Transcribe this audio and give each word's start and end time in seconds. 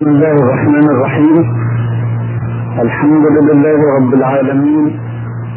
بسم 0.00 0.10
الله 0.10 0.32
الرحمن 0.32 0.88
الرحيم. 0.90 1.36
الحمد 2.80 3.26
لله 3.26 3.78
رب 3.98 4.14
العالمين 4.14 5.00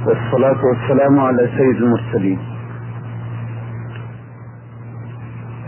والصلاة 0.08 0.66
والسلام 0.66 1.20
على 1.20 1.50
سيد 1.58 1.76
المرسلين. 1.76 2.40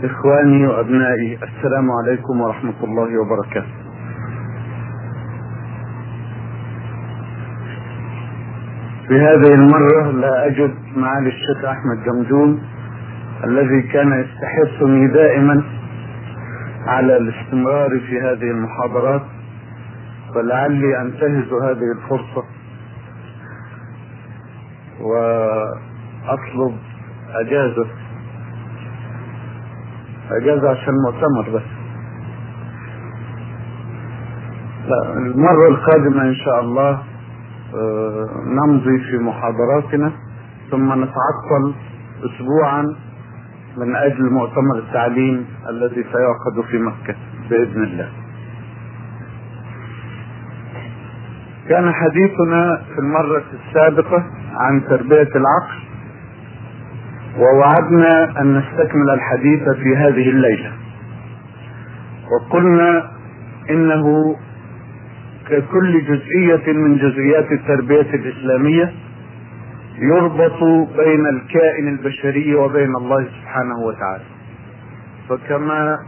إخواني 0.04 0.66
وأبنائي 0.66 1.38
السلام 1.42 1.90
عليكم 1.90 2.40
ورحمة 2.40 2.78
الله 2.84 3.20
وبركاته. 3.20 3.74
في 9.08 9.14
هذه 9.20 9.54
المرة 9.54 10.10
لا 10.10 10.46
أجد 10.46 10.74
معالي 10.96 11.28
الشيخ 11.28 11.64
أحمد 11.64 12.04
جمجون 12.06 12.62
الذي 13.44 13.82
كان 13.82 14.24
يستحثني 14.24 15.06
دائما 15.06 15.62
على 16.86 17.16
الاستمرار 17.16 17.90
في 17.90 18.20
هذه 18.20 18.50
المحاضرات 18.50 19.22
فلعلي 20.34 21.00
أنتهز 21.02 21.52
هذه 21.62 21.92
الفرصة 21.96 22.44
وأطلب 25.00 26.76
أجازة. 27.34 27.86
أجازة 30.30 30.70
عشان 30.70 30.94
مؤتمر 31.06 31.50
بس. 31.58 31.62
لا 34.88 35.12
المرة 35.12 35.68
القادمة 35.68 36.22
إن 36.22 36.34
شاء 36.34 36.60
الله 36.60 37.02
نمضي 38.46 38.98
في 39.10 39.18
محاضراتنا 39.18 40.12
ثم 40.70 40.92
نتعطل 40.92 41.74
اسبوعا 42.24 42.96
من 43.76 43.96
أجل 43.96 44.30
مؤتمر 44.30 44.78
التعليم 44.78 45.46
الذي 45.68 46.04
سيعقد 46.12 46.64
في 46.70 46.78
مكة 46.78 47.14
بإذن 47.50 47.82
الله. 47.84 48.08
كان 51.68 51.92
حديثنا 51.92 52.82
في 52.94 52.98
المرة 52.98 53.42
السابقة 53.68 54.24
عن 54.54 54.84
تربية 54.84 55.28
العقل 55.36 55.78
ووعدنا 57.38 58.40
أن 58.40 58.56
نستكمل 58.58 59.10
الحديث 59.10 59.62
في 59.82 59.96
هذه 59.96 60.28
الليلة. 60.30 60.72
وقلنا 62.32 63.10
إنه 63.70 64.36
ككل 65.48 66.00
جزئية 66.04 66.72
من 66.72 66.96
جزئيات 66.96 67.52
التربية 67.52 68.14
الإسلامية 68.14 68.92
يربط 69.98 70.62
بين 70.96 71.26
الكائن 71.26 71.88
البشري 71.88 72.54
وبين 72.54 72.96
الله 72.96 73.24
سبحانه 73.24 73.78
وتعالى. 73.78 74.24
فكما 75.28 75.98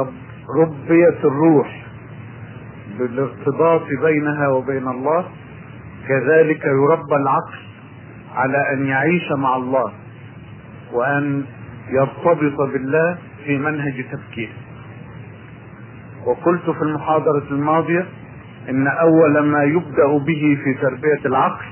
رب 0.00 0.12
ربيت 0.60 1.24
الروح 1.24 1.82
بالارتباط 2.98 3.82
بينها 4.02 4.48
وبين 4.48 4.88
الله 4.88 5.24
كذلك 6.08 6.64
يربى 6.64 7.16
العقل 7.16 7.58
على 8.34 8.72
أن 8.72 8.86
يعيش 8.86 9.32
مع 9.32 9.56
الله 9.56 9.92
وأن 10.92 11.44
يرتبط 11.90 12.60
بالله 12.72 13.18
في 13.44 13.58
منهج 13.58 14.04
تفكير. 14.12 14.52
وقلت 16.26 16.70
في 16.70 16.82
المحاضرة 16.82 17.44
الماضية 17.50 18.06
إن 18.68 18.86
أول 18.86 19.38
ما 19.38 19.64
يبدأ 19.64 20.18
به 20.26 20.58
في 20.64 20.74
تربية 20.82 21.26
العقل 21.26 21.64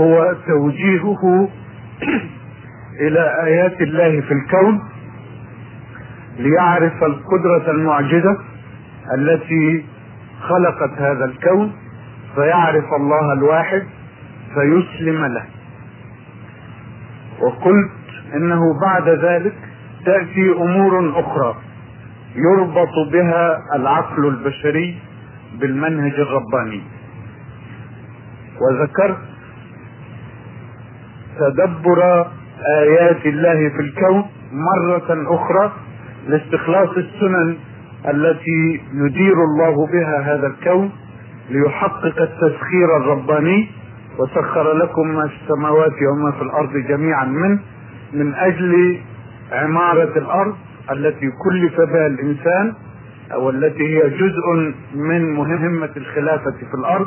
هو 0.00 0.34
توجيهه 0.46 1.48
إلى 3.06 3.44
آيات 3.44 3.80
الله 3.80 4.20
في 4.20 4.32
الكون 4.32 4.80
ليعرف 6.38 7.04
القدرة 7.04 7.70
المعجزة 7.70 8.38
التي 9.14 9.84
خلقت 10.40 10.92
هذا 10.98 11.24
الكون 11.24 11.72
فيعرف 12.34 12.84
الله 13.00 13.32
الواحد 13.32 13.82
فيسلم 14.54 15.24
له. 15.24 15.44
وقلت 17.40 17.90
إنه 18.34 18.80
بعد 18.80 19.08
ذلك 19.08 19.54
تأتي 20.04 20.52
أمور 20.52 21.20
أخرى 21.20 21.56
يربط 22.36 23.12
بها 23.12 23.58
العقل 23.74 24.26
البشري 24.28 24.98
بالمنهج 25.60 26.12
الرباني. 26.12 26.82
وذكرت 28.60 29.27
تدبر 31.38 32.26
آيات 32.80 33.26
الله 33.26 33.68
في 33.68 33.80
الكون 33.80 34.24
مرة 34.52 35.34
أخرى 35.34 35.72
لاستخلاص 36.28 36.88
السنن 36.96 37.56
التي 38.08 38.80
يدير 38.94 39.34
الله 39.44 39.86
بها 39.86 40.34
هذا 40.34 40.46
الكون 40.46 40.90
ليحقق 41.50 42.22
التسخير 42.22 42.96
الرباني 42.96 43.68
وسخر 44.18 44.72
لكم 44.72 45.08
ما 45.08 45.28
في 45.28 45.34
السماوات 45.42 45.92
وما 46.12 46.32
في 46.32 46.42
الأرض 46.42 46.72
جميعا 46.76 47.24
منه 47.24 47.58
من 48.12 48.34
أجل 48.34 48.98
عمارة 49.52 50.18
الأرض 50.18 50.54
التي 50.90 51.26
كلف 51.44 51.80
بها 51.80 52.06
الإنسان 52.06 52.74
أو 53.32 53.50
التي 53.50 53.82
هي 53.96 54.10
جزء 54.10 54.74
من 54.94 55.34
مهمة 55.34 55.90
الخلافة 55.96 56.50
في 56.50 56.74
الأرض. 56.78 57.06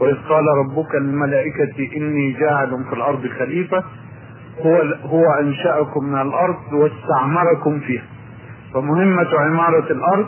وإذ 0.00 0.14
قال 0.28 0.44
ربك 0.58 0.94
للملائكة 0.94 1.96
إني 1.96 2.32
جاعل 2.32 2.84
في 2.88 2.94
الأرض 2.96 3.26
خليفة 3.38 3.84
هو 4.66 4.76
هو 5.04 5.24
أنشأكم 5.40 6.04
من 6.04 6.20
الأرض 6.20 6.72
واستعمركم 6.72 7.80
فيها. 7.80 8.02
فمهمة 8.74 9.28
عمارة 9.40 9.92
الأرض 9.92 10.26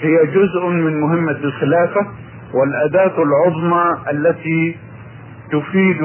هي 0.00 0.26
جزء 0.26 0.66
من 0.66 1.00
مهمة 1.00 1.30
الخلافة 1.44 2.06
والأداة 2.54 3.22
العظمى 3.22 3.96
التي 4.10 4.76
تفيد 5.52 6.02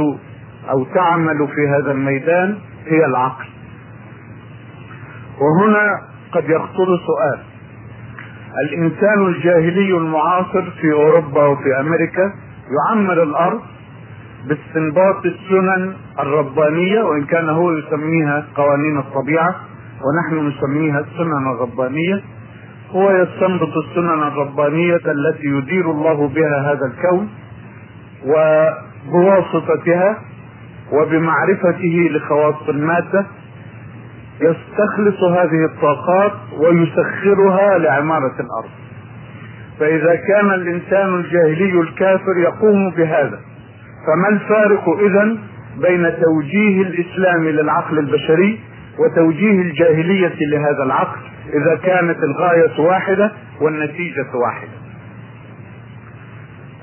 أو 0.69 0.84
تعمل 0.96 1.47
في 1.47 1.67
هذا 1.67 1.91
الميدان 1.91 2.57
هي 2.85 3.06
العقل. 3.06 3.46
وهنا 5.41 6.01
قد 6.31 6.50
يخطر 6.50 6.85
سؤال. 7.07 7.40
الإنسان 8.63 9.25
الجاهلي 9.28 9.97
المعاصر 9.97 10.72
في 10.81 10.91
أوروبا 10.94 11.46
وفي 11.46 11.79
أمريكا 11.79 12.34
يعمر 12.67 13.23
الأرض 13.23 13.61
باستنباط 14.47 15.25
السنن 15.25 15.94
الربانية 16.19 17.01
وإن 17.03 17.25
كان 17.25 17.50
هو 17.50 17.72
يسميها 17.72 18.45
قوانين 18.55 18.97
الطبيعة 18.97 19.55
ونحن 20.03 20.47
نسميها 20.47 21.00
السنن 21.00 21.51
الربانية. 21.55 22.22
هو 22.91 23.11
يستنبط 23.11 23.78
السنن 23.78 24.23
الربانية 24.23 24.95
التي 25.05 25.47
يدير 25.47 25.91
الله 25.91 26.28
بها 26.28 26.72
هذا 26.72 26.85
الكون 26.85 27.29
وبواسطتها 28.25 30.17
وبمعرفته 30.91 32.09
لخواص 32.11 32.69
المادة. 32.69 33.25
يستخلص 34.41 35.23
هذه 35.23 35.66
الطاقات 35.66 36.31
ويسخرها 36.59 37.78
لعمارة 37.78 38.35
الأرض. 38.39 38.69
فإذا 39.80 40.16
كان 40.16 40.52
الإنسان 40.52 41.16
الجاهلي 41.16 41.82
الكافر 41.82 42.38
يقوم 42.38 42.92
بهذا 42.92 43.40
فما 44.08 44.30
الفارق 44.30 44.90
إذا 45.00 45.38
بين 45.78 46.14
توجيه 46.22 46.82
الإسلام 46.82 47.44
للعقل 47.44 48.00
البشري 48.00 48.60
وتوجيه 49.00 49.62
الجاهلية 49.62 50.36
لهذا 50.52 50.84
العقل 50.84 51.20
إذا 51.54 51.76
كانت 51.84 52.18
الغاية 52.24 52.80
واحدة 52.80 53.32
والنتيجة 53.62 54.28
واحدة؟ 54.36 54.72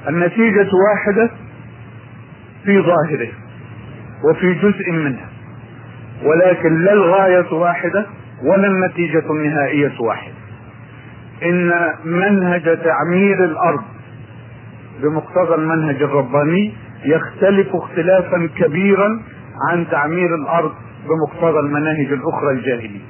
النتيجة 0.09 0.69
واحدة 0.89 1.31
في 2.65 2.81
ظاهره 2.81 3.29
وفي 4.31 4.55
جزء 4.55 4.91
منها 4.93 5.29
ولكن 6.25 6.85
لا 6.85 6.93
الغاية 6.93 7.53
واحدة 7.53 8.07
ولا 8.43 8.67
النتيجة 8.67 9.31
النهائية 9.31 9.93
واحدة. 10.01 10.35
إن 11.43 11.73
منهج 12.05 12.79
تعمير 12.85 13.45
الأرض 13.45 13.83
بمقتضى 15.03 15.55
المنهج 15.55 16.03
الرباني 16.03 16.73
يختلف 17.05 17.69
اختلافا 17.77 18.49
كبيرا 18.59 19.09
عن 19.71 19.87
تعمير 19.91 20.35
الأرض 20.35 20.73
بمقتضى 21.09 21.59
المناهج 21.61 22.13
الأخرى 22.13 22.51
الجاهلية. 22.51 23.01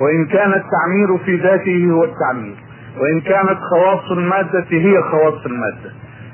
وإن 0.00 0.26
كان 0.26 0.52
التعمير 0.52 1.18
في 1.24 1.36
ذاته 1.36 1.90
هو 1.90 2.04
التعمير 2.04 2.54
وإن 3.00 3.20
كانت 3.20 3.58
خواص 3.70 4.10
المادة 4.10 4.64
هي 4.70 5.02
خواص 5.02 5.46
المادة. 5.46 5.90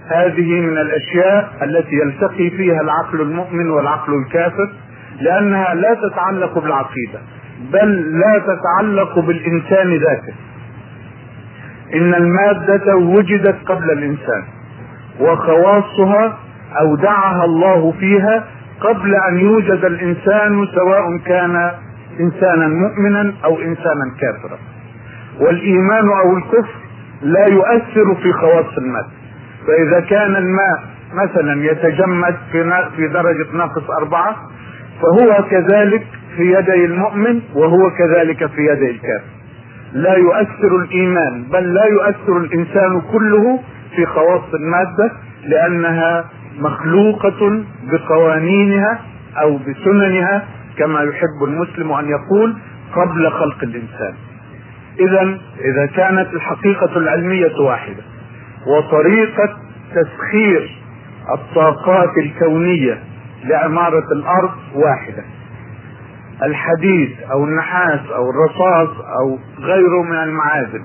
هذه 0.09 0.61
من 0.61 0.79
الأشياء 0.79 1.53
التي 1.63 1.97
يلتقي 1.97 2.51
فيها 2.51 2.81
العقل 2.81 3.21
المؤمن 3.21 3.71
والعقل 3.71 4.15
الكافر 4.15 4.73
لأنها 5.21 5.75
لا 5.75 5.95
تتعلق 5.95 6.59
بالعقيدة 6.59 7.19
بل 7.73 8.19
لا 8.21 8.39
تتعلق 8.39 9.19
بالإنسان 9.19 9.97
ذاته. 9.97 10.35
إن 11.95 12.15
المادة 12.15 12.97
وجدت 12.97 13.57
قبل 13.67 13.91
الإنسان 13.91 14.43
وخواصها 15.21 16.39
أودعها 16.81 17.45
الله 17.45 17.93
فيها 18.01 18.45
قبل 18.81 19.15
أن 19.29 19.39
يوجد 19.39 19.85
الإنسان 19.85 20.67
سواء 20.75 21.19
كان 21.27 21.71
إنسانا 22.21 22.69
مؤمنا 22.69 23.33
أو 23.45 23.59
إنسانا 23.61 24.05
كافرا. 24.21 24.59
والإيمان 25.41 26.09
أو 26.25 26.37
الكفر 26.37 26.75
لا 27.23 27.47
يؤثر 27.47 28.15
في 28.23 28.33
خواص 28.33 28.79
الماء 28.79 29.07
فإذا 29.67 30.01
كان 30.01 30.37
الماء 30.37 30.83
مثلا 31.15 31.65
يتجمد 31.65 32.37
في 32.97 33.09
درجة 33.09 33.47
ناقص 33.53 33.91
أربعة 34.01 34.37
فهو 35.03 35.45
كذلك 35.51 36.07
في 36.37 36.43
يدي 36.43 36.85
المؤمن 36.85 37.41
وهو 37.55 37.91
كذلك 37.91 38.47
في 38.47 38.61
يدي 38.67 38.91
الكافر. 38.91 39.36
لا 39.97 40.15
يؤثر 40.17 40.77
الإيمان 40.85 41.43
بل 41.53 41.75
لا 41.75 41.85
يؤثر 41.87 42.37
الإنسان 42.39 43.01
كله 43.13 43.61
في 43.97 44.07
خواص 44.07 44.55
المادة 44.55 45.13
لأنها 45.45 46.25
مخلوقة 46.59 47.65
بقوانينها 47.93 49.01
أو 49.41 49.57
بسننها 49.59 50.45
كما 50.79 51.01
يحب 51.03 51.45
المسلم 51.45 51.93
أن 51.93 52.09
يقول 52.09 52.57
قبل 52.95 53.31
خلق 53.31 53.63
الإنسان. 53.63 54.15
إذا 55.01 55.39
إذا 55.61 55.87
كانت 55.87 56.35
الحقيقة 56.35 56.97
العلمية 56.97 57.55
واحدة 57.61 58.03
وطريقة 58.67 59.57
تسخير 59.95 60.71
الطاقات 61.35 62.11
الكونية 62.19 62.99
لعمارة 63.45 64.13
الأرض 64.13 64.51
واحدة. 64.75 65.25
الحديد 66.43 67.17
أو 67.33 67.45
النحاس 67.45 68.01
أو 68.17 68.31
الرصاص 68.31 68.89
أو 69.21 69.39
غيره 69.61 70.03
من 70.03 70.17
المعادن 70.17 70.83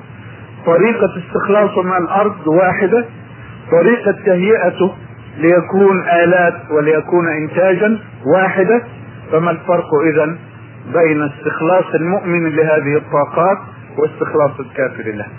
طريقة 0.65 1.09
استخلاصه 1.17 1.81
من 1.81 1.97
الأرض 1.97 2.47
واحدة 2.47 3.05
طريقة 3.71 4.15
تهيئته 4.25 4.93
ليكون 5.37 6.09
آلات 6.09 6.53
وليكون 6.71 7.27
إنتاجا 7.27 7.99
واحدة. 8.35 8.83
فما 9.31 9.51
الفرق 9.51 9.87
إذا 10.13 10.25
بين 10.93 11.23
استخلاص 11.23 11.95
المؤمن 11.95 12.49
لهذه 12.49 12.97
الطاقات 12.97 13.57
واستخلاص 13.97 14.59
الكافر 14.59 15.03
لها 15.11 15.29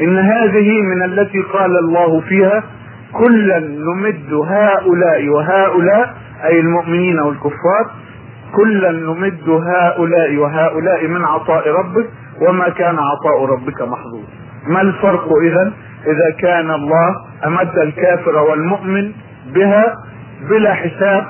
إن 0.00 0.18
هذه 0.18 0.82
من 0.82 1.02
التي 1.02 1.42
قال 1.42 1.78
الله 1.78 2.20
فيها 2.20 2.62
كلا 3.12 3.58
نمد 3.58 4.32
هؤلاء 4.32 5.28
وهؤلاء 5.28 6.14
أي 6.44 6.60
المؤمنين 6.60 7.20
والكفار 7.20 7.90
كلا 8.56 8.90
نمد 8.92 9.48
هؤلاء 9.48 10.36
وهؤلاء 10.36 11.06
من 11.06 11.24
عطاء 11.24 11.68
ربك 11.68 12.08
وما 12.48 12.68
كان 12.68 12.98
عطاء 12.98 13.44
ربك 13.44 13.82
محظوظ. 13.82 14.24
ما 14.66 14.80
الفرق 14.80 15.28
إذا 15.42 15.72
إذا 16.06 16.36
كان 16.38 16.70
الله 16.70 17.08
أمد 17.46 17.78
الكافر 17.78 18.36
والمؤمن 18.36 19.12
بها 19.54 19.94
بلا 20.50 20.74
حساب 20.74 21.26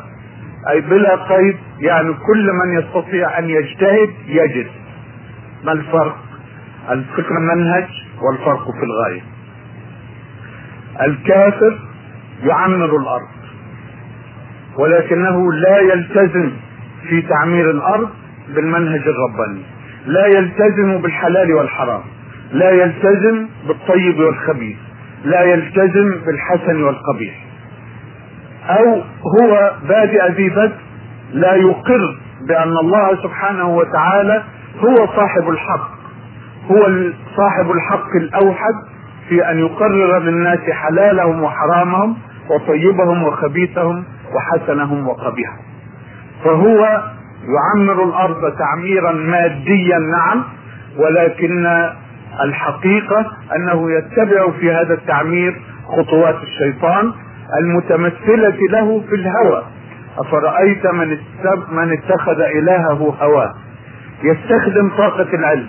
أي 0.71 0.81
بلا 0.81 1.17
قيد 1.17 1.57
يعني 1.81 2.13
كل 2.13 2.51
من 2.53 2.79
يستطيع 2.79 3.39
أن 3.39 3.51
يجتهد 3.51 4.11
يجد. 4.27 4.67
ما 5.65 5.73
الفرق؟ 5.73 6.17
الفكر 6.91 7.35
منهج 7.55 7.89
والفرق 8.23 8.65
في 8.65 8.83
الغاية. 8.85 9.23
الكافر 11.01 11.79
يعمر 12.45 12.97
الأرض 12.97 13.29
ولكنه 14.79 15.53
لا 15.53 15.79
يلتزم 15.79 16.53
في 17.09 17.23
تعمير 17.23 17.71
الأرض 17.71 18.09
بالمنهج 18.55 19.03
الرباني. 19.09 19.63
لا 20.07 20.27
يلتزم 20.27 20.99
بالحلال 21.03 21.53
والحرام. 21.53 22.03
لا 22.53 22.71
يلتزم 22.71 23.47
بالطيب 23.69 24.19
والخبيث. 24.19 24.77
لا 25.25 25.43
يلتزم 25.43 26.21
بالحسن 26.27 26.83
والقبيح. 26.83 27.45
أو 28.69 29.03
هو 29.41 29.73
بادئ 29.89 30.33
ذي 30.33 30.51
بدء 30.51 30.77
لا 31.33 31.55
يقر 31.55 32.19
بأن 32.49 32.77
الله 32.83 33.23
سبحانه 33.23 33.69
وتعالى 33.77 34.43
هو 34.79 34.97
صاحب 34.97 35.49
الحق. 35.49 35.91
هو 36.71 37.11
صاحب 37.37 37.71
الحق 37.71 38.17
الأوحد 38.17 38.75
في 39.29 39.51
أن 39.51 39.59
يقرر 39.59 40.19
للناس 40.19 40.71
حلالهم 40.71 41.43
وحرامهم 41.43 42.17
وطيبهم 42.51 43.23
وخبيثهم 43.23 44.05
وحسنهم 44.35 45.09
وقبيحهم. 45.09 45.70
فهو 46.45 47.03
يعمر 47.41 48.05
الأرض 48.05 48.53
تعميرا 48.59 49.13
ماديا 49.13 49.99
نعم 49.99 50.45
ولكن 50.97 51.67
الحقيقة 52.45 53.27
أنه 53.57 53.91
يتبع 53.93 54.51
في 54.61 54.73
هذا 54.73 54.95
التعمير 54.95 55.61
خطوات 55.89 56.37
الشيطان 56.43 57.13
المتمثلة 57.63 58.59
له 58.71 59.01
في 59.09 59.15
الهوى. 59.15 59.63
أفرأيت 60.19 60.87
من 60.87 61.19
من 61.71 61.93
اتخذ 61.93 62.41
إلهه 62.41 63.17
هواه؟ 63.21 63.55
يستخدم 64.23 64.91
طاقة 64.97 65.35
العلم 65.35 65.67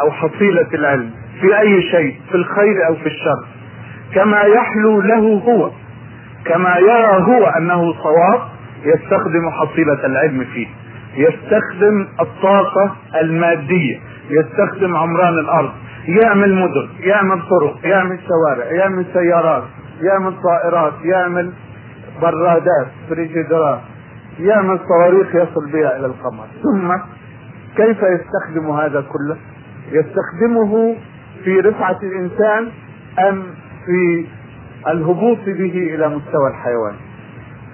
أو 0.00 0.10
حصيلة 0.10 0.66
العلم 0.74 1.10
في 1.40 1.58
أي 1.60 1.82
شيء 1.82 2.20
في 2.28 2.34
الخير 2.34 2.86
أو 2.88 2.94
في 2.94 3.06
الشر. 3.06 3.44
كما 4.14 4.40
يحلو 4.40 5.00
له 5.00 5.42
هو 5.48 5.70
كما 6.44 6.76
يرى 6.76 7.22
هو 7.22 7.46
أنه 7.46 7.92
صواب 7.92 8.40
يستخدم 8.86 9.50
حصيلة 9.50 10.06
العلم 10.06 10.44
فيه. 10.44 10.66
يستخدم 11.16 12.06
الطاقة 12.20 12.96
المادية. 13.20 14.00
يستخدم 14.30 14.96
عمران 14.96 15.38
الأرض. 15.38 15.72
يعمل 16.08 16.54
مدن 16.54 16.88
يعمل 17.00 17.42
طرق 17.50 17.86
يعمل 17.86 18.18
شوارع 18.28 18.72
يعمل 18.72 19.06
سيارات 19.12 19.62
يعمل 20.02 20.32
طائرات 20.42 20.92
يعمل 21.04 21.52
برادات 22.22 22.86
فريجيدرات. 23.08 23.80
يعمل 24.40 24.78
صواريخ 24.88 25.34
يصل 25.34 25.72
بها 25.72 25.96
إلى 25.98 26.06
القمر. 26.06 26.46
ثم 26.62 26.92
كيف 27.76 27.98
يستخدم 28.02 28.70
هذا 28.70 29.00
كله؟ 29.00 29.36
يستخدمه 29.92 30.96
في 31.44 31.60
رفعة 31.60 31.98
الإنسان 32.02 32.68
أم 33.28 33.42
في 33.86 34.26
الهبوط 34.88 35.38
به 35.46 35.94
إلى 35.94 36.08
مستوى 36.08 36.50
الحيوان؟ 36.50 36.94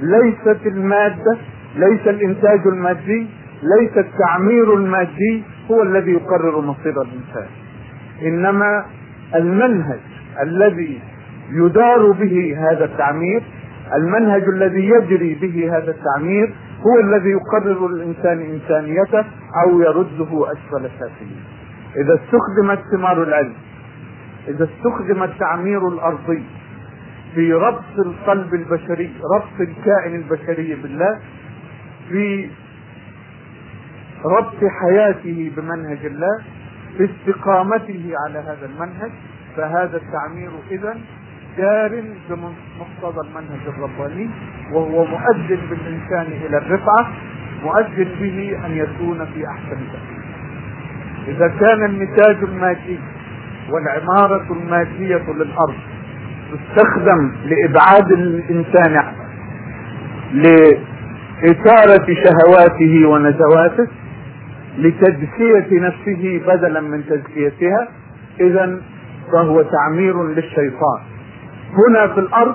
ليست 0.03 0.67
المادة 0.67 1.39
ليس 1.77 2.07
الإنتاج 2.07 2.61
المادي 2.67 3.27
ليس 3.79 3.97
التعمير 3.97 4.75
المادي 4.75 5.43
هو 5.71 5.83
الذي 5.83 6.11
يقرر 6.13 6.61
مصير 6.61 6.95
الإنسان. 7.03 7.47
إنما 8.23 8.85
المنهج 9.35 10.01
الذي 10.43 11.01
يدار 11.53 12.11
به 12.11 12.57
هذا 12.59 12.85
التعمير 12.85 13.43
المنهج 13.95 14.43
الذي 14.43 14.89
يجري 14.89 15.35
به 15.35 15.77
هذا 15.79 15.91
التعمير 15.91 16.55
هو 16.87 17.01
الذي 17.01 17.31
يقرر 17.31 17.87
الإنسان 17.87 18.41
إنسانيته 18.41 19.25
أو 19.65 19.81
يرده 19.81 20.53
أسفل 20.53 20.91
سافلين 20.99 21.43
إذا 21.97 22.15
استخدمت 22.15 22.79
ثمار 22.97 23.23
العلم 23.23 23.53
إذا 24.49 24.65
استخدم 24.65 25.23
التعمير 25.23 25.89
الأرضي 25.89 26.43
في 27.35 27.53
ربط 27.53 27.99
القلب 27.99 28.55
البشري 28.55 29.13
ربط 29.35 29.61
الكائن 29.61 30.15
البشري 30.15 30.75
بالله 30.75 31.21
في 32.09 32.49
ربط 34.25 34.65
حياته 34.83 35.53
بمنهج 35.57 36.07
الله 36.07 36.43
في 36.99 37.05
استقامته 37.11 38.13
على 38.27 38.39
هذا 38.39 38.67
المنهج 38.67 39.11
فهذا 39.57 39.97
التعمير 39.97 40.51
اذا 40.71 40.97
جار 41.59 42.03
بمقتضى 42.31 43.29
المنهج 43.29 43.61
الرباني 43.67 44.31
وهو 44.73 45.05
مؤذن 45.05 45.59
بالإنسان 45.71 46.27
إلى 46.47 46.59
الرفعة 46.59 47.13
مؤذن 47.63 48.09
به 48.21 48.67
أن 48.67 48.71
يكون 48.73 49.27
في 49.27 49.47
أحسن 49.47 49.79
تقدير 49.93 50.23
إذا 51.29 51.49
كان 51.49 51.85
النتاج 51.85 52.37
المادي 52.43 52.99
والعمارة 53.71 54.53
المادية 54.53 55.33
للأرض 55.33 55.75
تستخدم 56.53 57.33
لإبعاد 57.45 58.13
الإنسان 58.13 59.03
لإثارة 60.35 62.07
شهواته 62.25 63.07
ونزواته 63.07 63.87
لتزكية 64.79 65.81
نفسه 65.81 66.43
بدلا 66.47 66.81
من 66.81 67.05
تزكيتها 67.07 67.89
إذا 68.41 68.81
فهو 69.33 69.63
تعمير 69.63 70.29
للشيطان. 70.29 71.01
هنا 71.73 72.15
في 72.15 72.21
الأرض 72.21 72.55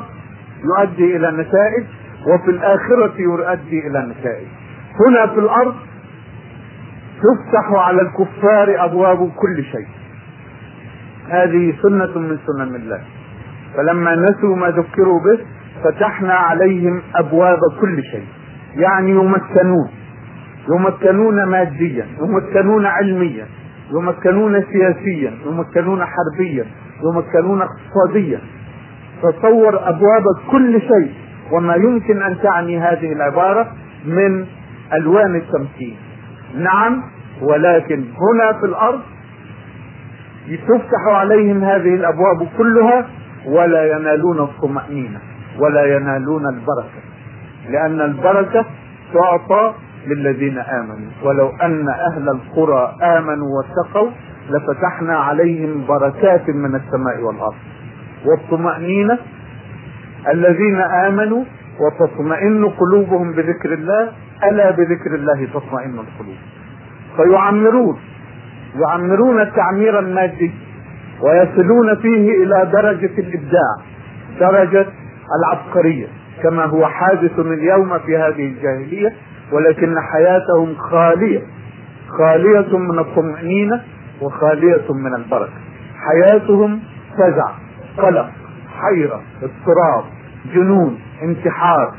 يؤدي 0.63 1.15
إلى 1.17 1.31
نتائج 1.31 1.83
وفي 2.27 2.51
الآخرة 2.51 3.13
يؤدي 3.17 3.87
إلى 3.87 4.07
نتائج. 4.11 4.47
هنا 5.07 5.27
في 5.27 5.39
الأرض 5.39 5.75
تفتح 7.17 7.71
على 7.71 8.01
الكفار 8.01 8.85
أبواب 8.85 9.17
كل 9.17 9.63
شيء. 9.63 9.87
هذه 11.29 11.73
سنة 11.81 12.17
من 12.17 12.37
سنن 12.47 12.75
الله. 12.75 13.01
فلما 13.77 14.15
نسوا 14.15 14.55
ما 14.55 14.67
ذكروا 14.69 15.19
به 15.19 15.39
فتحنا 15.84 16.34
عليهم 16.34 17.01
أبواب 17.15 17.60
كل 17.81 18.03
شيء. 18.03 18.25
يعني 18.75 19.12
يمكنون 19.12 19.89
يمكنون 20.69 21.43
ماديا 21.43 22.05
يمكنون 22.22 22.86
علميا 22.86 23.46
يمكنون 23.93 24.63
سياسيا 24.72 25.34
يمكنون 25.46 26.05
حربيا 26.05 26.65
يمكنون 27.03 27.62
اقتصاديا. 27.62 28.39
تصور 29.24 29.89
أبواب 29.89 30.24
كل 30.51 30.81
شيء 30.81 31.12
وما 31.51 31.75
يمكن 31.75 32.22
أن 32.22 32.38
تعني 32.43 32.79
هذه 32.79 33.13
العبارة 33.13 33.67
من 34.05 34.46
ألوان 34.93 35.36
التمكين. 35.36 35.96
نعم 36.55 37.03
ولكن 37.41 37.96
هنا 38.00 38.60
في 38.60 38.65
الأرض 38.65 39.00
تفتح 40.67 41.07
عليهم 41.07 41.63
هذه 41.63 41.96
الأبواب 41.96 42.48
كلها 42.57 43.05
ولا 43.47 43.97
ينالون 43.97 44.39
الطمأنينة 44.39 45.19
ولا 45.59 45.95
ينالون 45.95 46.45
البركة. 46.45 47.01
لأن 47.69 48.01
البركة 48.01 48.65
تعطى 49.13 49.73
للذين 50.07 50.57
آمنوا. 50.57 51.11
ولو 51.23 51.49
أن 51.61 51.89
أهل 51.89 52.29
القرى 52.29 52.95
آمنوا 53.01 53.47
واتقوا 53.57 54.09
لفتحنا 54.49 55.17
عليهم 55.17 55.85
بركات 55.87 56.49
من 56.49 56.75
السماء 56.75 57.21
والأرض. 57.21 57.55
والطمأنينة 58.25 59.17
الذين 60.27 60.79
آمنوا 60.81 61.43
وتطمئن 61.79 62.65
قلوبهم 62.65 63.31
بذكر 63.31 63.73
الله 63.73 64.11
ألا 64.43 64.71
بذكر 64.71 65.15
الله 65.15 65.47
تطمئن 65.53 65.93
القلوب. 65.93 66.37
فيعمرون 67.17 67.99
يعمرون 68.75 69.41
التعمير 69.41 69.99
المادي 69.99 70.51
ويصلون 71.21 71.95
فيه 71.95 72.43
إلى 72.43 72.69
درجة 72.74 73.12
الإبداع 73.19 73.75
درجة 74.39 74.86
العبقرية 75.39 76.07
كما 76.43 76.65
هو 76.65 76.86
حادث 76.86 77.39
اليوم 77.39 78.00
في 78.00 78.17
هذه 78.17 78.47
الجاهلية 78.47 79.13
ولكن 79.51 79.95
حياتهم 80.00 80.75
خالية 80.75 81.41
خالية 82.17 82.77
من 82.77 83.00
الطمأنينة 83.00 83.81
وخالية 84.21 84.93
من 84.93 85.15
البركة. 85.15 85.53
حياتهم 86.07 86.79
فزع 87.17 87.51
قلق 87.97 88.29
حيرة 88.81 89.21
اضطراب 89.43 90.03
جنون 90.53 91.00
انتحار 91.24 91.93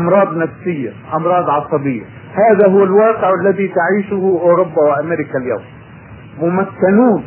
أمراض 0.00 0.36
نفسية 0.36 0.92
أمراض 1.14 1.50
عصبية. 1.50 2.04
هذا 2.34 2.68
هو 2.68 2.84
الواقع 2.84 3.30
الذي 3.40 3.68
تعيشه 3.68 4.38
أوروبا 4.42 4.82
وأمريكا 4.82 5.38
اليوم. 5.38 5.62
ممكنون 6.42 7.24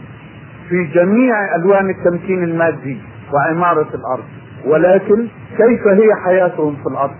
في 0.70 0.84
جميع 0.94 1.56
ألوان 1.56 1.90
التمكين 1.90 2.44
المادي 2.44 2.98
وعمارة 3.34 3.88
الأرض 3.96 4.24
ولكن 4.66 5.28
كيف 5.58 5.88
هي 5.88 6.10
حياتهم 6.26 6.76
في 6.76 6.88
الأرض؟ 6.92 7.16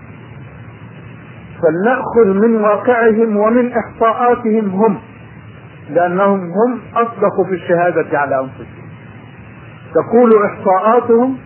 فلنأخذ 1.62 2.40
من 2.48 2.54
واقعهم 2.56 3.36
ومن 3.36 3.72
إحصاءاتهم 3.72 4.68
هم 4.70 4.98
لأنهم 5.90 6.40
هم 6.40 6.80
اصدقوا 6.94 7.44
في 7.44 7.54
الشهادة 7.54 8.18
على 8.18 8.40
أنفسهم. 8.40 8.80
تقول 9.94 10.30
إحصاءاتهم 10.44 11.36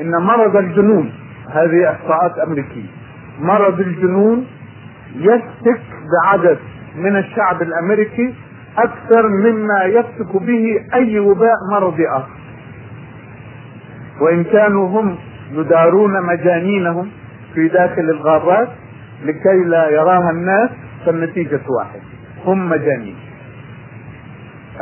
إن 0.00 0.10
مرض 0.10 0.56
الجنون 0.56 1.12
هذه 1.50 1.90
إحصاءات 1.90 2.38
أمريكية 2.38 2.88
مرض 3.40 3.80
الجنون 3.80 4.46
يفتك 5.16 5.80
بعدد 6.24 6.58
من 6.96 7.16
الشعب 7.16 7.62
الأمريكي 7.62 8.34
أكثر 8.78 9.28
مما 9.28 9.84
يفتك 9.84 10.36
به 10.42 10.64
أي 10.94 11.18
وباء 11.18 11.54
مرضي 11.72 12.08
اخر 12.08 12.30
وإن 14.20 14.44
كانوا 14.44 14.88
هم 14.88 15.16
يدارون 15.52 16.22
مجانينهم 16.26 17.08
في 17.54 17.68
داخل 17.68 18.02
الغابات 18.02 18.68
لكي 19.24 19.64
لا 19.66 19.88
يراها 19.88 20.30
الناس 20.30 20.70
فالنتيجة 21.06 21.60
واحدة 21.78 22.00
هم 22.44 22.68
مجانين. 22.68 23.16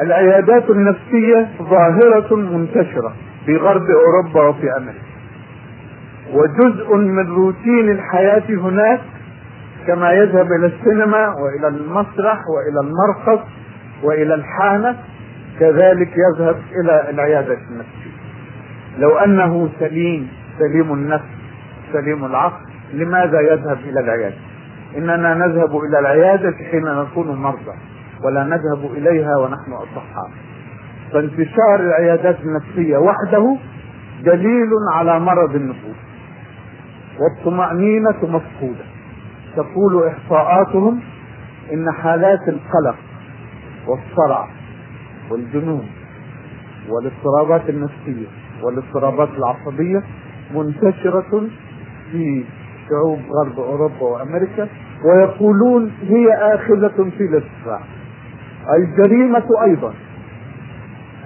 العيادات 0.03 0.71
النفسية 0.71 1.49
ظاهرة 1.63 2.37
منتشرة 2.37 3.13
في 3.47 3.57
غرب 3.57 3.83
أوروبا 3.91 4.49
وفي 4.49 4.67
أمريكا. 4.77 5.11
وجزء 6.33 6.97
من 6.97 7.27
روتين 7.29 7.91
الحياة 7.91 8.43
هناك 8.51 9.01
كما 9.87 10.13
يذهب 10.13 10.47
إلى 10.53 10.67
السينما 10.67 11.29
وإلى 11.29 11.69
المسرح 11.69 12.39
وإلى 12.49 12.81
المرقص 12.81 13.47
وإلى 14.03 14.35
الحانة 14.35 14.97
كذلك 15.61 16.11
يذهب 16.17 16.57
إلى 16.81 17.11
العيادة 17.11 17.59
النفسية. 17.71 18.11
لو 18.99 19.19
أنه 19.19 19.69
سليم 19.81 20.29
سليم 20.59 20.93
النفس 20.93 21.25
سليم 21.93 22.25
العقل 22.25 22.71
لماذا 22.93 23.41
يذهب 23.41 23.79
إلى 23.79 24.01
العيادة؟ 24.01 24.37
إننا 24.97 25.35
نذهب 25.35 25.77
إلى 25.77 25.99
العيادة 25.99 26.55
حين 26.71 26.85
نكون 26.85 27.37
مرضى 27.37 27.75
ولا 28.25 28.45
نذهب 28.45 28.93
إليها 28.97 29.37
ونحن 29.37 29.73
أصحاء. 29.73 30.31
فانتشار 31.13 31.81
العيادات 31.81 32.37
النفسية 32.41 32.97
وحده 32.97 33.57
دليل 34.25 34.71
على 34.95 35.21
مرض 35.21 35.55
النفوس. 35.55 35.97
والطمأنينة 37.21 38.19
مفقودة. 38.23 38.85
تقول 39.57 40.09
إحصاءاتهم 40.09 41.01
إن 41.73 41.93
حالات 41.93 42.49
القلق 42.49 42.97
والصرع 43.91 44.49
والجنون 45.31 45.87
والاضطرابات 46.89 47.71
النفسية 47.71 48.27
والاضطرابات 48.63 49.29
العصبية 49.39 50.03
منتشرة 50.55 51.49
في 52.13 52.45
شعوب 52.89 53.19
غرب 53.31 53.59
أوروبا 53.61 54.03
وأمريكا 54.03 54.69
ويقولون 55.05 55.93
هي 56.03 56.33
آخذة 56.55 57.11
في 57.19 57.25
الارتفاع 57.25 57.81
الجريمة 58.79 59.63
أيضا. 59.63 59.95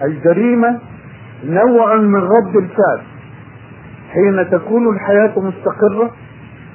الجريمة 0.02 0.78
نوع 1.44 1.96
من 1.96 2.22
رد 2.22 2.56
الفعل. 2.56 3.00
حين 4.12 4.50
تكون 4.50 4.94
الحياة 4.94 5.32
مستقرة 5.38 6.10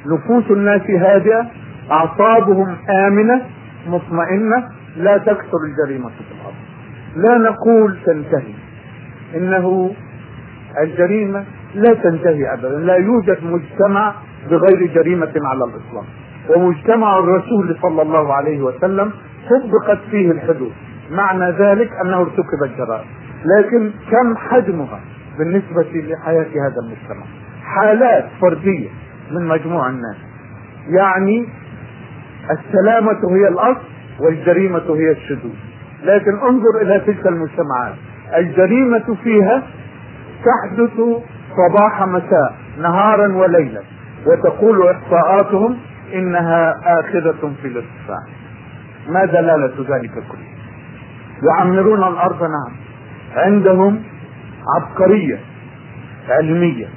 نفوس 0.05 0.51
الناس 0.51 0.81
هادئة 0.81 1.47
أعصابهم 1.91 2.75
آمنة 3.07 3.41
مطمئنة 3.87 4.69
لا 4.97 5.17
تكثر 5.17 5.57
الجريمة 5.69 6.09
في 6.09 6.21
الأرض. 6.31 6.55
لا 7.15 7.49
نقول 7.49 7.97
تنتهي. 8.05 8.53
إنه 9.35 9.91
الجريمة 10.81 11.43
لا 11.75 11.93
تنتهي 11.93 12.53
أبدا. 12.53 12.79
لا 12.79 12.95
يوجد 12.95 13.43
مجتمع 13.43 14.13
بغير 14.49 14.93
جريمة 14.93 15.33
على 15.35 15.63
الإطلاق. 15.63 16.05
ومجتمع 16.49 17.19
الرسول 17.19 17.77
صلى 17.81 18.01
الله 18.01 18.33
عليه 18.33 18.61
وسلم 18.61 19.11
طبقت 19.49 19.99
فيه 20.11 20.31
الحدود. 20.31 20.71
معنى 21.11 21.51
ذلك 21.51 21.89
أنه 22.05 22.17
ارتكبت 22.17 22.77
جرائم 22.77 23.07
لكن 23.45 23.91
كم 24.11 24.35
حجمها 24.37 24.99
بالنسبة 25.37 25.85
لحياة 25.93 26.45
هذا 26.45 26.75
المجتمع؟ 26.83 27.25
حالات 27.63 28.25
فردية 28.41 28.89
من 29.31 29.47
مجموع 29.47 29.89
الناس. 29.89 30.17
يعني 30.87 31.47
السلامة 32.51 33.19
هي 33.31 33.47
الأصل 33.47 33.98
والجريمة 34.21 34.95
هي 34.95 35.11
الشذوذ. 35.11 35.55
لكن 36.03 36.31
انظر 36.39 36.81
إلى 36.81 36.99
تلك 36.99 37.27
المجتمعات. 37.27 37.95
الجريمة 38.37 39.15
فيها 39.23 39.63
تحدث 40.45 40.99
صباح 41.57 42.03
مساء 42.03 42.55
نهارا 42.77 43.35
وليلا 43.35 43.81
وتقول 44.25 44.87
إحصاءاتهم 44.87 45.77
إنها 46.13 46.73
آخذة 46.99 47.53
في 47.61 47.67
الارتفاع 47.67 48.23
ما 49.09 49.25
دلالة 49.25 49.73
ذلك 49.89 50.11
كله؟ 50.11 50.49
يعمرون 51.51 52.03
الأرض 52.03 52.41
نعم. 52.41 52.75
عندهم 53.35 54.03
عبقرية 54.75 55.39
علمية 56.29 56.87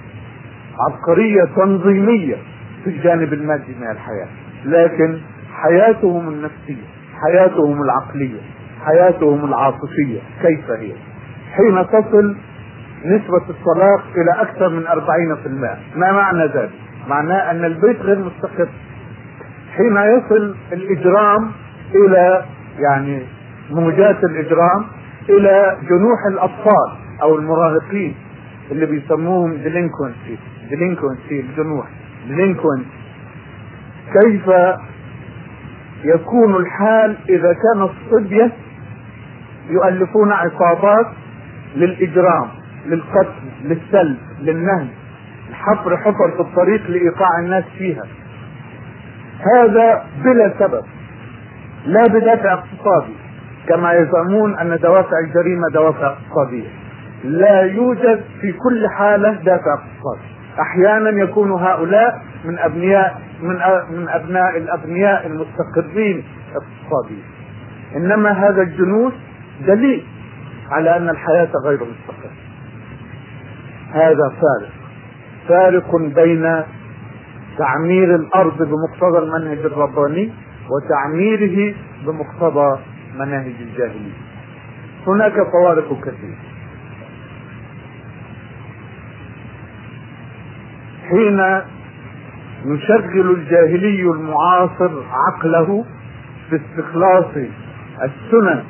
عبقرية 0.89 1.45
تنظيمية 1.57 2.37
في 2.85 2.91
الجانب 2.91 3.33
المادي 3.33 3.75
من 3.81 3.91
الحياة. 3.91 4.29
لكن 4.65 5.19
حياتهم 5.55 6.29
النفسية 6.29 6.92
حياتهم 7.23 7.83
العقلية 7.83 8.41
حياتهم 8.85 9.45
العاطفية 9.45 10.21
كيف 10.43 10.71
هي؟ 10.71 10.93
حين 11.53 11.87
تصل 11.87 12.37
نسبة 13.05 13.37
الطلاق 13.51 14.03
إلى 14.17 14.43
أكثر 14.43 14.69
من 14.69 14.87
أربعين 14.87 15.37
في 15.43 15.47
المائة 15.47 15.79
ما 15.97 16.13
معنى 16.13 16.45
ذلك؟ 16.47 16.71
معناه 17.09 17.51
أن 17.51 17.65
البيت 17.65 18.01
غير 18.01 18.19
مستقر. 18.19 18.69
حين 19.77 19.97
يصل 19.97 20.55
الإجرام 20.73 21.51
إلى 21.95 22.45
يعني 22.79 23.23
موجات 23.71 24.25
الإجرام 24.25 24.85
إلى 25.29 25.77
جنوح 25.89 26.19
الأطفال 26.33 26.93
أو 27.23 27.37
المراهقين 27.39 28.15
اللي 28.71 28.87
بيسموهم 28.87 29.55
delinquency 29.57 30.39
delinquency 30.71 31.41
الجنوح 31.41 31.87
delinquency 32.29 32.87
كيف 34.13 34.51
يكون 36.05 36.57
الحال 36.57 37.17
إذا 37.29 37.53
كان 37.53 37.83
الصبية 37.83 38.53
يؤلفون 39.71 40.33
عصابات 40.33 41.07
للإجرام 41.77 42.49
للقتل 42.87 43.33
للسلب 43.65 44.19
للنهب. 44.41 44.89
حفر 45.53 45.97
حفر 45.97 46.31
في 46.37 46.41
الطريق 46.41 46.91
لإيقاع 46.91 47.39
الناس 47.39 47.65
فيها. 47.79 48.03
هذا 49.57 50.05
بلا 50.25 50.55
سبب 50.59 50.85
لا 51.87 52.07
بدافع 52.07 52.53
اقتصادي 52.53 53.17
كما 53.69 53.93
يزعمون 53.93 54.59
أن 54.59 54.79
دوافع 54.83 55.19
الجريمة 55.27 55.69
دوافع 55.73 56.07
اقتصادية. 56.07 56.69
لا 57.25 57.61
يوجد 57.61 58.21
في 58.41 58.53
كل 58.53 58.89
حالة 58.89 59.33
دافع 59.33 59.75
اقتصادي. 59.75 60.33
أحيانا 60.61 61.11
يكون 61.11 61.53
هؤلاء 61.53 62.23
من 62.45 62.59
ابنياء 62.59 63.23
من 63.41 63.57
من 63.99 64.09
أبناء 64.09 64.57
الاغنياء 64.57 65.27
المستقرين 65.27 66.25
اقتصاديا 66.55 67.23
إنما 67.97 68.31
هذا 68.31 68.63
الجنود 68.63 69.13
دليل 69.67 70.05
على 70.71 70.97
أن 70.97 71.09
الحياة 71.09 71.51
غير 71.67 71.79
مستقرة. 71.79 72.33
هذا 73.93 74.29
فارق. 74.29 74.73
فارق 75.49 75.97
بين 75.97 76.63
تعمير 77.59 78.15
الأرض 78.15 78.57
بمقتضى 78.63 79.19
المنهج 79.19 79.59
الرباني 79.59 80.33
وتعميره 80.71 81.75
بمقتضى 82.07 82.81
مناهج 83.15 83.55
الجاهلية. 83.61 84.13
هناك 85.07 85.33
فوارق 85.53 86.01
كثيرة. 86.01 86.37
حين 91.11 91.41
يشغل 92.65 93.31
الجاهلي 93.31 94.03
المعاصر 94.03 94.91
عقله 95.11 95.85
في 96.51 96.57
استخلاص 96.57 97.25
السنن 98.03 98.65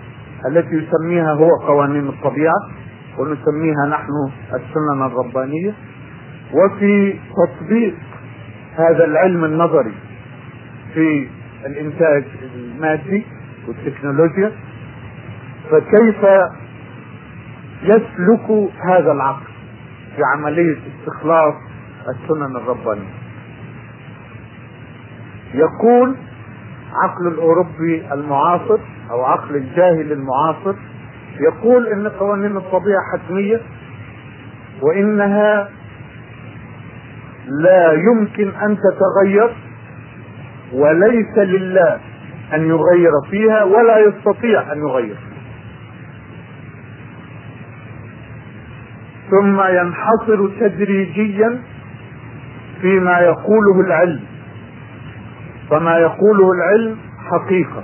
التي 0.47 0.75
يسميها 0.77 1.33
هو 1.33 1.49
قوانين 1.67 2.09
الطبيعة 2.09 2.55
ونسميها 3.19 3.87
نحن 3.91 4.11
السنن 4.55 5.03
الربانية. 5.07 5.75
وفي 6.53 7.19
تطبيق 7.37 7.95
هذا 8.77 9.05
العلم 9.05 9.45
النظري 9.45 9.95
في 10.95 11.29
الإنتاج 11.67 12.25
المادي 12.55 13.27
والتكنولوجيا 13.69 14.53
فكيف 15.71 16.25
يسلك 17.83 18.71
هذا 18.89 19.13
العقل 19.13 19.47
في 20.17 20.23
عملية 20.35 20.77
استخلاص 21.01 21.55
السنن 22.09 22.57
الربانية؟ 22.57 23.22
يقول 25.55 26.17
عقل 26.93 27.27
الأوروبي 27.27 28.13
المعاصر 28.13 28.79
أو 29.11 29.25
عقل 29.25 29.57
الجاهل 29.57 30.13
المعاصر. 30.13 30.75
يقول 31.41 31.87
إن 31.87 32.09
قوانين 32.09 32.57
الطبيعة 32.57 33.01
حتمية 33.13 33.61
وإنها 34.83 35.69
لا 37.47 37.93
يمكن 37.93 38.49
أن 38.49 38.77
تتغير 38.79 39.51
وليس 40.73 41.39
لله 41.39 42.01
أن 42.55 42.69
يغير 42.69 43.13
فيها 43.31 43.65
ولا 43.65 43.99
يستطيع 43.99 44.73
أن 44.73 44.79
يغير. 44.79 45.17
ثم 49.31 49.61
ينحصر 49.61 50.49
تدريجيا 50.61 51.63
فيما 52.81 53.19
يقوله 53.21 53.81
العلم. 53.81 54.21
فما 55.73 55.99
يقوله 55.99 56.53
العلم 56.53 56.97
حقيقة. 57.31 57.83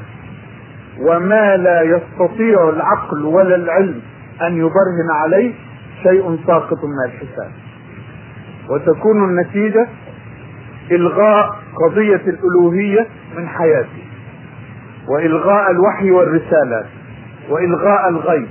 وما 1.01 1.57
لا 1.57 1.83
يستطيع 1.83 2.69
العقل 2.69 3.25
ولا 3.25 3.55
العلم 3.57 4.01
أن 4.43 4.57
يبرهن 4.57 5.11
عليه 5.11 5.53
شيء 6.03 6.39
ساقط 6.47 6.85
من 6.85 7.05
الحساب. 7.07 7.51
وتكون 8.69 9.25
النتيجة 9.25 9.89
إلغاء 10.91 11.57
قضية 11.85 12.23
الألوهية 12.27 13.07
من 13.37 13.49
حياته 13.49 14.05
وإلغاء 15.09 15.71
الوحي 15.71 16.11
والرسالات 16.11 16.87
وإلغاء 17.49 18.09
الغيب 18.09 18.49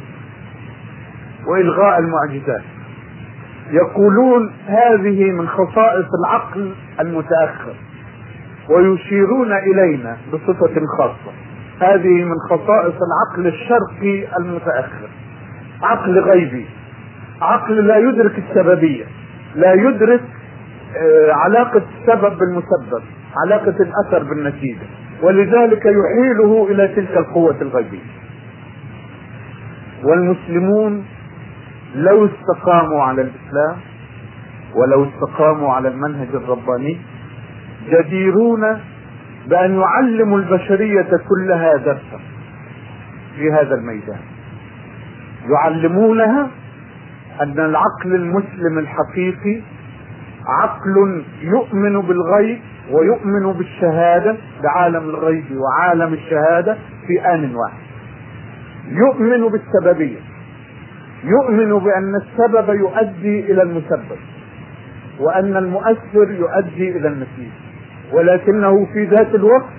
وإلغاء 1.48 2.00
المعجزات. 2.00 2.64
يقولون 3.72 4.54
هذه 4.68 5.32
من 5.32 5.48
خصائص 5.48 6.08
العقل 6.20 6.74
المتأخر. 7.00 7.74
ويشيرون 8.70 9.52
إلينا 9.54 10.18
بصفة 10.34 10.82
خاصة. 10.98 11.32
هذه 11.82 12.24
من 12.24 12.36
خصائص 12.50 12.96
العقل 13.08 13.48
الشرقي 13.48 14.38
المتأخر. 14.40 15.10
عقل 15.84 16.20
غيبي. 16.20 16.66
عقل 17.42 17.88
لا 17.88 17.98
يدرك 17.98 18.44
السببية. 18.50 19.06
لا 19.56 19.74
يدرك 19.74 20.22
علاقة 21.30 21.82
السبب 22.00 22.38
بالمسبب 22.38 23.04
علاقة 23.46 23.76
الأثر 23.80 24.24
بالنتيجة. 24.24 24.88
ولذلك 25.24 25.86
يحيله 25.86 26.68
إلى 26.72 26.88
تلك 26.88 27.18
القوة 27.18 27.56
الغيبية. 27.62 28.18
والمسلمون 30.04 31.06
لو 31.96 32.26
استقاموا 32.26 33.04
على 33.04 33.22
الإسلام 33.22 33.78
ولو 34.76 35.04
استقاموا 35.06 35.74
على 35.74 35.88
المنهج 35.88 36.28
الرباني 36.34 36.98
جديرون 37.92 38.62
بأن 39.48 39.80
يعلموا 39.80 40.40
البشرية 40.40 41.10
كلها 41.30 41.76
درسا 41.78 42.20
في 43.36 43.52
هذا 43.52 43.76
الميدان. 43.76 44.20
يعلمونها 45.50 46.50
أن 47.42 47.60
العقل 47.60 48.16
المسلم 48.16 48.78
الحقيقي 48.78 49.62
عقل 50.48 51.24
يؤمن 51.42 52.02
بالغيب 52.02 52.60
ويؤمن 52.92 53.54
بالشهادة 53.54 54.36
بعالم 54.64 55.10
الغيب 55.10 55.46
وعالم 55.52 56.14
الشهادة 56.14 56.78
في 57.08 57.34
آن 57.34 57.56
واحد. 57.56 57.88
يؤمن 58.90 59.48
بالسببية. 59.48 60.20
يؤمن 61.24 61.80
بأن 61.80 62.16
السبب 62.16 62.70
يؤدي 62.70 63.52
إلى 63.52 63.62
المسبب 63.62 64.18
وأن 65.20 65.58
المؤثر 65.58 66.32
يؤدي 66.32 66.98
إلى 66.98 67.08
النتيجة. 67.08 67.67
ولكنه 68.14 68.86
في 68.94 69.06
ذات 69.06 69.36
الوقت 69.36 69.70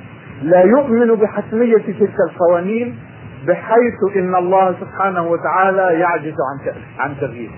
لا 0.43 0.63
يؤمن 0.63 1.15
بحتمية 1.15 1.77
تلك 1.77 2.17
القوانين 2.31 2.97
بحيث 3.47 4.17
إن 4.17 4.35
الله 4.37 4.75
سبحانه 4.81 5.27
وتعالى 5.27 6.01
يعجز 6.01 6.35
عن 6.51 6.75
عن 6.99 7.15
تغييره. 7.21 7.53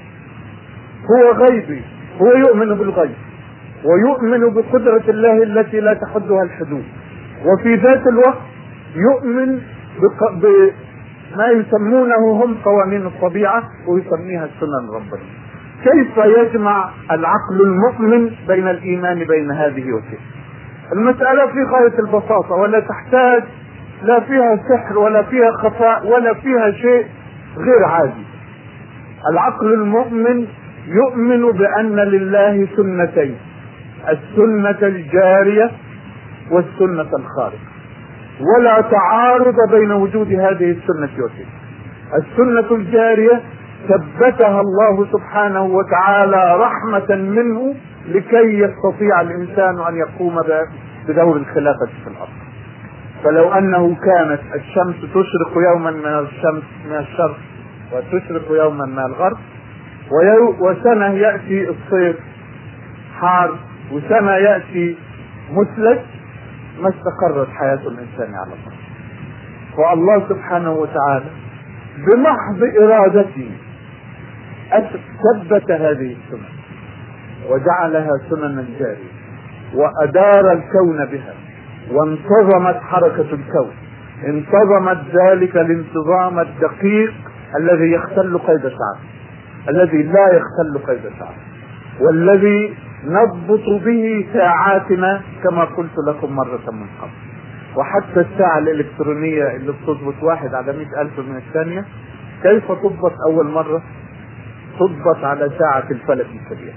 هو 1.11 1.33
غيبي، 1.33 1.83
هو 2.21 2.33
يؤمن 2.33 2.75
بالغيب 2.75 3.15
ويؤمن 3.85 4.55
بقدرة 4.55 5.03
الله 5.09 5.43
التي 5.43 5.81
لا 5.81 5.95
تحدها 5.95 6.43
الحدود. 6.43 6.85
وفي 7.47 7.75
ذات 7.75 8.07
الوقت 8.07 8.43
يؤمن. 8.97 9.61
بما 10.43 11.47
يسمونه 11.49 12.45
هم 12.45 12.57
قوانين 12.65 13.07
الطبيعة 13.07 13.63
ويسميها 13.89 14.45
السنن 14.45 14.89
الربانية. 14.89 15.41
كيف 15.85 16.17
يجمع 16.17 16.91
العقل 17.11 17.61
المؤمن 17.61 18.31
بين 18.49 18.69
الإيمان 18.69 19.25
بين 19.25 19.51
هذه 19.51 19.93
وتلك؟ 19.93 20.21
المسألة 20.93 21.47
في 21.47 21.63
غاية 21.73 21.99
البساطة 21.99 22.55
ولا 22.55 22.81
تحتاج 22.81 23.43
لا 24.03 24.21
فيها 24.21 24.57
سحر 24.69 24.99
ولا 24.99 25.23
فيها 25.23 25.51
خفاء 25.53 26.07
ولا 26.07 26.35
فيها 26.35 26.71
شيء 26.71 27.07
غير 27.59 27.85
عادي. 27.85 28.25
العقل 29.33 29.73
المؤمن 29.73 30.47
يؤمن 30.87 31.53
بأن 31.53 31.97
لله 31.97 32.69
سنتين 32.77 33.37
السنة 34.09 34.79
الجارية 34.89 35.71
والسنة 36.51 37.11
الخارقة. 37.19 37.71
ولا 38.41 38.81
تعارض 38.81 39.57
بين 39.71 39.93
وجود 39.93 40.33
هذه 40.33 40.71
السنة 40.71 41.09
وتلك 41.25 41.47
السنة 42.19 42.77
الجارية 42.77 43.41
ثبتها 43.89 44.61
الله 44.61 45.07
سبحانه 45.13 45.63
وتعالى 45.63 46.57
رحمة 46.57 47.17
منه 47.17 47.75
لكي 48.09 48.59
يستطيع 48.59 49.21
الإنسان 49.21 49.81
أن 49.89 49.97
يقوم 49.97 50.41
بدور 51.09 51.37
الخلافة 51.37 51.87
في 52.05 52.11
الأرض. 52.11 52.29
فلو 53.25 53.53
أنه 53.53 53.95
كانت 53.95 54.41
الشمس 54.55 54.97
تشرق 55.01 55.53
يوما 55.73 55.91
من 55.91 56.27
الشمس 56.27 56.63
من 56.87 56.97
الشرق 56.97 57.37
وتشرق 57.93 58.51
يوما 58.51 58.87
من 58.87 58.99
الغرب 58.99 59.39
وسنة 60.61 61.07
يأتي 61.07 61.69
الصيف 61.69 62.17
حار 63.21 63.59
وسنة 63.93 64.33
يأتي 64.33 64.97
مثلج 65.51 65.99
ما 66.81 66.89
استقرت 66.89 67.49
حياة 67.49 67.81
الإنسان 67.89 68.35
على 68.35 68.53
الأرض. 68.53 68.81
فالله 69.77 70.29
سبحانه 70.29 70.73
وتعالى 70.73 71.31
بمحض 71.99 72.83
إرادته 72.83 73.51
ثبت 75.51 75.71
هذه 75.71 76.17
السنن 76.17 76.60
وجعلها 77.49 78.11
سننا 78.31 78.65
جارية 78.79 79.11
وأدار 79.75 80.53
الكون 80.53 81.05
بها 81.05 81.35
وانتظمت 81.93 82.77
حركة 82.83 83.21
الكون 83.35 83.71
انتظمت 84.27 84.99
ذلك 85.15 85.57
الانتظام 85.57 86.39
الدقيق 86.39 87.13
الذي 87.57 87.93
يختل 87.93 88.39
قيد 88.39 88.61
ساعة 88.63 88.99
الذي 89.69 90.03
لا 90.03 90.27
يختل 90.33 90.87
قيد 90.87 91.13
ساعة 91.19 91.35
والذي 92.01 92.75
نضبط 93.05 93.83
به 93.85 94.27
ساعاتنا 94.33 95.21
كما 95.45 95.65
قلت 95.65 95.93
لكم 96.09 96.33
مرة 96.37 96.71
من 96.73 96.87
قبل. 97.03 97.11
وحتى 97.77 98.21
الساعة 98.21 98.59
الإلكترونية 98.59 99.57
اللي 99.57 99.73
بتضبط 99.73 100.23
واحد 100.23 100.55
على 100.55 100.73
مئة 100.73 101.01
ألف 101.01 101.19
من 101.19 101.37
الثانية 101.37 101.85
كيف 102.43 102.73
تضبط 102.73 103.13
أول 103.31 103.47
مرة؟ 103.51 103.83
تضبط 104.79 105.25
على 105.25 105.51
ساعة 105.59 105.85
الفلك 105.91 106.27
الكبير 106.27 106.75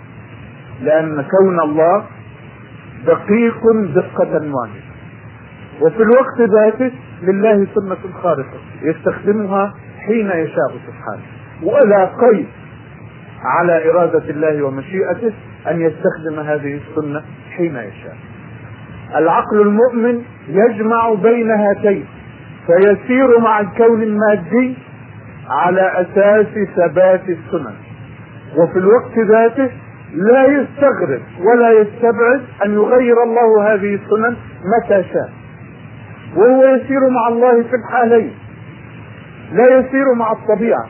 لأن 0.81 1.25
كون 1.39 1.59
الله 1.59 2.03
دقيق 3.05 3.61
دقة 3.95 4.33
واحدة. 4.33 4.83
وفي 5.81 6.03
الوقت 6.03 6.41
ذاته 6.41 6.91
لله 7.23 7.67
سنة 7.75 8.13
خارقة 8.23 8.59
يستخدمها 8.81 9.73
حين 10.07 10.27
يشاء 10.27 10.71
سبحانه. 10.87 11.23
ولا 11.63 12.05
قيد 12.05 12.47
على 13.43 13.91
إرادة 13.91 14.29
الله 14.29 14.63
ومشيئته 14.63 15.33
أن 15.67 15.81
يستخدم 15.81 16.39
هذه 16.39 16.79
السنة 16.81 17.21
حين 17.57 17.75
يشاء. 17.75 18.17
العقل 19.15 19.61
المؤمن 19.61 20.21
يجمع 20.47 21.13
بين 21.13 21.51
هاتين 21.51 22.05
فيسير 22.67 23.39
مع 23.39 23.59
الكون 23.59 24.03
المادي 24.03 24.77
على 25.49 25.81
أساس 26.01 26.47
ثبات 26.75 27.21
السنن 27.29 27.73
وفي 28.57 28.79
الوقت 28.79 29.19
ذاته 29.19 29.71
لا 30.13 30.45
يستغرب 30.45 31.21
ولا 31.39 31.71
يستبعد 31.71 32.41
أن 32.65 32.73
يغير 32.73 33.23
الله 33.23 33.73
هذه 33.73 33.95
السنن 33.95 34.35
متى 34.77 35.03
شاء. 35.13 35.29
وهو 36.35 36.65
يسير 36.65 37.09
مع 37.09 37.27
الله 37.27 37.63
في 37.63 37.75
الحالين. 37.75 38.31
لا 39.53 39.79
يسير 39.79 40.13
مع 40.17 40.31
الطبيعة. 40.31 40.85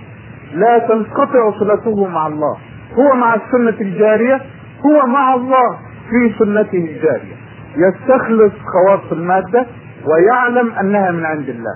لا 0.53 0.77
تنقطع 0.77 1.51
صلته 1.59 2.07
مع 2.07 2.27
الله. 2.27 2.57
هو 2.93 3.15
مع 3.15 3.35
السنة 3.35 3.81
الجارية 3.81 4.41
هو 4.85 5.07
مع 5.07 5.33
الله 5.33 5.77
في 6.09 6.33
سنته 6.39 6.77
الجارية. 6.77 7.35
يستخلص 7.77 8.53
خواص 8.73 9.11
المادة 9.11 9.65
ويعلم 10.05 10.71
أنها 10.71 11.11
من 11.11 11.25
عند 11.25 11.49
الله. 11.49 11.75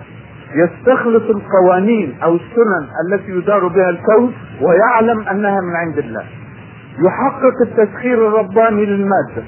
يستخلص 0.56 1.24
القوانين 1.24 2.18
أو 2.24 2.36
السنن 2.36 2.88
التي 3.08 3.32
يدار 3.32 3.68
بها 3.68 3.90
الكون 3.90 4.34
ويعلم 4.62 5.28
أنها 5.28 5.62
من 5.62 5.76
عند 5.76 5.98
الله. 5.98 6.26
يحقق 7.06 7.62
التسخير 7.68 8.28
الرباني 8.28 8.86
للمادة 8.86 9.44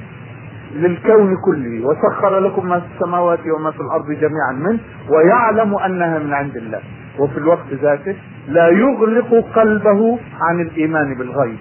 للكون 0.75 1.35
كله 1.45 1.85
وسخر 1.87 2.39
لكم 2.39 2.69
ما 2.69 2.79
في 2.79 2.85
السماوات 2.95 3.39
وما 3.57 3.71
في 3.71 3.79
الأرض 3.79 4.05
جميعا 4.11 4.51
منه 4.51 4.79
ويعلم 5.09 5.75
أنها 5.75 6.19
من 6.19 6.33
عند 6.33 6.57
الله. 6.57 6.79
وفي 7.19 7.37
الوقت 7.37 7.73
ذاته 7.73 8.15
لا 8.47 8.67
يغلق 8.67 9.45
قلبه 9.55 10.19
عن 10.41 10.61
الإيمان 10.61 11.15
بالغيب 11.15 11.57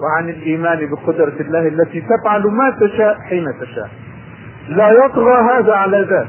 وعن 0.00 0.28
الإيمان 0.28 0.90
بقدرة 0.90 1.34
الله 1.40 1.68
التي 1.68 2.00
تفعل 2.00 2.42
ما 2.42 2.76
تشاء 2.80 3.18
حين 3.20 3.44
تشاء. 3.60 3.90
لا 4.68 4.90
يطغى 4.90 5.34
هذا 5.34 5.72
على 5.72 6.06
ذاك 6.10 6.28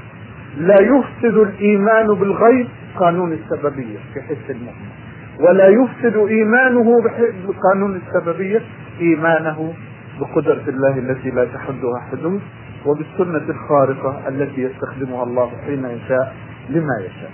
لا 0.58 0.82
يفسد 0.82 1.38
الإيمان 1.38 2.08
بالغيب 2.08 2.68
قانون 3.00 3.34
السببية 3.34 3.98
في 4.14 4.22
حس 4.22 4.50
المؤمن. 4.50 5.05
ولا 5.40 5.68
يفسد 5.68 6.18
إيمانه 6.18 7.02
بقانون 7.48 8.02
السببية 8.02 8.62
إيمانه 9.02 9.74
بقدرة 10.20 10.64
الله 10.68 10.98
التي 10.98 11.30
لا 11.30 11.46
تحدها 11.46 12.00
حدود 12.12 12.42
وبالسنة 12.86 13.50
الخارقة 13.50 14.28
التي 14.28 14.62
يستخدمها 14.62 15.24
الله 15.24 15.52
حين 15.66 15.86
يشاء 15.86 16.36
لما 16.70 17.00
يشاء. 17.00 17.32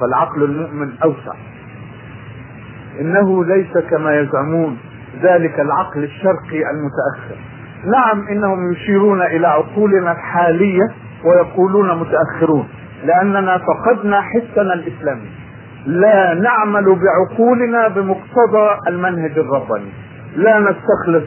فالعقل 0.00 0.42
المؤمن 0.44 0.92
أوسع. 1.04 1.34
إنه 3.00 3.44
ليس 3.44 3.78
كما 3.90 4.20
يزعمون 4.20 4.78
ذلك 5.22 5.60
العقل 5.60 6.04
الشرقي 6.04 6.62
المتأخر. 6.70 7.36
نعم 7.84 8.28
إنهم 8.28 8.72
يشيرون 8.72 9.22
إلى 9.22 9.46
عقولنا 9.46 10.12
الحالية 10.12 10.84
ويقولون 11.24 11.98
متأخرون 12.00 12.68
لأننا 13.04 13.58
فقدنا 13.58 14.20
حسنا 14.20 14.74
الإسلامي. 14.74 15.30
لا 15.86 16.34
نعمل 16.34 16.84
بعقولنا 16.84 17.88
بمقتضى 17.88 18.68
المنهج 18.88 19.38
الرباني. 19.38 19.90
لا 20.36 20.60
نستخلص 20.60 21.24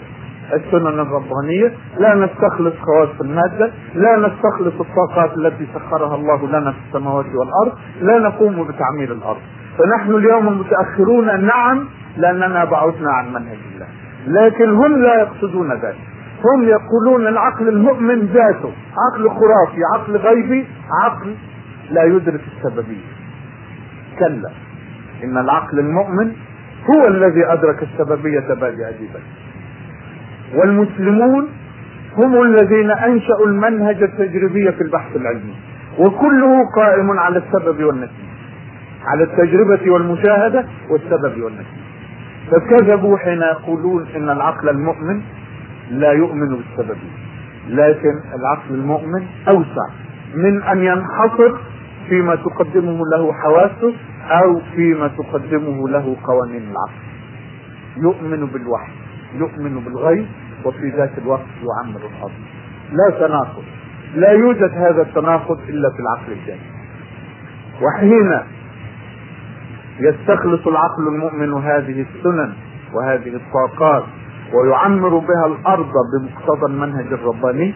السنن 0.53 0.99
الربانية 0.99 1.73
لا 1.97 2.15
نستخلص 2.15 2.73
خواص 2.85 3.21
المادة 3.21 3.71
لا 3.95 4.17
نستخلص 4.17 4.73
الطاقات 4.79 5.37
التي 5.37 5.67
سخرها 5.73 6.15
الله 6.15 6.47
لنا 6.47 6.71
في 6.71 6.77
السماوات 6.87 7.25
والأرض 7.25 7.77
لا 8.01 8.19
نقوم 8.19 8.63
بتعمير 8.63 9.11
الأرض. 9.11 9.41
فنحن 9.77 10.15
اليوم 10.15 10.59
متأخرون 10.59 11.45
نعم 11.45 11.85
لأننا 12.17 12.65
بعدنا 12.65 13.11
عن 13.11 13.29
منهج 13.29 13.57
الله. 13.73 13.87
لكن 14.27 14.69
هم 14.69 15.01
لا 15.01 15.19
يقصدون 15.19 15.71
ذلك. 15.71 15.99
هم 16.45 16.63
يقولون 16.63 17.27
العقل 17.27 17.69
المؤمن 17.69 18.19
ذاته 18.19 18.71
عقل 18.97 19.29
خرافي 19.29 19.81
عقل 19.95 20.17
غيبي 20.17 20.67
عقل 21.03 21.35
لا 21.91 22.03
يدرك 22.03 22.41
السببية. 22.57 23.19
كلا 24.19 24.49
إن 25.23 25.37
العقل 25.37 25.79
المؤمن 25.79 26.31
هو 26.89 27.07
الذي 27.07 27.45
أدرك 27.45 27.83
السببية 27.83 28.39
بادئ 28.53 28.89
أديبا 28.89 29.19
والمسلمون 30.55 31.47
هم 32.17 32.41
الذين 32.41 32.91
أنشأوا 32.91 33.45
المنهج 33.47 34.03
التجريبي 34.03 34.71
في 34.71 34.81
البحث 34.81 35.15
العلمي 35.15 35.55
وكله 35.99 36.65
قائم 36.75 37.11
على 37.19 37.37
السبب 37.39 37.83
والنتيجة 37.83 38.29
على 39.05 39.23
التجربة 39.23 39.91
والمشاهدة 39.91 40.65
والسبب 40.89 41.41
والنتيجة. 41.41 41.89
فكذبوا 42.51 43.17
حين 43.17 43.41
يقولون 43.41 44.07
إن 44.15 44.29
العقل 44.29 44.69
المؤمن 44.69 45.21
لا 45.91 46.11
يؤمن 46.11 46.47
بالسببية 46.55 47.19
لكن 47.69 48.13
العقل 48.39 48.75
المؤمن 48.75 49.25
أوسع 49.49 49.87
من 50.35 50.63
أن 50.63 50.83
ينحصر 50.83 51.55
فيما 52.09 52.35
تقدمه 52.35 53.03
له 53.13 53.33
حواسه 53.33 53.93
أو 54.29 54.61
فيما 54.75 55.07
تقدمه 55.07 55.89
له 55.89 56.15
قوانين 56.23 56.63
العقل. 56.71 56.99
يؤمن 57.97 58.45
بالوحي 58.45 58.91
يؤمن 59.35 59.79
بالغيب 59.83 60.27
وفي 60.65 60.89
ذات 60.89 61.17
الوقت 61.17 61.45
يعمر 61.63 61.99
الأرض 61.99 62.31
لا 62.91 63.27
تناقض. 63.27 63.63
لا 64.15 64.31
يوجد 64.31 64.71
هذا 64.73 65.01
التناقض 65.01 65.59
إلا 65.69 65.89
في 65.89 65.99
العقل 65.99 66.31
الجاهلي 66.31 66.69
وحين 67.81 68.39
يستخلص 69.99 70.67
العقل 70.67 71.07
المؤمن 71.07 71.53
هذه 71.53 72.05
السنن 72.09 72.53
وهذه 72.93 73.35
الطاقات 73.35 74.03
ويعمر 74.53 75.09
بها 75.17 75.45
الأرض 75.45 75.91
بمقتضى 76.13 76.65
المنهج 76.65 77.05
الرباني 77.13 77.73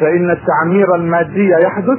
فإن 0.00 0.30
التعمير 0.30 0.94
المادي 0.94 1.48
يحدث 1.64 1.98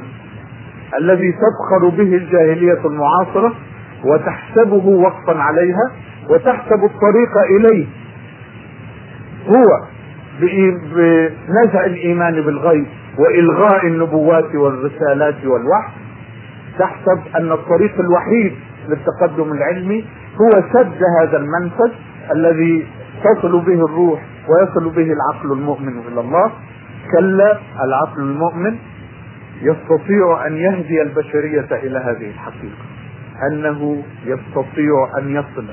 الذي 0.98 1.32
تفخر 1.32 1.88
به 1.88 2.16
الجاهلية 2.16 2.80
المعاصرة 2.84 3.54
وتحسبه 4.04 4.86
وقفا 4.86 5.38
عليها 5.38 5.90
وتحسب 6.30 6.84
الطريق 6.84 7.38
إليه. 7.50 7.86
هو 9.48 9.64
بنزع 10.40 11.84
الإيمان 11.84 12.34
بالغيب 12.40 12.86
وإلغاء 13.18 13.86
النبوات 13.86 14.54
والرسالات 14.54 15.44
والوحي. 15.44 15.92
تحسب 16.78 17.20
أن 17.36 17.52
الطريق 17.52 17.94
الوحيد 18.00 18.52
للتقدم 18.88 19.52
العلمي 19.52 20.04
هو 20.40 20.62
سد 20.72 20.98
هذا 21.20 21.36
المنفذ 21.36 21.90
الذي 22.32 22.86
تصل 23.24 23.60
به 23.60 23.84
الروح 23.84 24.22
ويصل 24.48 24.90
به 24.90 25.12
العقل 25.12 25.52
المؤمن 25.52 25.98
إلى 26.12 26.20
الله. 26.20 26.50
كلا 27.12 27.58
العقل 27.84 28.20
المؤمن 28.22 28.76
يستطيع 29.62 30.46
أن 30.46 30.56
يهدي 30.56 31.02
البشرية 31.02 31.68
إلى 31.72 31.98
هذه 31.98 32.30
الحقيقة. 32.30 32.84
أنه 33.50 34.02
يستطيع 34.26 35.18
أن 35.18 35.30
يصل 35.30 35.66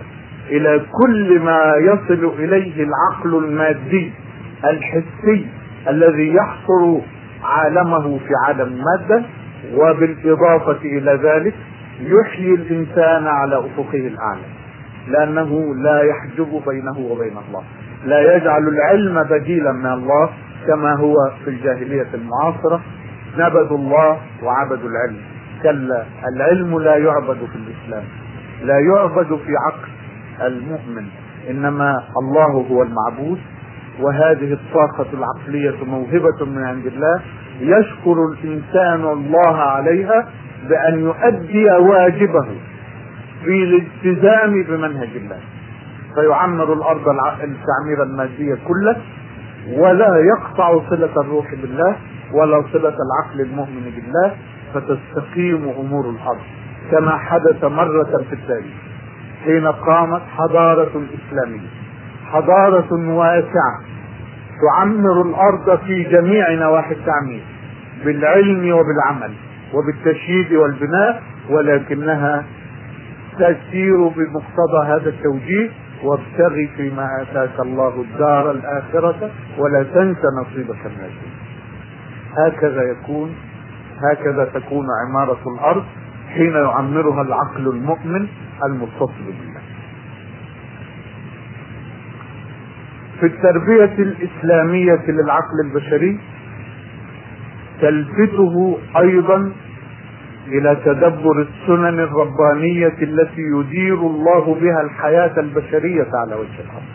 إلى 0.50 0.82
كل 1.02 1.40
ما 1.40 1.76
يصل 1.76 2.34
إليه 2.40 2.84
العقل 2.84 3.36
المادي 3.46 4.14
الحسي 4.66 5.48
الذي 5.88 6.34
يحصر 6.34 7.02
عالمه 7.44 8.18
في 8.18 8.34
عالم 8.48 8.62
الماده 8.62 9.26
وبالإضافة 9.74 10.80
إلى 10.86 11.20
ذلك 11.24 11.54
يحيي 12.02 12.54
الإنسان 12.54 13.28
على 13.28 13.60
أفقه 13.60 14.08
الأعلى. 14.08 14.42
لأنه 15.08 15.76
لا 15.76 16.02
يحجب 16.02 16.62
بينه 16.68 17.00
وبين 17.00 17.38
الله. 17.48 17.64
لا 18.06 18.36
يجعل 18.36 18.68
العلم 18.68 19.24
بديلا 19.24 19.72
من 19.72 19.86
الله 19.94 20.30
كما 20.68 20.94
هو 20.96 21.16
في 21.44 21.50
الجاهلية 21.50 22.08
المعاصرة. 22.14 22.82
نبذوا 23.38 23.78
الله 23.78 24.18
وعبدوا 24.44 24.90
العلم. 24.90 25.22
كلا 25.64 26.06
العلم 26.36 26.80
لا 26.80 26.96
يعبد 26.96 27.38
في 27.38 27.56
الإسلام 27.56 28.04
لا 28.64 28.80
يعبد 28.80 29.28
في 29.28 29.52
عقل 29.68 29.90
المؤمن 30.42 31.06
إنما 31.50 32.04
الله 32.22 32.68
هو 32.72 32.84
المعبود 32.84 33.40
وهذه 34.00 34.54
الطاقة 34.54 35.06
العقلية 35.14 35.86
موهبة 35.86 36.46
من 36.46 36.64
عند 36.64 36.86
الله 36.86 37.22
يشكر 37.60 38.16
الإنسان 38.34 39.04
الله 39.04 39.58
عليها 39.58 40.28
بأن 40.70 41.00
يؤدي 41.00 41.66
واجبه 41.70 42.46
في 43.46 43.64
الالتزام 43.64 44.64
بمنهج 44.64 45.10
الله. 45.16 45.40
فيعمر 46.16 46.74
الأرض 46.74 47.10
التعمير 47.44 48.04
المادية 48.04 48.56
كله 48.68 48.96
ولا 49.78 50.18
يقطع 50.18 50.80
صلة 50.90 51.22
الروح 51.22 51.56
بالله 51.56 51.96
ولا 52.34 52.64
صلة 52.74 52.96
العقل 53.06 53.42
المؤمن 53.42 53.92
بالله 53.96 54.32
فتستقيم 54.74 55.70
أمور 55.80 56.10
الأرض. 56.10 56.42
كما 56.92 57.18
حدث 57.18 57.64
مرة 57.64 58.24
في 58.30 58.34
التاريخ 58.34 58.76
حين 59.46 59.68
قامت 59.68 60.22
حضارة 60.38 60.92
إسلامية. 60.92 61.70
حضارة 62.32 63.10
واسعة. 63.16 63.80
تعمر 64.62 65.22
الأرض 65.22 65.80
في 65.80 66.04
جميع 66.04 66.52
نواحي 66.54 66.92
التعمير 66.94 67.44
بالعلم 68.06 68.74
وبالعمل 68.74 69.34
وبالتشييد 69.74 70.54
والبناء 70.54 71.24
ولكنها 71.50 72.44
تسير 73.40 74.08
بمقتضى 74.08 74.86
هذا 74.86 75.10
التوجيه 75.10 75.70
وابتغ 76.04 76.56
فيما 76.78 77.10
آتاك 77.22 77.60
الله 77.60 78.02
الدار 78.02 78.52
الآخرة 78.52 79.32
ولا 79.58 79.84
تنس 79.84 80.18
نصيبك 80.42 80.86
من 80.86 81.04
الدنيا 81.04 81.35
هكذا 82.38 82.82
يكون 82.92 83.36
هكذا 84.12 84.46
تكون 84.54 84.86
عمارة 85.08 85.40
الأرض 85.56 85.84
حين 86.34 86.52
يعمرها 86.54 87.22
العقل 87.22 87.68
المؤمن 87.68 88.28
المتصل 88.66 89.24
بالله. 89.26 89.62
في 93.20 93.26
التربية 93.26 94.04
الإسلامية 94.04 95.06
للعقل 95.08 95.60
البشري 95.66 96.20
تلفته 97.82 98.78
أيضا 98.98 99.52
إلى 100.48 100.78
تدبر 100.86 101.42
السنن 101.42 102.00
الربانية 102.00 102.94
التي 103.02 103.42
يدير 103.42 103.94
الله 104.00 104.56
بها 104.62 104.82
الحياة 104.82 105.40
البشرية 105.40 106.08
على 106.14 106.36
وجه 106.36 106.60
الأرض. 106.60 106.90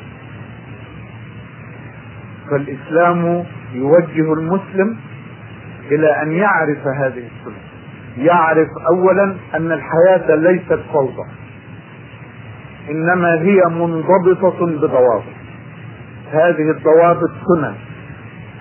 فالإسلام 2.50 3.44
يوجه 3.74 4.32
المسلم 4.32 4.96
إلى 5.90 6.22
أن 6.22 6.32
يعرف 6.32 6.86
هذه 6.86 7.24
السنن 7.26 7.60
يعرف 8.16 8.68
اولا 8.90 9.36
أن 9.54 9.72
الحياة 9.72 10.34
ليست 10.34 10.80
فوضى 10.92 11.28
إنما 12.90 13.34
هي 13.40 13.60
منضبطة 13.70 14.66
بضوابط. 14.66 15.24
هذه 16.32 16.70
الضوابط 16.70 17.30
سنن. 17.48 17.74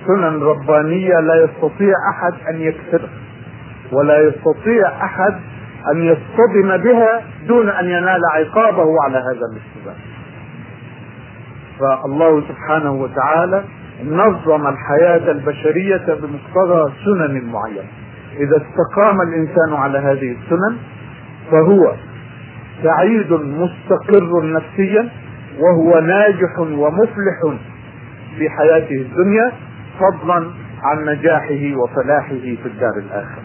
سنن 0.07 0.43
ربانية 0.43 1.19
لا 1.19 1.43
يستطيع 1.43 1.93
أحد 2.11 2.33
أن 2.55 2.61
يكسرها 2.61 3.09
ولا 3.91 4.17
يستطيع 4.21 4.87
أحد 5.05 5.33
أن 5.93 6.03
يصطدم 6.03 6.77
بها 6.77 7.21
دون 7.47 7.69
أن 7.69 7.85
ينال 7.85 8.21
عقابه 8.35 9.03
على 9.03 9.17
هذا 9.17 9.45
الاصطدام 9.51 9.95
فالله 11.79 12.41
سبحانه 12.47 12.91
وتعالى 12.91 13.63
نظم 14.03 14.67
الحياة 14.67 15.31
البشرية 15.31 16.05
بمقتضى 16.07 16.93
سنن 17.05 17.45
معينة. 17.51 17.89
إذا 18.38 18.57
استقام 18.57 19.21
الإنسان 19.21 19.73
على 19.73 19.97
هذه 19.99 20.31
السنن 20.31 20.77
فهو 21.51 21.93
سعيد 22.83 23.31
مستقر 23.33 24.53
نفسيا 24.53 25.09
وهو 25.59 25.99
ناجح 25.99 26.59
ومفلح 26.59 27.57
في 28.38 28.49
حياته 28.49 28.95
الدنيا 28.95 29.51
فضلا 29.99 30.51
عن 30.83 31.05
نجاحه 31.05 31.75
وفلاحه 31.75 32.39
في 32.39 32.65
الدار 32.65 32.97
الآخرة 32.97 33.43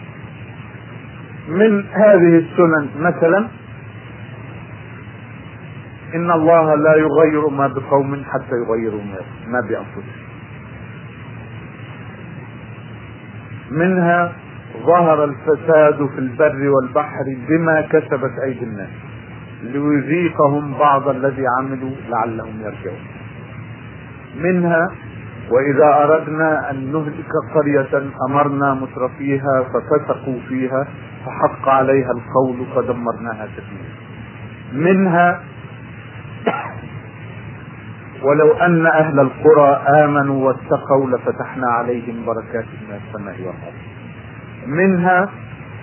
من 1.48 1.84
هذه 1.92 2.38
السنن 2.38 2.88
مثلا 2.98 3.48
إن 6.14 6.30
الله 6.30 6.74
لا 6.74 6.94
يغير 6.96 7.48
ما 7.48 7.66
بقوم 7.66 8.24
حتى 8.24 8.54
يغيروا 8.68 9.00
ما 9.46 9.60
بأنفسهم. 9.60 10.23
منها 13.74 14.32
ظهر 14.86 15.24
الفساد 15.24 16.06
في 16.06 16.18
البر 16.18 16.68
والبحر 16.68 17.24
بما 17.48 17.80
كسبت 17.80 18.32
أيدي 18.44 18.64
الناس 18.64 18.88
ليذيقهم 19.62 20.74
بعض 20.78 21.08
الذي 21.08 21.44
عملوا 21.58 21.90
لعلهم 22.08 22.60
يرجعون. 22.60 23.04
منها 24.40 24.88
وإذا 25.50 26.04
أردنا 26.04 26.70
أن 26.70 26.92
نهلك 26.92 27.32
قرية 27.54 28.02
أمرنا 28.28 28.74
مترفيها 28.74 29.62
ففسقوا 29.62 30.38
فيها 30.48 30.86
فحق 31.26 31.68
عليها 31.68 32.10
القول 32.10 32.66
فدمرناها 32.74 33.48
تدميرا. 33.56 33.94
منها 34.72 35.40
ولو 38.24 38.52
أن 38.52 38.86
أهل 38.86 39.20
القرى 39.20 39.82
آمنوا 40.04 40.46
واتقوا 40.46 41.10
لفتحنا 41.10 41.66
عليهم 41.66 42.24
بركات 42.26 42.64
من 42.64 42.96
السماء 42.96 43.36
والأرض. 43.38 43.74
منها 44.66 45.28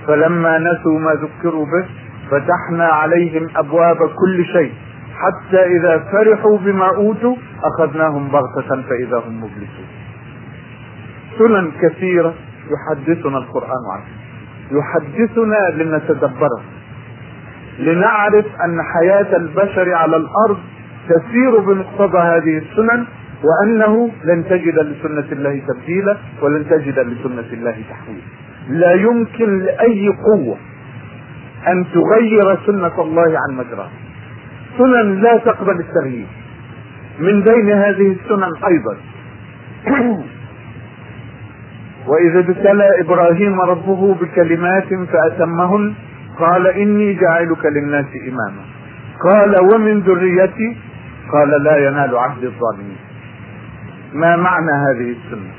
فلما 0.08 0.58
نسوا 0.58 0.99
ما 0.99 1.12
ذكروا 1.13 1.65
به 1.65 1.86
فتحنا 2.32 2.86
عليهم 2.86 3.47
أبواب 3.56 3.97
كل 3.97 4.45
شيء 4.45 4.73
حتى 5.15 5.65
إذا 5.77 5.99
فرحوا 6.12 6.58
بما 6.58 6.95
أوتوا 6.95 7.36
أخذناهم 7.63 8.27
بغتة 8.27 8.82
فإذا 8.82 9.17
هم 9.17 9.38
مبلسون. 9.38 9.88
سنن 11.38 11.71
كثيرة 11.82 12.34
يحدثنا 12.71 13.38
القرآن 13.38 13.84
عنها. 13.93 14.21
يحدثنا 14.71 15.84
لنتدبره 15.84 16.62
لنعرف 17.80 18.45
أن 18.65 18.77
حياة 18.93 19.36
البشر 19.36 19.93
على 19.93 20.17
الأرض 20.17 20.60
تسير 21.09 21.59
بمقتضى 21.59 22.17
هذه 22.17 22.57
السنن 22.57 23.05
وأنه 23.43 24.11
لن 24.23 24.45
تجد 24.45 24.79
لسنة 24.79 25.31
الله 25.31 25.61
تبديلا 25.67 26.17
ولن 26.41 26.65
تجد 26.69 26.99
لسنة 26.99 27.53
الله 27.53 27.75
تحويلا. 27.89 28.21
لا 28.69 28.93
يمكن 28.93 29.59
لأي 29.59 30.07
قوة 30.07 30.57
أن 31.67 31.85
تغير 31.93 32.57
سنة 32.65 33.01
الله 33.01 33.39
عن 33.39 33.55
مجراها 33.57 33.91
سنن 34.77 35.21
لا 35.21 35.37
تقبل 35.37 35.79
التغيير. 35.79 36.27
من 37.19 37.41
بين 37.41 37.71
هذه 37.71 38.15
السنن 38.17 38.51
أيضا. 38.67 38.97
وإذا 42.09 42.39
ابتلى 42.39 42.89
إبراهيم 43.01 43.61
ربه 43.61 44.15
بكلمات 44.15 44.87
فأتمهن 45.11 45.93
قال 46.39 46.67
إني 46.67 47.13
جاعلك 47.13 47.65
للناس 47.65 48.05
إماما. 48.27 48.61
قال 49.29 49.73
ومن 49.73 49.99
ذريتي 49.99 50.77
قال 51.31 51.63
لا 51.63 51.77
ينال 51.77 52.17
عهد 52.17 52.43
الظالمين. 52.43 52.97
ما 54.13 54.36
معنى 54.36 54.71
هذه 54.71 55.15
السنة؟ 55.15 55.51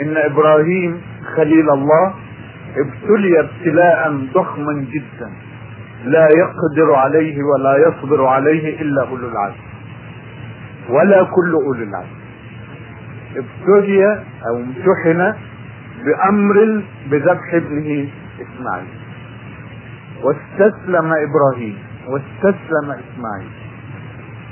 إن 0.00 0.16
إبراهيم 0.16 1.00
خليل 1.36 1.70
الله 1.70 2.14
ابتلي 2.76 3.40
ابتلاء 3.40 4.26
ضخما 4.34 4.72
جدا 4.72 5.30
لا 6.04 6.28
يقدر 6.28 6.94
عليه 6.94 7.42
ولا 7.42 7.88
يصبر 7.88 8.26
عليه 8.26 8.80
إلا 8.80 9.08
أولو 9.08 9.28
العزم. 9.28 9.64
ولا 10.88 11.22
كل 11.22 11.52
أولو 11.52 11.82
العزم. 11.82 12.22
ابتلي 13.36 14.24
أو 14.48 14.56
امتحن 14.56 15.34
بأمر 16.04 16.82
بذبح 17.10 17.54
ابنه 17.54 18.08
إسماعيل. 18.40 18.94
واستسلم 20.22 21.12
إبراهيم 21.12 21.78
واستسلم 22.08 22.90
إسماعيل. 22.90 23.61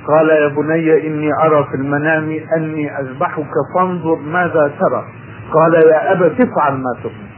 قال 0.07 0.29
يا 0.29 0.49
بني 0.49 1.07
إني 1.07 1.33
أرى 1.35 1.65
في 1.71 1.75
المنام 1.75 2.41
أني 2.57 3.01
أذبحك 3.01 3.53
فانظر 3.75 4.17
ماذا 4.17 4.73
ترى. 4.81 5.05
قال 5.53 5.75
يا 5.75 6.13
أبا 6.13 6.29
تفعل 6.29 6.73
ما 6.73 6.93
تؤمر. 7.03 7.31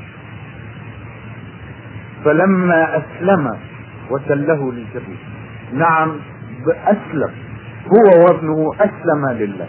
فلما 2.25 2.97
أسلم 2.97 3.57
وسله 4.11 4.73
للجبين. 4.73 5.19
نعم 5.73 6.17
اسلم 6.67 7.31
هو 7.87 8.25
وابنه 8.25 8.71
أسلم 8.81 9.29
لله. 9.31 9.69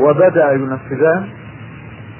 وبدأ 0.00 0.52
ينفذان. 0.52 1.28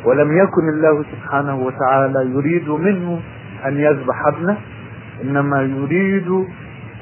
ولم 0.05 0.37
يكن 0.39 0.69
الله 0.69 1.05
سبحانه 1.13 1.55
وتعالى 1.55 2.31
يريد 2.35 2.69
منه 2.69 3.21
أن 3.67 3.77
يذبح 3.77 4.27
ابنه 4.27 4.57
إنما 5.23 5.63
يريد 5.63 6.29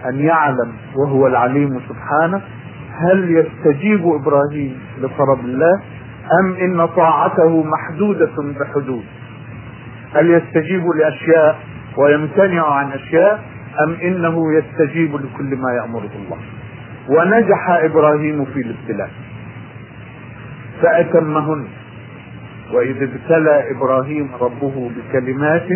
أن 0.09 0.21
يعلم 0.21 0.73
وهو 0.97 1.27
العليم 1.27 1.81
سبحانه. 1.89 2.41
هل 2.93 3.37
يستجيب 3.37 4.07
إبراهيم 4.07 4.79
لطلب 4.99 5.45
الله 5.45 5.81
أم 6.41 6.55
إن 6.55 6.87
طاعته 6.87 7.63
محدودة 7.65 8.33
بحدود؟ 8.61 9.05
هل 10.15 10.31
يستجيب 10.31 10.87
لأشياء 10.87 11.59
ويمتنع 11.97 12.67
عن 12.67 12.93
أشياء 12.93 13.45
أم 13.87 13.95
إنه 14.03 14.55
يستجيب 14.55 15.17
لكل 15.17 15.57
ما 15.57 15.73
يأمره 15.73 16.11
الله؟ 16.25 16.39
ونجح 17.09 17.71
إبراهيم 17.71 18.45
في 18.45 18.61
الابتلاء. 18.61 19.11
فأتمهن. 20.83 21.65
وإذ 22.73 23.03
ابتلى 23.03 23.71
إبراهيم 23.71 24.31
ربه 24.41 24.91
بكلمات 24.97 25.69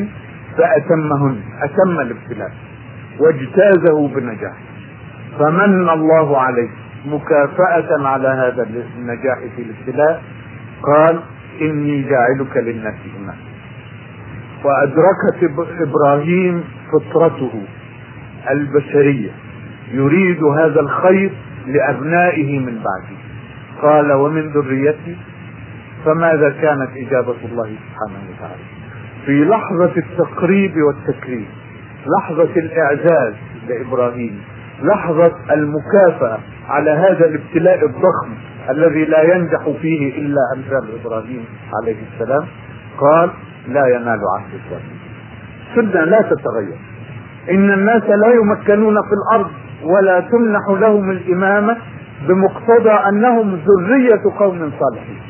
فأتمهن. 0.59 1.40
أتم 1.62 2.00
الابتلاء. 2.00 2.52
واجتازه 3.20 4.09
بنجاح. 4.09 4.57
فمن 5.38 5.88
الله 5.88 6.38
عليه. 6.40 6.68
مكافأة 7.07 8.09
على 8.09 8.29
هذا 8.29 8.66
النجاح 8.99 9.38
في 9.57 9.62
الابتلاء. 9.62 10.23
قال 10.83 11.21
إني 11.61 12.03
جاعلك 12.03 12.57
للناس 12.57 12.95
إماما 13.16 13.35
وأدركت 14.64 15.69
إبراهيم 15.81 16.64
فطرته 16.92 17.62
البشرية. 18.51 19.31
يريد 19.92 20.42
هذا 20.45 20.81
الخير 20.81 21.31
لأبنائه 21.66 22.59
من 22.59 22.83
بعده. 22.85 23.16
قال 23.83 24.12
ومن 24.12 24.49
ذريتي. 24.49 25.16
فماذا 26.05 26.51
كانت 26.51 26.90
إجابة 26.97 27.35
الله 27.45 27.64
سبحانه 27.64 28.21
وتعالى؟ 28.31 28.62
في 29.27 29.45
لحظة 29.45 29.92
التقريب 29.97 30.73
والتكريم 30.77 31.47
لحظة 32.19 32.51
الإعزاز 32.57 33.35
لإبراهيم 33.69 34.40
لحظة 34.83 35.33
المكافأة 35.53 36.39
على 36.69 36.91
هذا 36.91 37.27
الابتلاء 37.27 37.87
الضخم 37.87 38.35
الذي 38.71 39.05
لا 39.05 39.35
ينجح 39.35 39.71
فيه 39.81 40.19
إلا 40.19 40.41
أمثال 40.57 41.01
إبراهيم 41.01 41.45
عليه 41.75 41.97
السلام 42.12 42.47
قال 42.99 43.31
لا 43.69 43.87
ينال 43.87 44.21
عهد 44.37 44.55
الظالمين. 44.55 45.01
سنة 45.75 46.05
لا 46.05 46.23
تتغير. 46.23 46.79
إن 47.51 47.71
الناس 47.73 48.03
لا 48.03 48.33
يمكنون 48.35 48.95
في 48.95 49.12
الأرض 49.12 49.51
ولا 49.83 50.21
تمنح 50.21 50.81
لهم 50.81 51.11
الإمامة 51.11 51.77
بمقتضى 52.29 53.09
أنهم 53.09 53.55
ذرية 53.55 54.23
قوم 54.39 54.73
صالحين. 54.81 55.21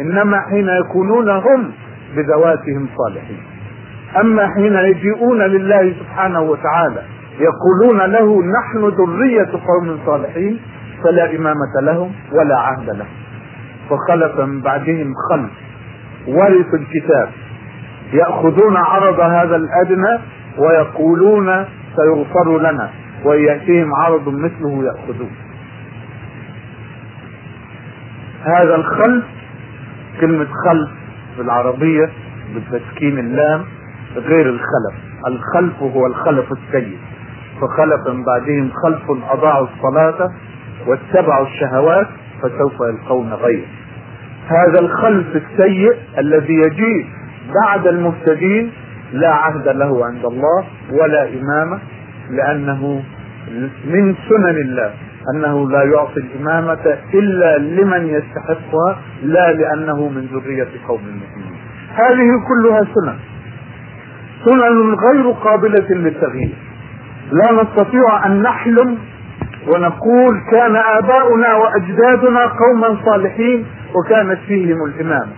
إنما 0.00 0.40
حين 0.40 0.68
يكونون 0.68 1.28
هم 1.30 1.72
بذواتهم 2.16 2.88
صالحين. 2.98 3.42
أما 4.20 4.54
حين 4.54 4.74
يجيئون 4.74 5.38
لله 5.38 5.94
سبحانه 6.00 6.40
وتعالى 6.40 7.02
يقولون 7.38 8.10
له 8.10 8.42
نحن 8.42 8.84
ذرية 8.84 9.50
قوم 9.52 9.98
صالحين 10.06 10.60
فلا 11.04 11.36
إمامة 11.36 11.80
لهم 11.80 12.12
ولا 12.32 12.58
عهد 12.58 12.90
لهم. 12.90 13.08
فخلف 13.90 14.40
من 14.40 14.60
بعدهم 14.60 15.12
خلف. 15.30 15.50
ورثوا 16.28 16.78
الكتاب. 16.78 17.28
يأخذون 18.12 18.76
عرض 18.76 19.20
هذا 19.20 19.56
الأدنى 19.56 20.18
ويقولون 20.58 21.64
سيغفر 21.96 22.58
لنا 22.58 22.90
ويأتيهم 23.24 23.94
عرض 23.94 24.28
مثله 24.28 24.84
يأخذون. 24.84 25.30
هذا 28.44 28.74
الخلف 28.74 29.24
كلمة 30.20 30.46
خلف 30.64 30.90
في 31.36 31.42
العربية 31.42 32.10
بتسكين 32.56 33.18
اللام 33.18 33.64
غير 34.16 34.46
الخلف. 34.46 34.94
الخلف 35.26 35.82
هو 35.82 36.06
الخلف 36.06 36.52
السيء 36.52 36.98
فخلف 37.60 38.08
من 38.08 38.24
بعدهم 38.24 38.70
خلف 38.82 39.10
أضاعوا 39.30 39.66
الصلاة 39.66 40.30
واتبعوا 40.86 41.46
الشهوات 41.46 42.06
فسوف 42.42 42.72
يلقون 42.80 43.32
غير 43.32 43.64
هذا 44.48 44.80
الخلف 44.80 45.26
السيء 45.36 45.92
الذي 46.18 46.54
يجيء 46.54 47.06
بعد 47.64 47.86
المهتدين 47.86 48.72
لا 49.12 49.28
عهد 49.28 49.68
له 49.68 50.06
عند 50.06 50.24
الله 50.24 50.64
ولا 50.92 51.28
إمامة 51.28 51.78
لأنه 52.30 53.02
من 53.84 54.14
سنن 54.28 54.56
الله 54.56 54.90
أنه 55.34 55.70
لا 55.70 55.82
يعطي 55.82 56.20
الإمامة 56.20 56.98
إلا 57.14 57.58
لمن 57.58 58.06
يستحقها 58.08 58.98
لا 59.22 59.52
لأنه 59.52 60.08
من 60.08 60.26
ذرية 60.32 60.68
قوم 60.88 61.00
المؤمنين. 61.00 61.56
هذه 61.94 62.30
كلها 62.48 62.80
سنن. 62.94 63.18
سنن 64.44 64.94
غير 64.94 65.30
قابلة 65.30 65.88
للتغيير. 65.90 66.54
لا 67.32 67.62
نستطيع 67.62 68.26
أن 68.26 68.42
نحلم 68.42 68.98
ونقول 69.68 70.40
كان 70.50 70.76
آباؤنا 70.76 71.54
وأجدادنا 71.54 72.46
قوما 72.46 72.96
صالحين 73.04 73.66
وكانت 73.94 74.38
فيهم 74.46 74.84
الإمامة 74.84 75.32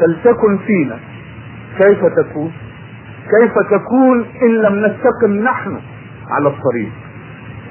فلتكن 0.00 0.58
فينا. 0.66 0.98
كيف 1.78 2.00
تكون؟ 2.04 2.52
كيف 3.40 3.52
تكون 3.70 4.24
إن 4.42 4.48
لم 4.48 4.86
نستقم 4.86 5.32
نحن 5.32 5.80
على 6.30 6.48
الطريق؟ 6.48 6.92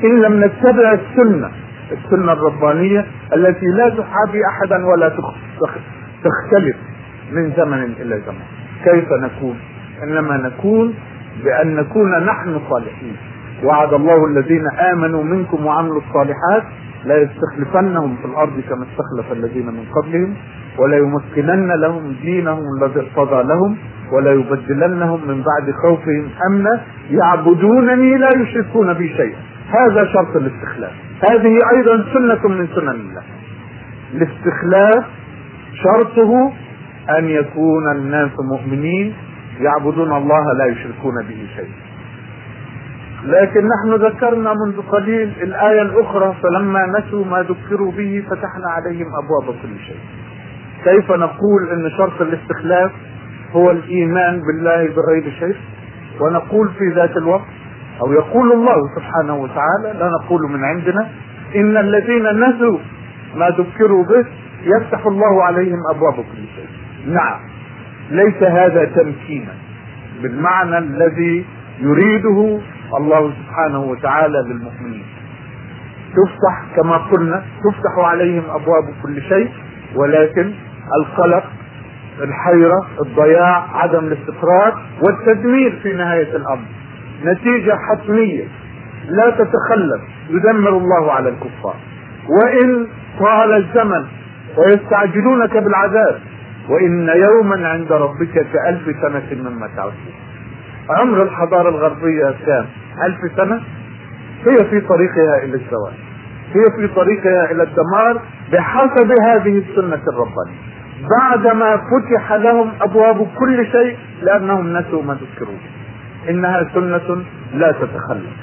إن 0.03 0.21
لم 0.21 0.43
نتبع 0.43 0.91
السنة. 0.91 1.51
السنة 1.91 2.33
الربانية 2.33 3.05
التي 3.35 3.65
لا 3.65 3.89
تحابي 3.89 4.45
أحدا 4.47 4.85
ولا 4.85 5.09
تختلف 6.23 6.75
من 7.31 7.53
زمن 7.57 7.83
إلى 7.83 8.21
زمن. 8.25 8.45
كيف 8.83 9.11
نكون؟ 9.11 9.59
إنما 10.03 10.38
نكون 10.38 10.93
بأن 11.43 11.75
نكون 11.75 12.25
نحن 12.25 12.59
صالحين. 12.69 13.15
وعد 13.63 13.93
الله 13.93 14.25
الذين 14.25 14.67
آمنوا 14.67 15.23
منكم 15.23 15.65
وعملوا 15.65 16.01
الصالحات 16.01 16.63
لا 17.05 17.17
يستخلفنهم 17.17 18.15
في 18.15 18.25
الأرض 18.25 18.59
كما 18.69 18.85
استخلف 18.85 19.31
الذين 19.31 19.65
من 19.65 19.85
قبلهم 19.95 20.33
ولا 20.79 20.97
يمكنن 20.97 21.71
لهم 21.71 22.15
دينهم 22.21 22.63
الذي 22.81 22.99
ارتضى 22.99 23.43
لهم 23.43 23.77
ولا 24.11 24.31
يبدلنهم 24.31 25.27
من 25.27 25.43
بعد 25.43 25.71
خوفهم 25.83 26.29
أمنا. 26.47 26.81
يعبدونني 27.09 28.17
لا 28.17 28.29
يشركون 28.41 28.93
بي 28.93 29.07
شيئا. 29.07 29.37
هذا 29.69 30.05
شرط 30.05 30.35
الاستخلاف. 30.35 30.91
هذه 31.29 31.59
أيضا 31.75 32.05
سنة 32.13 32.47
من 32.47 32.67
سنن 32.67 32.89
الله. 32.89 33.23
الاستخلاف 34.13 35.05
شرطه 35.83 36.51
أن 37.17 37.25
يكون 37.25 37.91
الناس 37.91 38.31
مؤمنين 38.39 39.13
يعبدون 39.59 40.17
الله 40.17 40.53
لا 40.53 40.65
يشركون 40.65 41.15
به 41.29 41.47
شيئا. 41.55 41.84
لكن 43.25 43.67
نحن 43.67 43.93
ذكرنا 44.05 44.53
منذ 44.53 44.81
قليل 44.81 45.33
الآية 45.41 45.81
الأخرى 45.81 46.35
فلما 46.43 46.85
نسوا 46.99 47.25
ما 47.25 47.41
ذكروا 47.41 47.91
به 47.91 48.23
فتحنا 48.29 48.69
عليهم 48.69 49.05
أبواب 49.23 49.55
كل 49.61 49.79
شيء. 49.88 49.97
كيف 50.83 51.11
نقول 51.11 51.69
إن 51.73 51.89
شرط 51.97 52.21
الاستخلاف 52.21 52.91
هو 53.51 53.71
الإيمان 53.71 54.41
بالله 54.41 54.88
بغير 54.95 55.31
شيء؟ 55.39 55.55
ونقول 56.21 56.69
في 56.69 56.89
ذات 56.95 57.17
الوقت 57.17 57.47
أو 58.01 58.13
يقول 58.13 58.51
الله 58.51 58.75
سبحانه 58.95 59.35
وتعالى 59.35 59.99
لا 59.99 60.09
نقول 60.21 60.41
من 60.51 60.63
عندنا 60.63 61.07
إن 61.55 61.77
الذين 61.77 62.23
نسوا 62.23 62.77
ما 63.35 63.49
ذكروا 63.49 64.03
به 64.05 64.25
يفتح 64.63 65.05
الله 65.05 65.43
عليهم 65.43 65.79
أبواب 65.95 66.13
كل 66.15 66.45
شيء. 66.55 66.67
نعم 67.07 67.39
ليس 68.11 68.43
هذا 68.43 68.85
تمكينا 68.85 69.53
بالمعنى 70.21 70.77
الذي 70.77 71.45
يريده 71.79 72.59
الله 72.97 73.33
سبحانه 73.33 73.79
وتعالى 73.79 74.37
للمؤمنين. 74.47 75.05
تفتح 76.15 76.75
كما 76.75 76.97
قلنا 76.97 77.43
تفتح 77.63 78.05
عليهم 78.05 78.43
أبواب 78.49 78.93
كل 79.03 79.21
شيء 79.21 79.49
ولكن 79.95 80.53
القلق 80.99 81.43
الحيرة 82.21 82.87
الضياع 83.05 83.77
عدم 83.77 83.99
الاستقرار 83.99 84.81
والتدمير 85.01 85.79
في 85.83 85.93
نهاية 85.93 86.35
الأمر. 86.35 86.65
نتيجة 87.25 87.75
حتمية. 87.75 88.47
لا 89.09 89.29
تتخلف. 89.29 90.01
يدمر 90.29 90.69
الله 90.69 91.11
على 91.11 91.29
الكفار. 91.29 91.75
وإن 92.29 92.87
طال 93.19 93.53
الزمن 93.53 94.05
ويستعجلونك 94.57 95.57
بالعذاب 95.57 96.19
وإن 96.69 97.09
يوما 97.09 97.67
عند 97.67 97.91
ربك 97.91 98.47
كألف 98.53 98.95
سنة 99.01 99.49
مما 99.49 99.67
تعدون. 99.75 100.24
عمر 100.89 101.23
الحضارة 101.23 101.69
الغربية 101.69 102.35
كام؟ 102.45 102.65
ألف 103.05 103.37
سنة 103.37 103.61
هي 104.45 104.65
في 104.69 104.81
طريقها 104.81 105.43
إلى 105.43 105.53
الزوال 105.53 105.93
هي 106.53 106.63
في 106.77 106.87
طريقها 106.95 107.51
إلى 107.51 107.63
الدمار 107.63 108.21
بحسب 108.51 109.11
هذه 109.21 109.57
السنة 109.57 110.01
الربانية. 110.07 110.59
بعدما 111.19 111.77
فتح 111.77 112.33
لهم 112.33 112.71
أبواب 112.81 113.27
كل 113.39 113.65
شيء 113.71 113.97
لأنهم 114.21 114.77
نسوا 114.77 115.03
ما 115.03 115.13
ذكروا. 115.13 115.57
إنها 116.29 116.69
سنة 116.73 117.23
لا 117.53 117.71
تتخلف. 117.71 118.33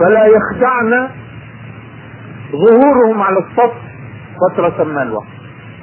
فلا 0.00 0.26
يخدعنا 0.26 1.10
ظهورهم 2.52 3.22
على 3.22 3.38
السطح 3.38 3.82
فترة 4.40 4.84
ما 4.84 5.02
الوقت. 5.02 5.26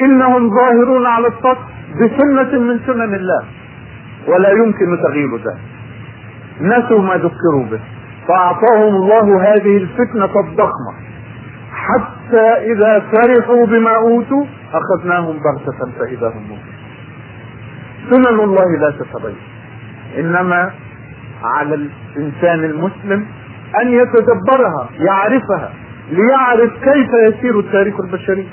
إنهم 0.02 0.50
ظاهرون 0.50 1.06
على 1.06 1.28
السطح 1.28 1.68
بسنة 2.02 2.60
من 2.60 2.80
سنن 2.88 3.14
الله. 3.14 3.44
ولا 4.28 4.50
يمكن 4.50 4.98
تغيير 5.04 5.36
ذلك. 5.36 5.75
نسوا 6.62 7.02
ما 7.02 7.16
ذكروا 7.16 7.66
به. 7.72 7.80
فأعطاهم 8.28 8.96
الله 8.96 9.44
هذه 9.44 9.78
الفتنة 9.78 10.40
الضخمة. 10.40 10.94
حتى 11.72 12.72
إذا 12.72 13.00
فرحوا 13.00 13.66
بما 13.66 13.96
أوتوا 13.96 14.46
أخذناهم 14.74 15.40
بغتة 15.40 15.92
فإذا 16.00 16.28
هم 16.28 16.44
مبلسون 16.44 16.76
سنن 18.12 18.40
الله 18.40 18.78
لا 18.80 18.92
تتغير 18.92 19.36
إنما 20.18 20.72
على 21.44 21.76
الإنسان 21.76 22.64
المسلم 22.64 23.26
أن 23.82 23.88
يتدبرها 23.88 24.90
يعرفها 25.00 25.70
ليعرف 26.12 26.72
كيف 26.84 27.10
يسير 27.28 27.60
التاريخ 27.60 27.96
البشري 28.00 28.48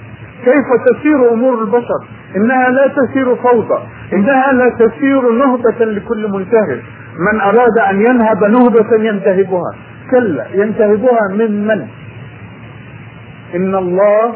كيف 0.45 0.67
تسير 0.87 1.33
أمور 1.33 1.63
البشر. 1.63 2.05
إنها 2.37 2.69
لا 2.69 2.87
تسير 2.89 3.37
فوضى 3.37 3.83
إنها 4.13 4.53
لا 4.53 4.69
تسير 4.69 5.33
نهبة 5.33 5.85
لكل 5.85 6.31
منتهب 6.33 6.81
من 7.19 7.41
أراد 7.41 7.79
أن 7.91 8.01
ينهب 8.01 8.45
نهبة 8.45 9.05
ينتهبها. 9.05 9.75
كلا 10.11 10.47
ينتهبها 10.55 11.29
من 11.35 11.67
من؟ 11.67 11.87
إن 13.55 13.75
الله 13.75 14.35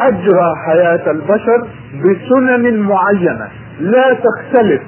أجرى 0.00 0.52
حياة 0.66 1.10
البشر 1.10 1.66
بسنن 1.94 2.80
معينة. 2.80 3.48
لا 3.80 4.14
تختلف. 4.14 4.82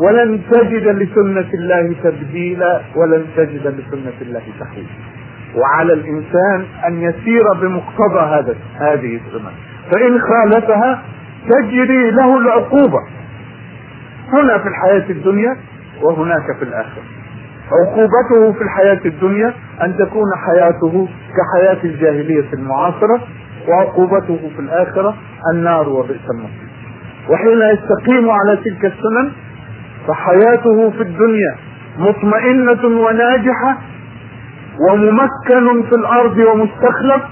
ولن 0.00 0.40
تجد 0.50 0.88
لسنة 0.88 1.48
الله 1.54 1.94
تبديلا 2.04 2.80
ولن 2.96 3.24
تجد 3.36 3.66
لسنة 3.66 4.18
الله 4.22 4.42
تحويلا. 4.60 4.88
وعلى 5.56 5.92
الإنسان 5.92 6.64
أن 6.86 7.02
يسير 7.02 7.52
بمقتضى 7.52 8.20
هذا 8.20 8.54
هذه 8.78 9.20
السنن 9.26 9.52
فإن 9.92 10.20
خالفها 10.20 11.02
تجري 11.50 12.10
له 12.10 12.38
العقوبة. 12.38 12.98
هنا 14.32 14.58
في 14.58 14.68
الحياة 14.68 15.10
الدنيا 15.10 15.56
وهناك 16.02 16.56
في 16.58 16.64
الآخرة. 16.64 17.02
عقوبته 17.72 18.52
في 18.52 18.62
الحياة 18.64 19.00
الدنيا 19.04 19.54
أن 19.82 19.96
تكون 19.96 20.26
حياته 20.46 21.08
كحياة 21.36 21.84
الجاهلية 21.84 22.52
المعاصرة 22.52 23.20
وعقوبته 23.68 24.50
في 24.56 24.60
الآخرة 24.60 25.14
النار 25.52 25.88
وبئس 25.88 26.20
المصير. 26.34 26.68
وحين 27.30 27.62
يستقيم 27.62 28.30
على 28.30 28.56
تلك 28.56 28.84
السنن 28.84 29.32
فحياته 30.08 30.90
في 30.90 31.00
الدنيا 31.02 31.56
مطمئنة 31.98 32.84
وناجحة 33.00 33.78
وممكن 34.90 35.82
في 35.88 35.94
الأرض 35.96 36.38
ومستخلف 36.38 37.22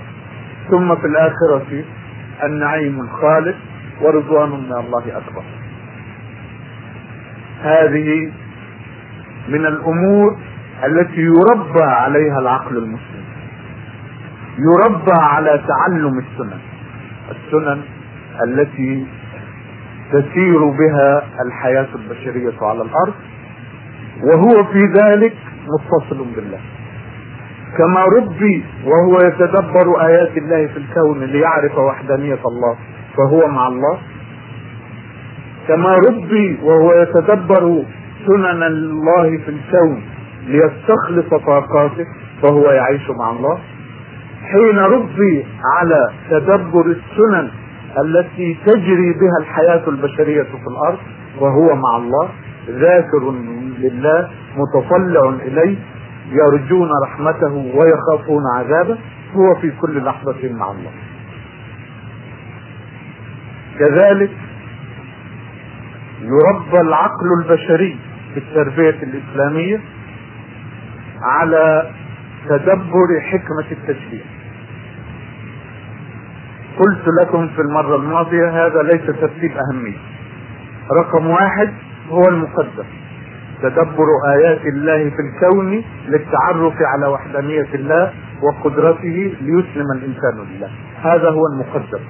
ثم 0.70 0.94
في 0.96 1.06
الآخرة 1.06 1.84
النعيم 2.44 3.00
الخالد 3.00 3.54
ورضوان 4.02 4.48
من 4.50 4.72
الله 4.72 5.16
أكبر. 5.18 5.42
هذه 7.62 8.32
من 9.48 9.66
الأمور 9.66 10.36
التي 10.84 11.20
يربى 11.20 11.82
عليها 11.82 12.38
العقل 12.38 12.76
المسلم. 12.76 13.24
يربى 14.58 15.12
على 15.20 15.62
تعلم 15.68 16.18
السنن. 16.18 16.58
السنن 17.30 17.80
التي 18.44 19.06
تسير 20.12 20.64
بها 20.64 21.22
الحياة 21.46 21.88
البشرية 21.94 22.62
على 22.62 22.82
الأرض 22.82 23.14
وهو 24.22 24.64
في 24.64 24.78
ذلك 25.02 25.36
متصل 25.68 26.24
بالله. 26.36 26.60
كما 27.78 28.04
ربي 28.18 28.64
وهو 28.84 29.16
يتدبر 29.16 30.06
آيات 30.06 30.36
الله 30.36 30.66
في 30.66 30.76
الكون 30.76 31.24
ليعرف 31.24 31.78
وحدانية 31.78 32.38
الله 32.46 32.76
فهو 33.16 33.48
مع 33.48 33.66
الله. 33.68 33.98
كما 35.68 35.94
ربي 35.94 36.58
وهو 36.62 36.92
يتدبر 36.92 37.84
سنن 38.26 38.62
الله 38.62 39.38
في 39.38 39.48
الكون 39.48 40.02
ليستخلص 40.46 41.42
طاقاته 41.46 42.06
فهو 42.42 42.70
يعيش 42.70 43.10
مع 43.10 43.30
الله. 43.30 43.58
حين 44.42 44.78
ربي 44.78 45.46
على 45.76 46.10
تدبر 46.30 46.86
السنن 46.86 47.50
التي 48.04 48.58
تجري 48.66 49.12
بها 49.12 49.38
الحياة 49.40 49.88
البشرية 49.88 50.42
في 50.42 50.66
الأرض 50.70 50.98
وهو 51.40 51.74
مع 51.76 51.96
الله 51.96 52.28
ذاكر 52.68 53.30
لله 53.78 54.30
متطلع 54.56 55.28
إليه 55.46 55.76
يرجون 56.32 56.88
رحمته 57.04 57.52
ويخافون 57.54 58.42
عذابه 58.56 58.98
هو 59.34 59.54
في 59.60 59.70
كل 59.80 60.04
لحظة 60.04 60.52
مع 60.52 60.70
الله. 60.70 60.90
كذلك 63.78 64.30
يربى 66.22 66.80
العقل 66.80 67.26
البشري 67.42 67.98
في 68.34 68.38
التربية 68.38 69.02
الإسلامية 69.02 69.80
على 71.22 71.90
تدبر 72.48 73.20
حكمة 73.20 73.66
التشريع 73.72 74.24
قلت 76.78 77.04
لكم 77.22 77.48
في 77.48 77.60
المرة 77.62 77.96
الماضية 77.96 78.66
هذا 78.66 78.82
ليس 78.82 79.06
ترتيب 79.06 79.52
أهمية. 79.56 79.96
رقم 80.92 81.26
واحد 81.26 81.72
هو 82.10 82.28
المقدم 82.28 82.84
تدبر 83.62 84.06
آيات 84.34 84.60
الله 84.66 85.10
في 85.10 85.16
الكون 85.22 85.84
للتعرف 86.08 86.74
على 86.82 87.06
وحدانية 87.06 87.68
الله 87.74 88.12
وقدرته 88.42 89.34
ليسلم 89.40 89.86
الإنسان 89.96 90.46
لله. 90.50 90.70
هذا 91.02 91.30
هو 91.30 91.42
المقدم 91.52 92.00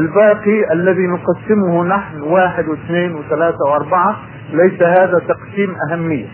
الباقي 0.00 0.72
الذي 0.72 1.06
نقسمه 1.06 1.84
نحن 1.84 2.20
واحد 2.20 2.68
واثنين 2.68 3.14
وثلاثة 3.14 3.64
وأربعة 3.70 4.16
ليس 4.52 4.82
هذا 4.82 5.18
تقسيم 5.28 5.74
أهمية. 5.90 6.26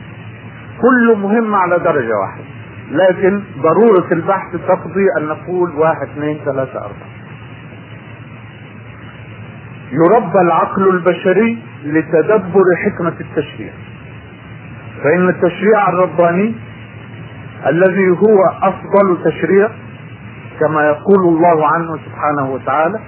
كل 0.81 1.17
مهم 1.19 1.55
على 1.55 1.79
درجة 1.79 2.13
واحدة 2.23 2.45
لكن 2.91 3.43
ضرورة 3.59 4.13
البحث 4.13 4.53
تقضي 4.69 5.07
أن 5.19 5.25
نقول 5.25 5.71
واحد 5.71 6.09
اثنين 6.09 6.39
ثلاثة 6.45 6.79
أربعة. 6.79 7.15
يربى 9.93 10.39
العقل 10.39 10.89
البشري 10.89 11.59
لتدبر 11.85 12.65
حكمة 12.85 13.15
التشريع. 13.21 13.73
فإن 15.03 15.29
التشريع 15.29 15.89
الرباني 15.89 16.55
الذي 17.67 18.09
هو 18.11 18.39
أفضل 18.63 19.25
تشريع 19.25 19.69
كما 20.61 20.87
يقول 20.87 21.35
الله 21.35 21.67
عنه 21.67 21.97
سبحانه 21.97 22.51
وتعالى 22.51 23.01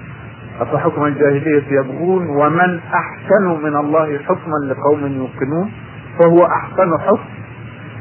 أفحكم 0.60 1.04
الجاهلية 1.04 1.64
يبغون 1.70 2.26
ومن 2.26 2.80
أحسن 2.94 3.62
من 3.62 3.76
الله 3.76 4.18
حكما 4.18 4.56
لقوم 4.68 5.00
يوقنون 5.06 5.72
فهو 6.18 6.46
أحسن 6.46 6.98
حكم 7.06 7.28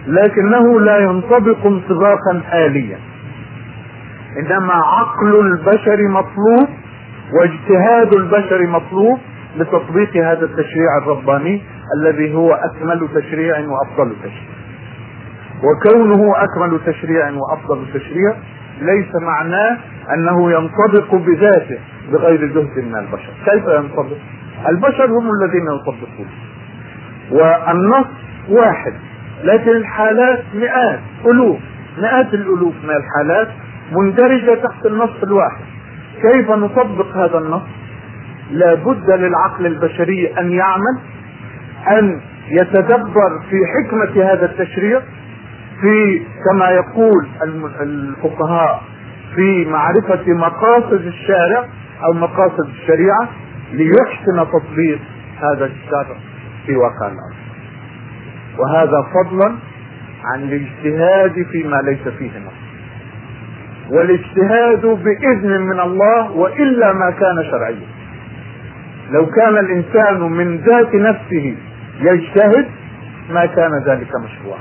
لكنه 0.07 0.79
لا 0.79 0.97
ينطبق 0.97 1.65
انطباقا 1.65 2.41
آليا 2.53 2.97
إنما 4.39 4.73
عقل 4.73 5.39
البشر 5.39 6.07
مطلوب 6.09 6.69
واجتهاد 7.33 8.13
البشر 8.15 8.67
مطلوب 8.67 9.19
لتطبيق 9.57 10.17
هذا 10.17 10.45
التشريع 10.45 10.97
الرباني 11.01 11.61
الذي 11.97 12.33
هو 12.35 12.53
أكمل 12.53 13.07
تشريع 13.15 13.59
وأفضل 13.59 14.15
تشريع. 14.23 14.55
وكونه 15.63 16.33
أكمل 16.37 16.79
تشريع 16.85 17.29
وأفضل 17.31 17.85
تشريع 17.93 18.35
ليس 18.81 19.07
معناه 19.21 19.77
أنه 20.13 20.51
ينطبق 20.51 21.15
بذاته. 21.15 21.79
بغير 22.11 22.45
جهد 22.45 22.83
من 22.85 22.95
البشر. 22.95 23.29
كيف 23.45 23.63
ينطبق 23.67 24.17
البشر 24.69 25.05
هم 25.05 25.29
الذين 25.41 25.65
يطبقون 25.75 26.27
والنص 27.31 28.07
واحد 28.49 28.93
لكن 29.43 29.69
الحالات 29.69 30.43
مئات 30.53 30.99
الوف 31.25 31.59
مئات 31.97 32.33
الالوف 32.33 32.73
من 32.83 32.89
الحالات 32.95 33.47
مندرجة 33.91 34.55
تحت 34.55 34.85
النص 34.85 35.23
الواحد. 35.23 35.63
كيف 36.21 36.49
نطبق 36.51 37.15
هذا 37.17 37.37
النص؟ 37.37 37.61
لا 38.51 38.73
بد 38.73 39.11
للعقل 39.11 39.65
البشري 39.65 40.33
أن 40.39 40.51
يعمل 40.51 40.99
أن 41.87 42.21
يتدبر 42.49 43.39
في 43.49 43.55
حكمة 43.75 44.23
هذا 44.31 44.45
التشريع 44.45 45.01
في 45.81 46.21
كما 46.49 46.69
يقول 46.69 47.27
الفقهاء 47.81 48.81
في 49.35 49.65
معرفة 49.65 50.23
مقاصد 50.33 50.93
الشارع 51.05 51.65
أو 52.03 52.13
مقاصد 52.13 52.67
الشريعة 52.69 53.29
ليحسن 53.71 54.51
تطبيق 54.51 54.99
هذا 55.41 55.65
الشرع 55.65 56.17
في 56.65 56.75
واقع 56.75 57.07
الأرض. 57.07 57.35
وهذا 58.59 59.03
فضلا 59.13 59.55
عن 60.25 60.43
الاجتهاد 60.43 61.45
فيما 61.51 61.81
ليس 61.81 62.07
فيه 62.07 62.29
نص. 62.29 62.65
والاجتهاد 63.91 64.85
بإذن 64.85 65.61
من 65.61 65.79
الله 65.79 66.31
وإلا 66.31 66.93
ما 66.93 67.11
كان 67.11 67.43
شرعيا. 67.51 67.87
لو 69.11 69.25
كان 69.25 69.57
الإنسان 69.57 70.21
من 70.21 70.57
ذات 70.57 70.95
نفسه 70.95 71.55
يجتهد 71.99 72.65
ما 73.29 73.45
كان 73.45 73.71
ذلك 73.85 74.09
مشروعا. 74.23 74.59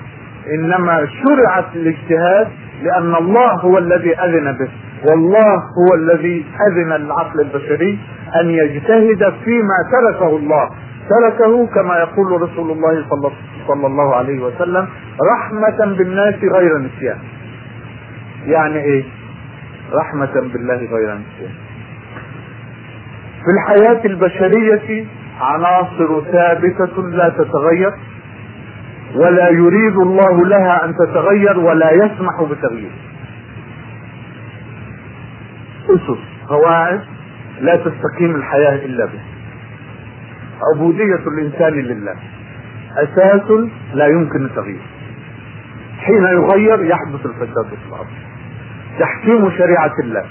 إنما 0.54 1.06
شرعت 1.06 1.76
الاجتهاد 1.76 2.48
لأن 2.82 3.14
الله 3.14 3.52
هو 3.52 3.78
الذي 3.78 4.14
أذن 4.14 4.52
به. 4.52 4.68
والله 5.04 5.54
هو 5.54 5.94
الذي 5.94 6.44
أذن 6.68 6.92
للعقل 6.92 7.40
البشري 7.40 7.98
أن 8.40 8.50
يجتهد 8.50 9.32
فيما 9.44 9.78
تركه 9.92 10.36
الله. 10.36 10.70
تركه 11.10 11.66
كما 11.66 11.98
يقول 11.98 12.42
رسول 12.42 12.70
الله 12.70 13.04
صلى 13.68 13.86
الله 13.86 14.16
عليه 14.16 14.40
وسلم 14.42 14.88
رحمة 15.34 15.96
بالناس 15.96 16.34
غير 16.34 16.78
نسيان. 16.78 17.18
يعني 18.46 18.76
إيه؟ 18.76 19.04
رحمة 19.92 20.50
بالله 20.52 20.76
غير 20.76 21.14
نسيان. 21.14 21.54
في 23.44 23.50
الحياة 23.50 24.04
البشرية 24.04 25.06
عناصر 25.40 26.20
ثابتة 26.32 27.02
لا 27.02 27.28
تتغير 27.28 27.92
ولا 29.14 29.48
يريد 29.48 29.96
الله 29.96 30.46
لها 30.46 30.84
أن 30.84 30.94
تتغير 30.94 31.58
ولا 31.58 31.90
يسمح 31.92 32.42
بتغيير. 32.50 32.90
اسس 35.94 36.18
قواعد 36.48 37.00
لا 37.60 37.76
تستقيم 37.76 38.34
الحياة 38.36 38.84
إلا 38.84 39.04
بها. 39.04 39.24
عبودية 40.74 41.28
الإنسان 41.28 41.72
لله. 41.72 42.14
أساس 42.96 43.50
لا 43.94 44.06
يمكن 44.06 44.44
التغيير 44.44 44.82
حين 45.98 46.24
يغير 46.24 46.84
يحدث 46.84 47.26
الفساد 47.26 47.66
في 47.66 47.88
الأرض. 47.88 48.06
تحكيم 48.98 49.50
شريعة 49.50 49.92
الله. 50.04 50.24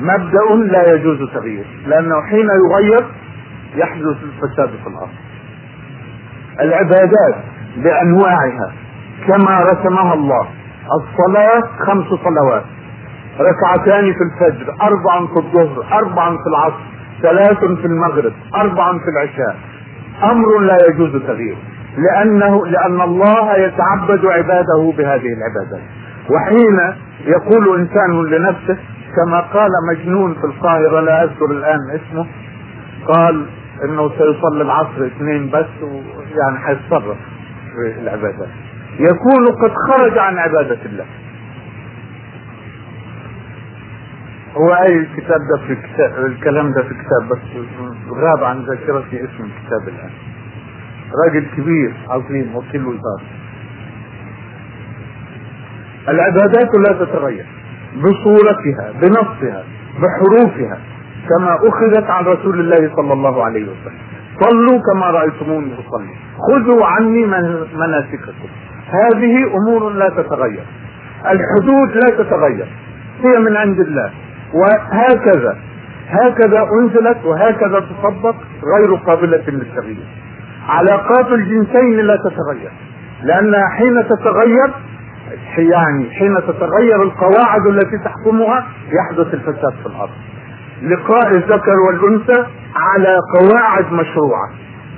مبدأ 0.00 0.72
لا 0.72 0.94
يجوز 0.94 1.30
تغييره 1.34 1.66
لأنه 1.86 2.22
حين 2.22 2.46
يغير 2.70 3.06
يحدث 3.76 4.16
الفساد 4.22 4.68
في 4.68 4.86
الأرض. 4.86 5.14
العبادات 6.60 7.44
بأنواعها 7.76 8.72
كما 9.26 9.60
رسمها 9.60 10.14
الله. 10.14 10.48
الصلاة 11.00 11.68
خمس 11.86 12.06
صلوات. 12.06 12.64
ركعتان 13.40 14.12
في 14.12 14.20
الفجر 14.22 14.74
أربع 14.82 15.26
في 15.26 15.36
الظهر 15.36 15.84
أربع 15.92 16.30
في 16.30 16.46
العصر 16.48 16.82
ثلاث 17.22 17.58
في 17.58 17.86
المغرب 17.86 18.32
أربع 18.54 18.98
في 18.98 19.08
العشاء. 19.08 19.56
أمر 20.32 20.58
لا 20.58 20.78
يجوز 20.88 21.22
تغييره. 21.22 21.58
لأنه 21.98 22.66
لأن 22.66 23.00
الله 23.00 23.56
يتعبد 23.56 24.26
عباده 24.26 24.92
بهذه 24.98 25.28
العبادات. 25.32 25.88
وحين 26.30 26.94
يقول 27.26 27.80
إنسان 27.80 28.24
لنفسه 28.24 28.78
كما 29.16 29.40
قال 29.40 29.70
مجنون 29.90 30.34
في 30.34 30.44
القاهرة 30.44 31.00
لا 31.00 31.24
أذكر 31.24 31.44
الآن 31.50 31.78
اسمه 31.90 32.26
قال 33.06 33.46
إنه 33.84 34.08
سيصلي 34.08 34.62
العصر 34.62 35.06
اثنين 35.06 35.50
بس 35.50 35.82
ويعني 35.82 36.58
حيتصرف 36.58 37.16
في 37.74 38.00
العبادات. 38.00 38.48
يكون 38.98 39.46
قد 39.62 39.72
خرج 39.88 40.18
عن 40.18 40.38
عبادة 40.38 40.78
الله. 40.86 41.04
هو 44.56 44.74
أي 44.74 44.96
الكتاب 44.96 45.40
ده 45.40 45.66
في 45.66 45.76
كتاب 45.76 46.26
الكلام 46.26 46.72
ده 46.72 46.82
في 46.82 46.94
كتاب 46.94 47.28
بس 47.30 47.38
غاب 48.10 48.44
عن 48.44 48.64
ذاكرتي 48.64 49.24
اسم 49.24 49.44
الكتاب 49.44 49.88
الآن. 49.88 50.10
راجل 51.24 51.46
كبير 51.56 51.92
عظيم 52.08 52.56
وكيل 52.56 52.86
وزارة 52.86 53.22
العبادات 56.08 56.70
لا 56.88 57.04
تتغير. 57.04 57.46
بصورتها 57.96 58.92
بنصها 58.92 59.64
بحروفها 60.02 60.78
كما 61.28 61.56
أخذت 61.68 62.10
عن 62.10 62.24
رسول 62.24 62.60
الله 62.60 62.96
صلى 62.96 63.12
الله 63.12 63.44
عليه 63.44 63.62
وسلم. 63.62 63.98
صلوا 64.40 64.80
كما 64.92 65.06
رأيتموني 65.10 65.74
أصلي. 65.74 66.14
خذوا 66.48 66.86
عني 66.86 67.26
من 67.26 67.66
مناسككم. 67.74 68.48
هذه 68.90 69.56
أمور 69.56 69.92
لا 69.92 70.08
تتغير. 70.08 70.64
الحدود 71.26 71.90
لا 71.94 72.24
تتغير. 72.24 72.68
هي 73.24 73.38
من 73.38 73.56
عند 73.56 73.80
الله. 73.80 74.12
وهكذا. 74.54 75.58
هكذا 76.08 76.68
أنزلت 76.80 77.24
وهكذا 77.24 77.80
تطبق 77.80 78.34
غير 78.76 78.94
قابلة 78.94 79.42
للتغيير. 79.48 80.06
علاقات 80.68 81.26
الجنسين 81.26 81.96
لا 81.96 82.16
تتغير. 82.16 82.70
لانها 83.22 83.68
حين 83.68 84.08
تتغير 84.08 84.70
يعني 85.58 86.10
حين 86.10 86.36
تتغير 86.36 87.02
القواعد 87.02 87.66
التي 87.66 87.98
تحكمها 88.04 88.66
يحدث 88.92 89.34
الفساد 89.34 89.72
في 89.82 89.86
الأرض. 89.86 90.10
لقاء 90.82 91.30
الذكر 91.30 91.74
والأنثى 91.86 92.46
على 92.76 93.18
قواعد 93.38 93.92
مشروعة. 93.92 94.50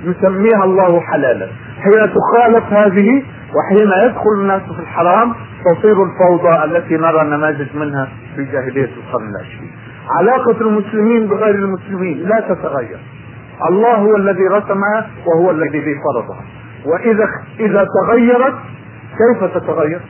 يسميها 0.03 0.63
الله 0.63 1.01
حلالا. 1.01 1.47
حين 1.81 2.13
تخالف 2.13 2.73
هذه 2.73 3.23
وحين 3.55 3.87
يدخل 4.05 4.33
الناس 4.37 4.61
في 4.61 4.79
الحرام 4.79 5.33
تصير 5.65 6.03
الفوضى 6.03 6.63
التي 6.65 6.97
نرى 6.97 7.23
نماذج 7.23 7.75
منها 7.75 8.07
في 8.35 8.43
جاهلية 8.45 8.89
القرن 8.97 9.29
العشرين. 9.29 9.71
علاقة 10.19 10.61
المسلمين 10.61 11.27
بغير 11.27 11.55
المسلمين 11.55 12.17
لا 12.17 12.39
تتغير. 12.39 12.99
الله 13.69 13.95
هو 13.95 14.15
الذي 14.15 14.47
رسمها 14.47 15.09
وهو 15.25 15.51
الذي 15.51 15.81
فرضها 15.81 16.43
وإذا 16.85 17.25
إذا 17.59 17.87
تغيرت 18.05 18.55
كيف 19.17 19.43
تتغير؟ 19.43 20.01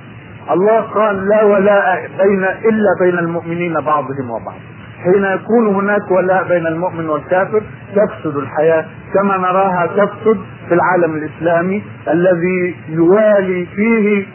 الله 0.52 0.82
قال 0.82 1.28
لا 1.28 1.44
ولاء 1.44 2.10
بين 2.18 2.44
إلا 2.44 2.90
بين 3.00 3.20
المؤمنين 3.20 3.74
بعضهم 3.74 4.30
وبعض. 4.30 4.60
حين 5.04 5.24
يكون 5.24 5.76
هناك 5.76 6.12
ولاء 6.12 6.48
بين 6.48 6.68
المؤمن 6.68 7.10
والكافر 7.10 7.64
تفسد 7.96 8.38
الحياة 8.38 8.86
كما 9.14 9.38
نراها 9.38 9.88
تفسد 9.88 10.38
في 10.68 10.74
العالم 10.74 11.16
الإسلامي 11.16 11.84
الذي 12.08 12.76
يوالي 12.90 13.66
فيه 13.66 14.26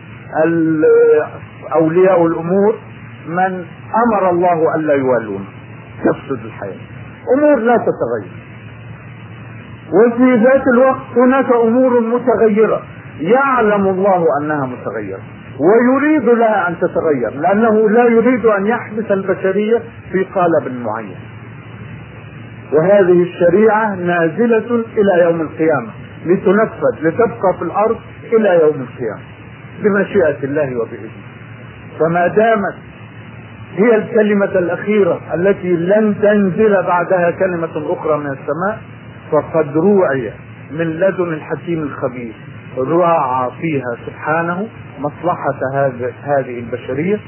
أولياء 1.75 2.27
الأمور 2.27 2.75
من 3.29 3.65
أمر 4.07 4.31
الله 4.31 4.75
ألا 4.77 4.95
يوالون. 4.95 5.45
تفسد 6.05 6.45
الحياة. 6.45 6.81
أمور 7.39 7.57
لا 7.57 7.77
تتغير. 7.77 8.33
وفي 9.93 10.45
ذات 10.45 10.63
الوقت 10.75 11.17
هناك 11.17 11.53
أمور 11.53 12.01
متغيرة. 12.01 12.83
يعلم 13.21 13.87
الله 13.87 14.25
أنها 14.41 14.67
متغيرة. 14.67 15.21
ويريد 15.61 16.25
لها 16.25 16.69
أن 16.69 16.75
تتغير 16.79 17.41
لأنه 17.41 17.91
لا 17.91 18.05
يريد 18.05 18.47
أن 18.47 18.67
يحبس 18.67 19.11
البشرية 19.11 19.83
في 20.13 20.25
قالب 20.25 20.81
معين. 20.85 21.17
وهذه 22.73 23.23
الشريعة 23.23 23.95
نازلة 23.95 24.85
إلى 24.97 25.23
يوم 25.25 25.41
القيامة 25.41 25.91
لتنفذ 26.27 27.03
لتبقى 27.09 27.55
في 27.59 27.63
الأرض 27.63 27.97
إلى 28.33 28.49
يوم 28.63 28.75
القيامة 28.75 29.23
بمشيئة 29.83 30.45
الله 30.45 30.77
وبإذنه. 30.77 31.11
فما 32.01 32.27
دامت 32.27 32.75
هي 33.77 33.97
الكلمة 33.97 34.45
الأخيرة 34.59 35.21
التي 35.35 35.77
لن 35.77 36.15
تنزل 36.23 36.83
بعدها 36.83 37.31
كلمة 37.31 37.93
أخرى 37.93 38.19
من 38.19 38.27
السماء 38.27 38.79
فقد 39.33 39.77
روعي 39.77 40.33
من 40.71 40.87
لدن 40.87 41.33
الحكيم 41.33 41.83
الخبير. 41.83 42.33
راعى 42.79 43.51
فيها 43.61 43.97
سبحانه 44.07 44.69
مصلحة 44.99 45.61
هذه 46.25 46.59
البشرية 46.59 47.21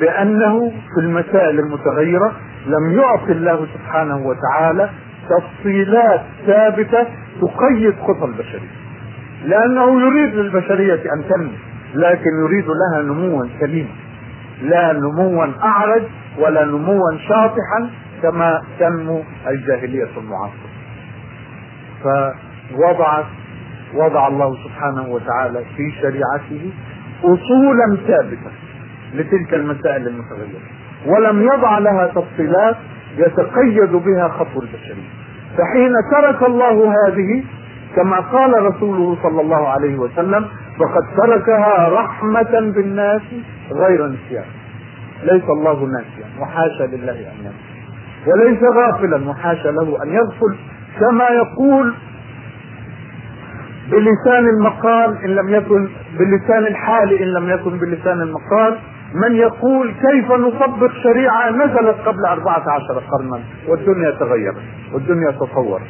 بأنه 0.00 0.70
في 0.70 1.00
المسائل 1.00 1.58
المتغيرة 1.58 2.32
لم 2.66 3.00
يعطي 3.00 3.32
الله 3.32 3.66
سبحانه 3.74 4.26
وتعالى 4.26 4.90
تفصيلات 5.28 6.20
ثابتة 6.46 7.06
تقيد 7.40 7.94
خطى 8.00 8.24
البشرية. 8.24 8.70
لأنه 9.44 10.00
يريد 10.00 10.34
للبشرية 10.34 11.02
أن 11.14 11.24
تنمو 11.28 11.52
لكن 11.94 12.30
يريد 12.44 12.64
لها 12.66 13.02
نموا 13.02 13.46
سليما. 13.60 13.88
لا 14.62 14.92
نموا 14.92 15.46
أعرج 15.62 16.02
ولا 16.38 16.64
نموا 16.64 17.18
شاطحا 17.28 17.90
كما 18.22 18.62
تنمو 18.78 19.22
الجاهلية 19.48 20.08
المعاصرة. 20.16 20.72
فوضعت 22.02 23.24
وضع 23.94 24.28
الله 24.28 24.56
سبحانه 24.64 25.08
وتعالى 25.08 25.64
في 25.76 25.90
شريعته 26.02 26.72
اصولا 27.24 27.96
ثابتة 28.06 28.50
لتلك 29.14 29.54
المسائل 29.54 30.08
المتغيرة. 30.08 30.60
ولم 31.06 31.42
يضع 31.42 31.78
لها 31.78 32.06
تفصيلات 32.06 32.76
يتقيد 33.16 33.92
بها 33.92 34.28
خطو 34.28 34.60
البشرية. 34.60 35.08
فحين 35.58 35.92
ترك 36.12 36.42
الله 36.42 36.94
هذه 36.94 37.44
كما 37.96 38.20
قال 38.20 38.62
رسوله 38.62 39.16
صلى 39.22 39.40
الله 39.40 39.68
عليه 39.68 39.96
وسلم 39.98 40.44
فقد 40.78 41.02
تركها 41.16 41.88
رحمة 41.88 42.72
بالناس 42.74 43.22
غير 43.72 44.06
نسيان. 44.06 44.44
ليس 45.22 45.44
الله 45.44 45.86
ناسيا 45.86 46.40
وحاشا 46.40 46.82
لله 46.82 47.12
أن 47.12 47.44
يغفل 47.44 47.72
وليس 48.26 48.62
غافلا 48.62 49.30
وحاشا 49.30 49.68
له 49.68 50.02
أن 50.02 50.08
يغفل 50.08 50.56
كما 51.00 51.28
يقول 51.28 51.94
بلسان 53.90 54.48
المقال 54.48 55.24
إن 55.24 55.30
لم 55.30 55.48
يكن 55.48 55.88
بلسان 56.18 56.66
الحال 56.66 57.12
إن 57.22 57.28
لم 57.28 57.50
يكن 57.50 57.78
بلسان 57.78 58.20
المقال. 58.20 58.78
من 59.14 59.36
يقول 59.36 59.94
كيف 60.02 60.32
نطبق 60.32 60.90
شريعة 61.02 61.50
نزلت 61.50 61.96
قبل 62.06 62.26
أربعة 62.26 62.64
عشر 62.70 63.02
قرنا 63.10 63.40
والدنيا 63.68 64.10
تغيرت 64.10 64.62
والدنيا 64.94 65.30
تطورت. 65.30 65.82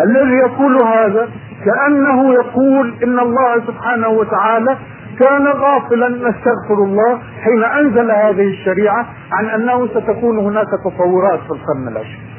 الذي 0.00 0.36
يقول 0.36 0.82
هذا 0.82 1.28
كأنه 1.64 2.32
يقول 2.32 2.94
إن 3.02 3.18
الله 3.18 3.66
سبحانه 3.66 4.08
وتعالى 4.08 4.76
كان 5.18 5.46
غافلا 5.46 6.08
نستغفر 6.08 6.84
الله 6.84 7.18
حين 7.40 7.64
أنزل 7.64 8.10
هذه 8.10 8.48
الشريعة 8.48 9.06
عن 9.32 9.44
أنه 9.44 9.86
ستكون 9.86 10.38
هناك 10.38 10.66
تطورات 10.84 11.40
في 11.40 11.50
القرن 11.50 11.88
العشرين. 11.88 12.30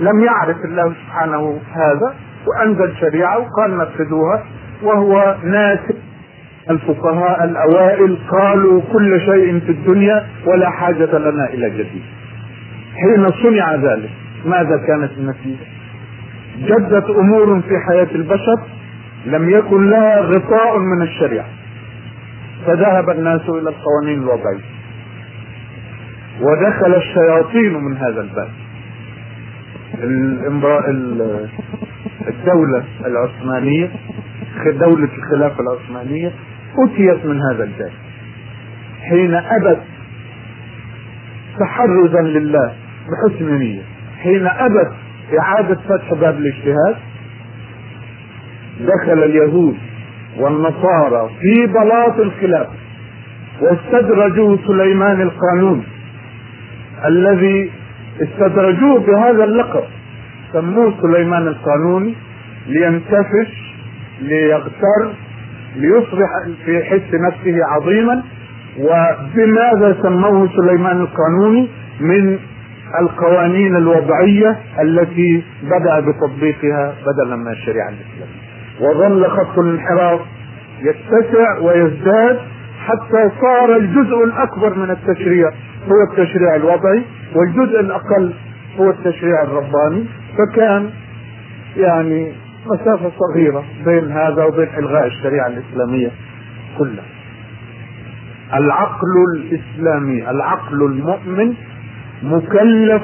لم 0.00 0.20
يعرف 0.20 0.56
الله 0.64 0.94
سبحانه 1.06 1.60
هذا. 1.72 2.14
وأنزل 2.46 2.96
شريعة 2.96 3.38
وقال 3.38 3.76
نفذوها 3.78 4.44
وهو 4.82 5.36
ناسب 5.44 5.94
الفقهاء 6.70 7.44
الأوائل 7.44 8.18
قالوا 8.30 8.82
كل 8.92 9.20
شيء 9.20 9.60
في 9.60 9.72
الدنيا 9.72 10.26
ولا 10.46 10.70
حاجة 10.70 11.18
لنا 11.18 11.48
إلى 11.50 11.70
جديد. 11.70 12.02
حين 12.94 13.28
صنع 13.42 13.74
ذلك 13.74 14.10
ماذا 14.46 14.76
كانت 14.86 15.10
النتيجة؟ 15.18 15.66
جدت 16.58 17.10
أمور 17.10 17.60
في 17.60 17.78
حياة 17.88 18.08
البشر 18.14 18.60
لم 19.26 19.50
يكن 19.50 19.90
لها 19.90 20.20
غطاء 20.20 20.78
من 20.78 21.02
الشريعة. 21.02 21.46
فذهب 22.66 23.10
الناس 23.10 23.40
إلى 23.48 23.70
القوانين 23.70 24.22
الوضعية. 24.22 24.64
ودخل 26.40 26.94
الشياطين 26.94 27.74
من 27.74 27.96
هذا 27.96 28.20
الباب. 28.20 28.48
الدولة 32.28 32.84
العثمانية 33.06 33.90
دولة 34.80 35.08
الخلافة 35.18 35.56
العثمانية 35.60 36.32
أتيت 36.86 37.26
من 37.26 37.40
هذا 37.52 37.64
الجانب. 37.64 37.92
حين 39.10 39.34
أبت 39.34 39.80
تحرزا 41.60 42.20
لله 42.20 42.72
بحسن 43.10 43.58
نية 43.58 43.82
حين 44.22 44.46
أبت 44.46 44.92
إعادة 45.40 45.74
فتح 45.88 46.14
باب 46.14 46.38
الاجتهاد 46.38 46.96
دخل 48.80 49.22
اليهود 49.24 49.76
والنصارى 50.38 51.30
في 51.40 51.66
بلاط 51.66 52.18
الخلافة 52.18 52.72
واستدرجوا 53.60 54.56
سليمان 54.66 55.20
القانون 55.20 55.84
الذي 57.06 57.70
استدرجوه 58.22 59.00
بهذا 59.00 59.44
اللقب. 59.44 59.84
سموه 60.52 60.94
سليمان 61.02 61.48
القانوني 61.48 62.14
لينتفش 62.66 63.74
ليغتر 64.20 65.12
ليصبح 65.76 66.28
في 66.64 66.84
حس 66.84 67.14
نفسه 67.14 67.56
عظيما. 67.66 68.22
وبماذا 68.78 69.96
سموه 70.02 70.48
سليمان 70.56 71.00
القانوني؟ 71.00 71.68
من 72.00 72.38
القوانين 73.00 73.76
الوضعية 73.76 74.56
التي 74.80 75.44
بدأ 75.62 76.00
بتطبيقها 76.00 76.94
بدلا 77.06 77.36
من 77.36 77.48
الشريعة 77.48 77.88
الإسلامية. 77.88 78.40
وظل 78.80 79.26
خط 79.30 79.58
الانحراف 79.58 80.20
يتسع 80.82 81.58
ويزداد 81.58 82.38
حتى 82.86 83.30
صار 83.40 83.76
الجزء 83.76 84.24
الأكبر 84.24 84.74
من 84.78 84.90
التشريع 84.90 85.50
هو 85.88 86.02
التشريع 86.10 86.56
الوضعي 86.56 87.02
والجزء 87.34 87.80
الأقل 87.80 88.32
هو 88.78 88.90
التشريع 88.90 89.42
الرباني. 89.42 90.04
فكان 90.38 90.90
يعني 91.76 92.32
مسافة 92.66 93.10
صغيرة 93.18 93.64
بين 93.84 94.12
هذا 94.12 94.44
وبين 94.44 94.68
إلغاء 94.78 95.06
الشريعة 95.06 95.46
الإسلامية 95.46 96.10
كلها. 96.78 97.04
العقل 98.54 99.24
الإسلامي 99.36 100.30
العقل 100.30 100.82
المؤمن 100.82 101.54
مكلف 102.22 103.02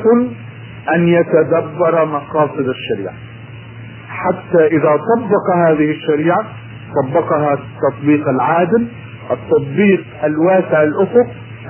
أن 0.95 1.09
يتدبر 1.09 2.05
مقاصد 2.05 2.69
الشريعة. 2.69 3.15
حتى 4.09 4.67
إذا 4.67 4.97
طبق 4.97 5.57
هذه 5.67 5.91
الشريعة 5.91 6.45
طبقها 7.03 7.55
التطبيق 7.55 8.29
العادل 8.29 8.87
التطبيق 9.31 10.05
الواسع 10.25 10.83
الأفق 10.83 11.27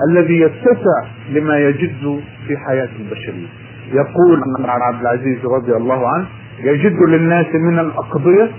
الذي 0.09 0.39
يتسع 0.39 1.03
لما 1.29 1.57
يجد 1.59 2.21
في 2.47 2.57
حياة 2.57 2.89
البشرية. 2.99 3.47
يقول 3.91 4.43
عبد 4.65 5.01
العزيز 5.01 5.45
رضي 5.45 5.75
الله 5.75 6.07
عنه 6.09 6.25
يجد 6.59 6.99
للناس 7.09 7.55
من 7.55 7.79
الأقضية 7.79 8.51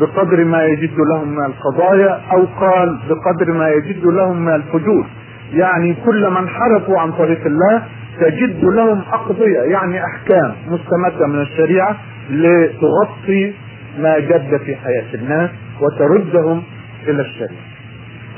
بقدر 0.00 0.44
ما 0.44 0.64
يجد 0.64 0.94
لهم 1.14 1.28
من 1.28 1.44
القضايا 1.44 2.20
أو 2.32 2.44
قال 2.60 2.98
بقدر 3.08 3.52
ما 3.52 3.68
يجد 3.68 4.04
لهم 4.04 4.44
من 4.44 4.54
الفجور 4.54 5.06
يعني 5.52 5.96
كل 6.06 6.30
من 6.30 6.48
حرفوا 6.48 6.98
عن 6.98 7.12
طريق 7.12 7.46
الله 7.46 7.82
تجد 8.20 8.64
لهم 8.64 8.98
أقضية 9.12 9.60
يعني 9.60 10.04
أحكام 10.04 10.54
مستمدة 10.68 11.26
من 11.26 11.40
الشريعة 11.40 11.96
لتغطي 12.30 13.54
ما 13.98 14.18
جد 14.18 14.56
في 14.56 14.76
حياة 14.76 15.14
الناس 15.14 15.50
وتردهم 15.80 16.62
إلى 17.08 17.20
الشريعة. 17.22 17.62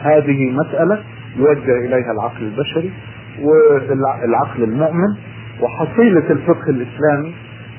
هذه 0.02 0.50
مسألة 0.50 1.02
يوجه 1.36 1.86
إليها 1.86 2.12
العقل 2.12 2.42
البشري 2.42 2.90
والعقل 3.42 4.62
المؤمن 4.62 5.16
وحصيلة 5.60 6.30
الفقه 6.30 6.68
الإسلامي 6.70 7.34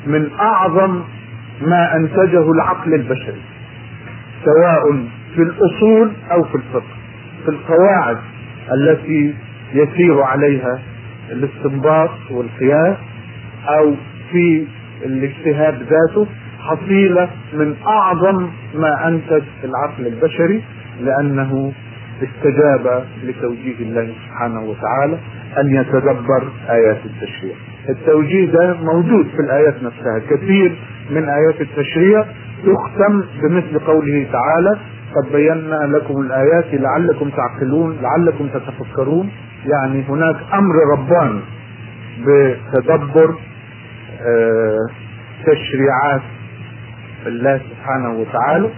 من 0.08 0.30
أعظم 0.40 1.02
ما 1.62 1.96
أنتجه 1.96 2.52
العقل 2.52 2.94
البشري 2.94 3.42
سواء 4.46 5.06
في 5.36 5.42
الأصول 5.42 6.12
أو 6.32 6.44
في 6.44 6.56
الفقه 6.56 6.94
في 7.46 7.50
القواعد 7.50 8.18
التي 8.74 9.34
يسير 9.74 10.22
عليها 10.22 10.80
الاستنباط 11.32 12.10
والقياس 12.32 12.98
أو 13.68 13.96
في 14.32 14.68
الاجتهاد 15.06 15.76
ذاته 15.84 16.28
حصيلة 16.60 17.30
من 17.54 17.76
أعظم 17.88 18.50
ما 18.76 19.08
أنتج 19.08 19.44
العقل 19.64 20.08
البشري 20.08 20.64
لأنه 21.02 21.74
استجاب 22.24 23.06
لتوجيه 23.24 23.76
الله 23.80 24.14
سبحانه 24.28 24.62
وتعالى 24.62 25.18
أن 25.62 25.76
يتدبر 25.76 26.50
آيات 26.70 26.98
التشريع. 27.06 27.56
التوجيه 27.90 28.52
ده 28.52 28.74
موجود 28.82 29.28
في 29.28 29.40
الآيات 29.40 29.84
نفسها. 29.84 30.20
كثير 30.30 30.78
من 31.12 31.30
آيات 31.30 31.62
التشريع 31.62 32.26
تختم 32.66 33.24
بمثل 33.42 33.80
قوله 33.80 34.28
تعالى 34.32 34.80
قد 35.16 35.32
بينا 35.32 35.76
لكم 35.98 36.22
الآيات 36.22 36.66
لعلكم 36.74 37.30
تعقلون 37.30 37.98
لعلكم 38.02 38.48
تتفكرون. 38.48 39.30
يعني 39.66 40.04
هناك 40.10 40.36
أمر 40.54 40.76
رباني 40.98 41.40
بتدبر 42.20 43.36
آه 44.22 44.78
تشريعات 45.46 46.22
الله 47.26 47.58
سبحانه 47.58 48.20
وتعالى 48.20 48.70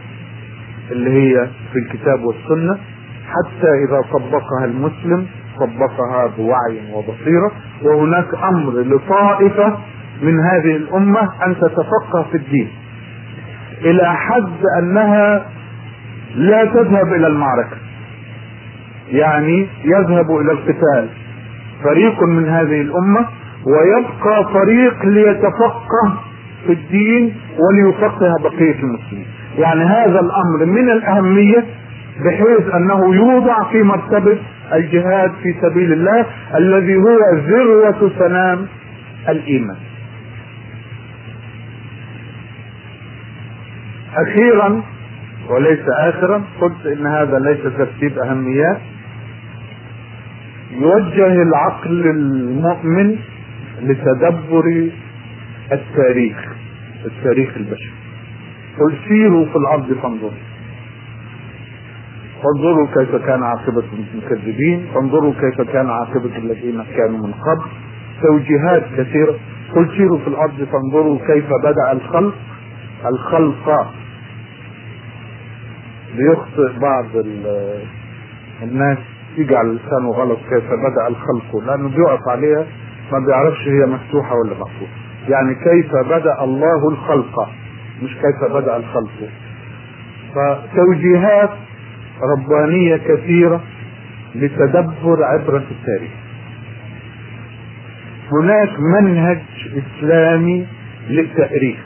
اللي 0.91 1.09
هي 1.11 1.47
في 1.73 1.79
الكتاب 1.79 2.23
والسنة 2.23 2.77
حتى 3.27 3.67
إذا 3.87 4.01
طبقها 4.13 4.65
المسلم 4.65 5.27
طبقها 5.65 6.27
بوعي 6.37 6.81
وبصيرة 6.93 7.51
وهناك 7.83 8.27
أمر 8.43 8.73
لطائفة 8.73 9.77
من 10.21 10.39
هذه 10.39 10.75
الأمة 10.75 11.21
أن 11.45 11.55
تتفقه 11.55 12.23
في 12.31 12.37
الدين. 12.37 12.69
إلى 13.81 14.15
حد 14.15 14.51
أنها 14.79 15.45
لا 16.35 16.65
تذهب 16.65 17.13
إلى 17.13 17.27
المعركة. 17.27 17.77
يعني 19.11 19.67
يذهب 19.83 20.31
إلى 20.41 20.51
القتال. 20.51 21.09
فريق 21.83 22.23
من 22.23 22.49
هذه 22.49 22.81
الأمة 22.81 23.25
ويبقى 23.65 24.53
فريق 24.53 25.05
ليتفقه 25.05 26.17
في 26.67 26.73
الدين 26.73 27.35
وليفقه 27.59 28.33
بقية 28.43 28.75
المسلمين. 28.83 29.25
يعني 29.57 29.83
هذا 29.83 30.19
الأمر 30.19 30.65
من 30.65 30.89
الأهمية 30.89 31.65
بحيث 32.25 32.75
أنه 32.75 33.15
يوضع 33.15 33.63
في 33.71 33.83
مرتبة 33.83 34.37
الجهاد 34.73 35.31
في 35.43 35.55
سبيل 35.61 35.93
الله 35.93 36.25
الذي 36.57 36.95
هو 36.95 37.17
ذروة 37.35 38.11
سنام 38.19 38.67
الإيمان. 39.29 39.77
أخيرا 44.15 44.83
وليس 45.49 45.85
آخرا 45.99 46.43
قلت 46.61 46.85
إن 46.85 47.07
هذا 47.07 47.39
ليس 47.39 47.61
ترتيب 47.77 48.19
أهميات. 48.19 48.81
يوجه 50.71 51.41
العقل 51.41 52.07
المؤمن 52.07 53.15
لتدبر 53.81 54.89
التاريخ 55.71 56.37
التاريخ 57.05 57.57
البشري. 57.57 57.93
قل 58.79 58.95
سيروا 59.07 59.45
في 59.45 59.55
الأرض 59.55 59.93
فانظروا. 59.93 60.50
فانظروا 62.43 62.87
كيف 62.93 63.15
كان 63.15 63.43
عاقبة 63.43 63.83
المكذبين 64.13 64.87
انظروا 64.95 65.33
كيف 65.33 65.61
كان 65.61 65.89
عاقبة 65.89 66.37
الذين 66.37 66.83
كانوا 66.97 67.27
من 67.27 67.33
قبل. 67.33 67.69
توجيهات 68.21 68.83
كثيرة. 68.97 69.35
قل 69.75 69.89
سيروا 69.97 70.17
في 70.17 70.27
الأرض 70.27 70.67
فانظروا 70.71 71.17
كيف 71.27 71.45
بدأ 71.63 71.91
الخلق. 71.91 72.33
الخلق 73.05 73.87
بيخطئ 76.17 76.79
بعض 76.79 77.05
الناس 78.63 78.97
يجعل 79.37 79.75
لسانه 79.75 80.09
غلط 80.11 80.39
كيف 80.49 80.65
بدأ 80.65 81.07
الخلق. 81.07 81.55
لأنه 81.65 81.89
بيقف 81.89 82.27
عليها 82.27 82.65
ما 83.11 83.19
بيعرفش 83.27 83.67
هي 83.67 83.85
مفتوحة 83.85 84.35
ولا 84.35 84.51
مفتوحة 84.53 84.91
يعني 85.29 85.55
كيف 85.55 85.91
بدأ 86.09 86.43
الله 86.43 86.89
الخلق 86.89 87.49
مش 88.03 88.15
كيف 88.15 88.51
بدأ 88.51 88.77
الخلق. 88.77 89.29
فتوجيهات 90.35 91.49
ربانية 92.37 92.97
كثيرة 92.97 93.61
لتدبر 94.35 95.23
عبرة 95.23 95.63
التاريخ. 95.71 96.11
هناك 98.31 98.69
منهج 98.79 99.41
إسلامي 99.77 100.67
للتأريخ. 101.09 101.79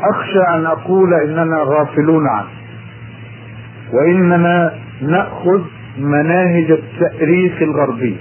أخشى 0.00 0.54
أن 0.54 0.66
أقول 0.66 1.14
إننا 1.14 1.56
غافلون 1.62 2.28
عنه 2.28 2.48
وإننا 3.92 4.78
نأخذ 5.02 5.62
مناهج 5.98 6.70
التأريخ 6.70 7.62
الغربي 7.62 8.16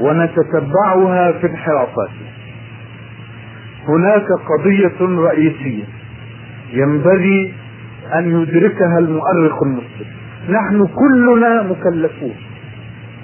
ونتتبعها 0.00 1.32
في 1.32 1.46
انحرافاتها 1.46 2.28
هناك 3.88 4.26
قضية 4.48 5.20
رئيسية 5.30 5.84
ينبغي 6.72 7.54
أن 8.14 8.42
يدركها 8.42 8.98
المؤرخ 8.98 9.62
المسلم 9.62 10.06
نحن 10.50 10.86
كلنا 10.86 11.62
مكلفون. 11.62 12.34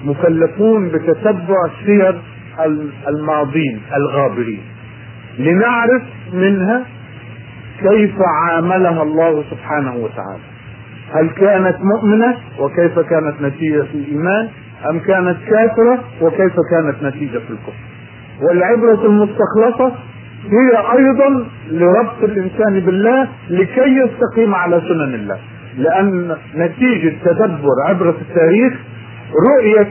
مكلفون 0.05 0.87
بتتبع 0.89 1.55
سير 1.85 2.21
الماضين 3.07 3.81
الغابرين. 3.95 4.61
لنعرف 5.39 6.01
منها 6.33 6.85
كيف 7.79 8.15
عاملها 8.49 9.03
الله 9.03 9.43
سبحانه 9.51 9.95
وتعالى. 9.95 10.43
هل 11.13 11.29
كانت 11.29 11.77
مؤمنة 11.81 12.37
وكيف 12.59 12.99
كانت 12.99 13.41
نتيجة 13.41 13.85
الإيمان؟ 13.93 14.49
أم 14.89 14.99
كانت 14.99 15.37
كافرة 15.49 16.03
وكيف 16.21 16.53
كانت 16.71 17.03
نتيجة 17.03 17.37
الكفر؟ 17.37 17.73
والعبرة 18.41 19.05
المستخلصة 19.05 19.95
هي 20.51 20.97
أيضا 20.97 21.45
لربط 21.71 22.23
الإنسان 22.23 22.79
بالله 22.79 23.27
لكي 23.49 23.97
يستقيم 24.05 24.55
على 24.55 24.81
سنن 24.81 25.13
الله. 25.13 25.37
لأن 25.77 26.35
نتيجة 26.55 27.15
تدبر 27.25 27.75
عبرة 27.87 28.15
التاريخ 28.29 28.73
رؤية 29.59 29.87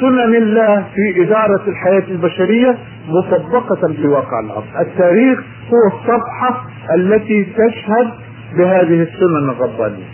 سنن 0.00 0.34
الله 0.34 0.84
في 0.94 1.22
إدارة 1.22 1.62
الحياة 1.68 2.04
البشرية 2.10 2.78
مطبقة 3.08 3.92
في 3.92 4.06
واقع 4.08 4.40
الأرض. 4.40 4.64
التاريخ 4.80 5.38
هو 5.72 5.96
الصفحة 5.98 6.64
التي 6.94 7.44
تشهد 7.44 8.10
بهذه 8.58 9.02
السنن 9.02 9.50
الربانية. 9.50 10.04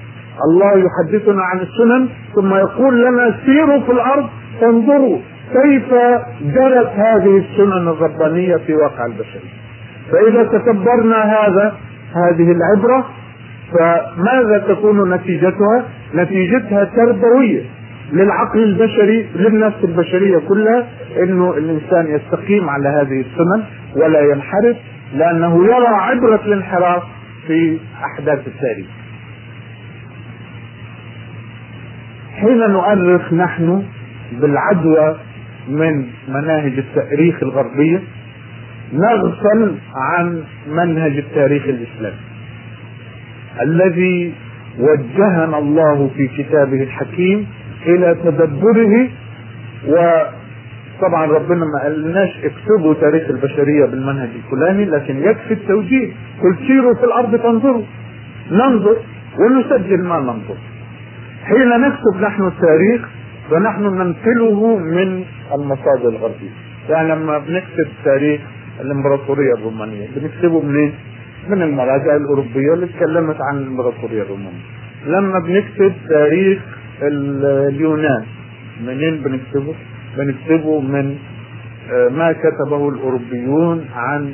الله 0.51 0.73
يحدثنا 0.87 1.43
عن 1.43 1.61
السنن 1.61 2.09
ثم 2.35 2.55
يقول 2.55 3.05
لنا 3.05 3.35
سيروا 3.47 3.81
في 3.81 3.93
الأرض 3.93 4.29
فانظروا 4.61 5.19
كيف 5.53 5.95
جرت 6.43 6.91
هذه 6.97 7.39
السنن 7.39 7.89
الربانية 7.89 8.57
في 8.57 8.75
واقع 8.75 9.07
البشرية. 9.07 9.62
فإذا 10.13 10.45
تكبرنا 10.45 11.17
هذا 11.17 11.77
هذه 12.15 12.53
العبرة 12.53 13.07
فماذا 13.73 14.59
تكون 14.69 15.15
نتيجتها؟ 15.15 15.85
نتيجتها 16.15 16.85
تربوية 16.85 17.63
للعقل 18.13 18.63
البشري 18.63 19.29
للنفس 19.35 19.85
البشرية 19.85 20.39
كلها 20.39 20.87
إنه 21.23 21.55
الإنسان 21.57 22.07
يستقيم 22.07 22.71
على 22.71 22.89
هذه 22.89 23.21
السنن 23.21 23.65
ولا 23.97 24.21
ينحرف 24.21 24.77
لأنه 25.15 25.65
يرى 25.65 25.87
عبرة 25.87 26.41
الانحراف 26.47 27.03
في 27.47 27.79
أحداث 28.05 28.39
التاريخ 28.47 28.87
حين 32.41 32.59
نؤرخ 32.59 33.33
نحن 33.33 33.83
بالعدوى 34.33 35.17
من 35.69 36.07
مناهج 36.29 36.73
التأريخ 36.79 37.43
الغربية 37.43 38.03
نغفل 38.93 39.75
عن 39.95 40.45
منهج 40.69 41.17
التاريخ 41.17 41.63
الإسلامي. 41.65 42.17
الذي 43.63 44.35
وجهنا 44.79 45.59
الله 45.59 46.11
في 46.17 46.29
كتابه 46.29 46.83
الحكيم 46.83 47.47
إلى 47.87 48.17
تدبره 48.25 49.09
وطبعا 49.89 51.27
ربنا 51.27 51.65
ما 51.65 51.83
قالناش 51.83 52.31
اكتبوا 52.45 52.95
تاريخ 52.95 53.31
البشرية 53.31 53.85
بالمنهج 53.85 54.29
الفلاني 54.45 54.85
لكن 54.85 55.17
يكفي 55.23 55.55
التوجيه. 55.55 56.13
قل 56.43 56.57
سيروا 56.67 56.95
في 56.95 57.05
الأرض 57.05 57.37
فانظروا 57.37 57.83
ننظر 58.51 58.97
ونسجل 59.39 60.05
ما 60.05 60.21
ننظر. 60.21 60.57
حين 61.45 61.69
نكتب 61.69 62.21
نحن 62.21 62.47
التاريخ 62.47 63.09
فنحن 63.51 63.83
ننقله 63.83 64.77
من 64.79 65.25
المصادر 65.55 66.09
الغربية. 66.09 66.51
يعني 66.89 67.09
لما 67.09 67.39
بنكتب 67.39 67.89
تاريخ 68.05 68.41
الامبراطورية 68.81 69.55
الرومانية 69.55 70.09
بنكتبه 70.17 70.61
منين؟ 70.63 70.95
من 71.49 71.63
المراجع 71.63 72.17
الأوروبية 72.17 72.75
اللي 72.75 72.87
اتكلمت 72.87 73.37
عن 73.41 73.57
الامبراطورية 73.59 74.23
الرومانية 74.23 74.63
لما 75.07 75.39
بنكتب 75.39 75.93
تاريخ 76.09 76.63
اليونان 77.03 78.25
منين 78.87 79.23
بنكتبه؟ 79.23 79.75
بنكتبه 80.19 80.81
من 80.81 81.19
ما 82.11 82.33
كتبه 82.33 82.89
الأوروبيون 82.89 83.87
عن 83.95 84.33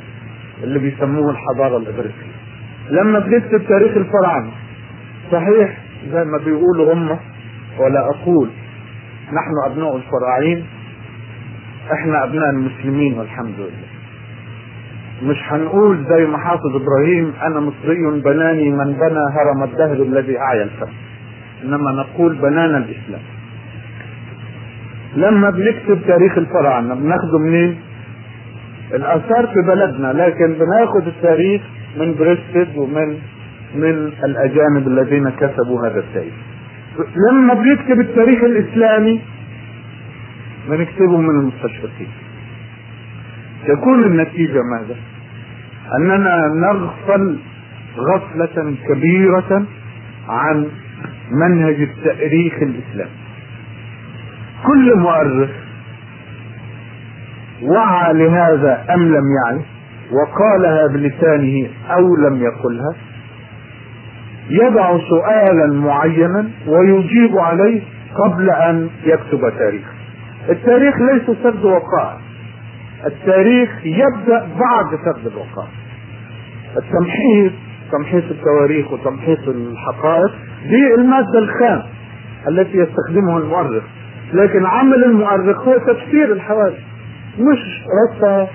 اللي 0.63 0.79
بيسموه 0.79 1.31
الحضارة 1.31 1.77
الإغريقية 1.77 2.35
لما 2.89 3.19
بنكتب 3.19 3.67
تاريخ 3.67 3.97
الفراعنة 3.97 4.51
صحيح 5.31 5.77
زي 6.13 6.23
ما 6.23 6.37
بيقولوا 6.37 6.93
هم 6.93 7.17
ولا 7.79 7.99
أقول 8.09 8.49
نحن 9.27 9.71
أبناء 9.71 9.95
الفراعين 9.97 10.65
إحنا 11.93 12.23
أبناء 12.23 12.49
المسلمين 12.49 13.19
والحمد 13.19 13.55
لله 13.59 13.88
مش 15.23 15.37
هنقول 15.51 16.05
زي 16.09 16.25
ما 16.25 16.37
حافظ 16.37 16.75
إبراهيم 16.75 17.33
أنا 17.41 17.59
مصري 17.59 18.21
بناني 18.21 18.69
من 18.69 18.93
بنى 18.93 19.19
هرم 19.35 19.63
الدهر 19.63 19.93
الذي 20.03 20.39
اعيا 20.39 20.63
الفم 20.63 20.91
إنما 21.63 21.91
نقول 21.91 22.35
بنانا 22.35 22.77
الإسلام. 22.77 23.21
لما 25.15 25.49
بنكتب 25.49 26.07
تاريخ 26.07 26.37
الفراعنة 26.37 26.95
بناخده 26.95 27.39
منين؟ 27.39 27.77
الآثار 28.93 29.47
في 29.47 29.61
بلدنا 29.67 30.13
لكن 30.13 30.53
بناخد 30.53 31.07
التاريخ 31.07 31.61
من 31.97 32.15
بريستد 32.19 32.77
ومن 32.77 33.17
من 33.75 34.11
الأجانب 34.23 34.87
الذين 34.87 35.29
كتبوا 35.29 35.87
هذا 35.87 35.99
التاريخ. 35.99 36.33
لما 37.31 37.53
بنكتب 37.53 37.99
التاريخ 37.99 38.43
الإسلامي 38.43 39.21
بنكتبه 40.69 41.17
من 41.17 41.29
المستشرقين. 41.39 42.07
تكون 43.67 44.03
النتيجة 44.03 44.61
ماذا؟ 44.63 44.95
أننا 45.99 46.47
نغفل 46.47 47.39
غفلة 47.97 48.75
كبيرة 48.89 49.65
عن 50.29 50.67
منهج 51.31 51.81
التأريخ 51.81 52.53
الإسلامي. 52.53 53.11
كل 54.65 54.97
مؤرخ 54.97 55.49
وعى 57.63 58.13
لهذا 58.13 58.85
أم 58.93 58.99
لم 59.01 59.23
يعي 59.45 59.61
وقالها 60.11 60.87
بلسانه 60.87 61.67
أو 61.89 62.15
لم 62.15 62.41
يقلها 62.43 62.95
يضع 64.49 64.97
سؤالا 65.09 65.73
معينا 65.73 66.49
ويجيب 66.67 67.37
عليه 67.37 67.81
قبل 68.15 68.49
أن 68.49 68.89
يكتب 69.03 69.49
تاريخ 69.57 69.85
التاريخ 70.49 70.95
ليس 70.97 71.37
سرد 71.43 71.65
وقائع 71.65 72.17
التاريخ 73.05 73.69
يبدأ 73.85 74.47
بعد 74.59 74.85
سرد 75.05 75.27
الوقائع 75.27 75.69
التمحيص 76.77 77.51
تمحيص 77.91 78.23
التواريخ 78.31 78.91
وتمحيص 78.93 79.39
الحقائق 79.47 80.31
دي 80.69 80.93
المادة 80.97 81.39
الخام 81.39 81.83
التي 82.47 82.77
يستخدمها 82.77 83.37
المؤرخ. 83.39 83.83
لكن 84.33 84.65
عمل 84.65 85.03
المؤرخ 85.03 85.67
هو 85.67 85.77
تفسير 85.77 86.31
الحوادث. 86.33 86.79
مش 87.39 87.83
رصة 88.09 88.47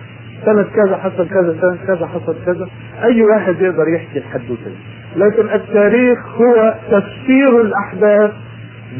سنة 0.44 0.62
كذا 0.62 0.96
حصل 0.96 1.28
كذا 1.28 1.56
سنة 1.60 1.78
كذا 1.86 2.06
حصل 2.06 2.36
كذا. 2.46 2.68
أي 3.04 3.22
واحد 3.22 3.60
يقدر 3.60 3.88
يحكي 3.88 4.18
الحدوتة 4.18 4.70
لكن 5.16 5.48
التاريخ 5.54 6.18
هو 6.40 6.74
تفسير 6.90 7.60
الأحداث 7.60 8.32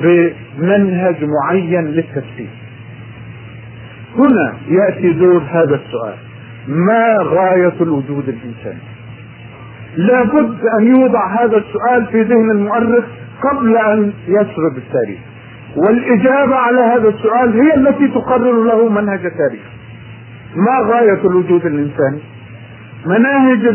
بمنهج 0.02 1.24
معين 1.24 1.84
للتفسير. 1.84 2.48
هنا 4.18 4.54
يأتي 4.68 5.12
دور 5.12 5.42
هذا 5.50 5.74
السؤال. 5.74 6.14
ما 6.68 7.16
غاية 7.20 7.72
الوجود 7.80 8.28
الانساني 8.28 8.82
لابد 9.96 10.58
أن 10.78 10.86
يوضع 10.96 11.26
هذا 11.44 11.56
السؤال 11.56 12.06
في 12.06 12.22
ذهن 12.22 12.50
المؤرخ 12.50 13.04
قبل 13.42 13.76
أن 13.76 14.12
يسرد 14.28 14.76
التاريخ. 14.76 15.18
والإجابة 15.76 16.54
على 16.56 16.80
هذا 16.80 17.08
السؤال 17.08 17.60
هي 17.60 17.74
التي 17.74 18.08
تقرر 18.08 18.64
له 18.64 18.88
منهج 18.88 19.20
التاريخ. 19.26 19.62
ما 20.56 20.94
غاية 20.94 21.20
الوجود 21.24 21.66
الانساني 21.66 22.20
مناهج 23.06 23.66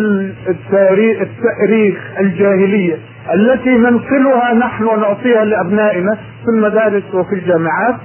التاريخ, 0.48 1.22
التأريخ 1.22 1.98
الجاهلية 2.20 2.98
التي 3.34 3.70
ننقلها 3.70 4.54
نحن 4.54 4.84
ونعطيها 4.84 5.46
لأبنائنا 5.46 6.16
في 6.16 6.50
المدارس 6.56 7.04
وفي 7.14 7.36
الجامعات 7.36 7.96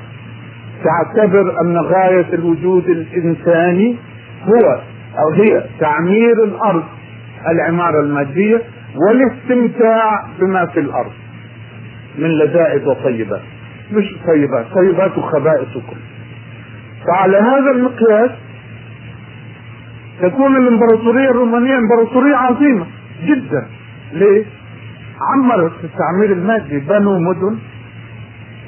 تعتبر 0.84 1.60
أن 1.60 1.76
غاية 1.76 2.34
الوجود 2.34 2.88
الإنساني 2.88 3.96
هو 4.44 4.80
أو 5.18 5.30
هي 5.34 5.64
تعمير 5.80 6.44
الأرض 6.44 6.84
العمارة 7.50 8.00
المادية 8.00 8.62
والاستمتاع 8.96 10.26
بما 10.40 10.66
في 10.66 10.80
الأرض 10.80 11.12
من 12.18 12.28
لذائذ 12.28 12.88
وطيبات. 12.88 13.42
مش 13.92 14.04
طيبات 14.26 14.66
طيبات 14.74 15.18
وخبائث 15.18 15.76
وكل 15.76 15.96
فعلى 17.06 17.36
هذا 17.36 17.70
المقياس 17.70 18.30
تكون 20.22 20.56
الإمبراطورية 20.56 21.30
الرومانية 21.30 21.78
إمبراطورية 21.78 22.36
عظيمة 22.36 22.86
جدا. 23.24 23.66
ليه؟ 24.12 24.44
عمرت 25.34 25.72
التعمير 25.84 26.32
المادي 26.32 26.78
بنوا 26.78 27.18
مدن 27.18 27.58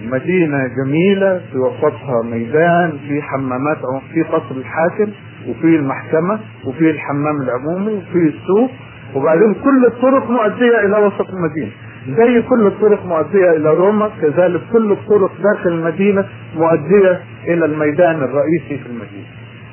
مدينة 0.03 0.59
جميلة 0.84 1.40
في 1.53 1.59
وسطها 1.59 2.22
ميدان 2.24 2.99
في 3.09 3.22
حمامات 3.22 3.78
في 4.12 4.22
قصر 4.22 4.55
الحاكم 4.57 5.11
وفي 5.49 5.76
المحكمة 5.76 6.38
وفي 6.64 6.90
الحمام 6.90 7.42
العمومي 7.42 7.92
وفي 7.92 8.18
السوق 8.18 8.70
وبعدين 9.14 9.55
كل 9.55 9.86
الطرق 9.86 10.30
مؤدية 10.30 10.78
إلى 10.86 10.99
وسط 11.07 11.26
المدينة. 11.30 11.70
زي 12.09 12.42
كل 12.42 12.66
الطرق 12.66 13.07
مؤدية 13.07 13.51
إلى 13.57 13.68
روما 13.74 14.11
كذلك 14.22 14.61
كل 14.72 14.92
الطرق 14.92 15.32
داخل 15.42 15.70
المدينة 15.70 16.24
مؤدية 16.57 17.20
إلى 17.44 17.64
الميدان 17.64 18.14
الرئيسي 18.16 18.78
في 18.84 18.86
المدينة. 18.86 19.26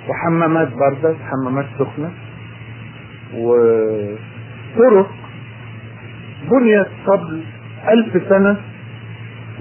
وحمامات 0.09 0.67
باردة 0.73 1.15
حمامات 1.31 1.65
سخنة. 1.79 2.11
وطرق 3.37 5.09
بنيت 6.51 6.87
قبل 7.07 7.41
ألف 7.89 8.29
سنة 8.29 8.57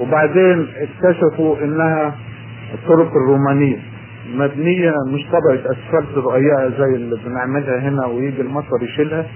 وبعدين 0.01 0.67
اكتشفوا 0.77 1.57
إنها 1.65 2.15
الطرق 2.75 3.11
الرومانية 3.17 3.79
مبنية 4.35 4.93
مش 5.07 5.27
طبقة 5.33 5.55
أسفلت 5.73 6.19
رقيقه 6.19 6.69
زي 6.79 6.95
اللي 6.97 7.17
بنعملها 7.27 7.79
هنا 7.89 8.07
ويجي 8.07 8.43
المطر 8.43 8.83
يشيلها 8.83 9.27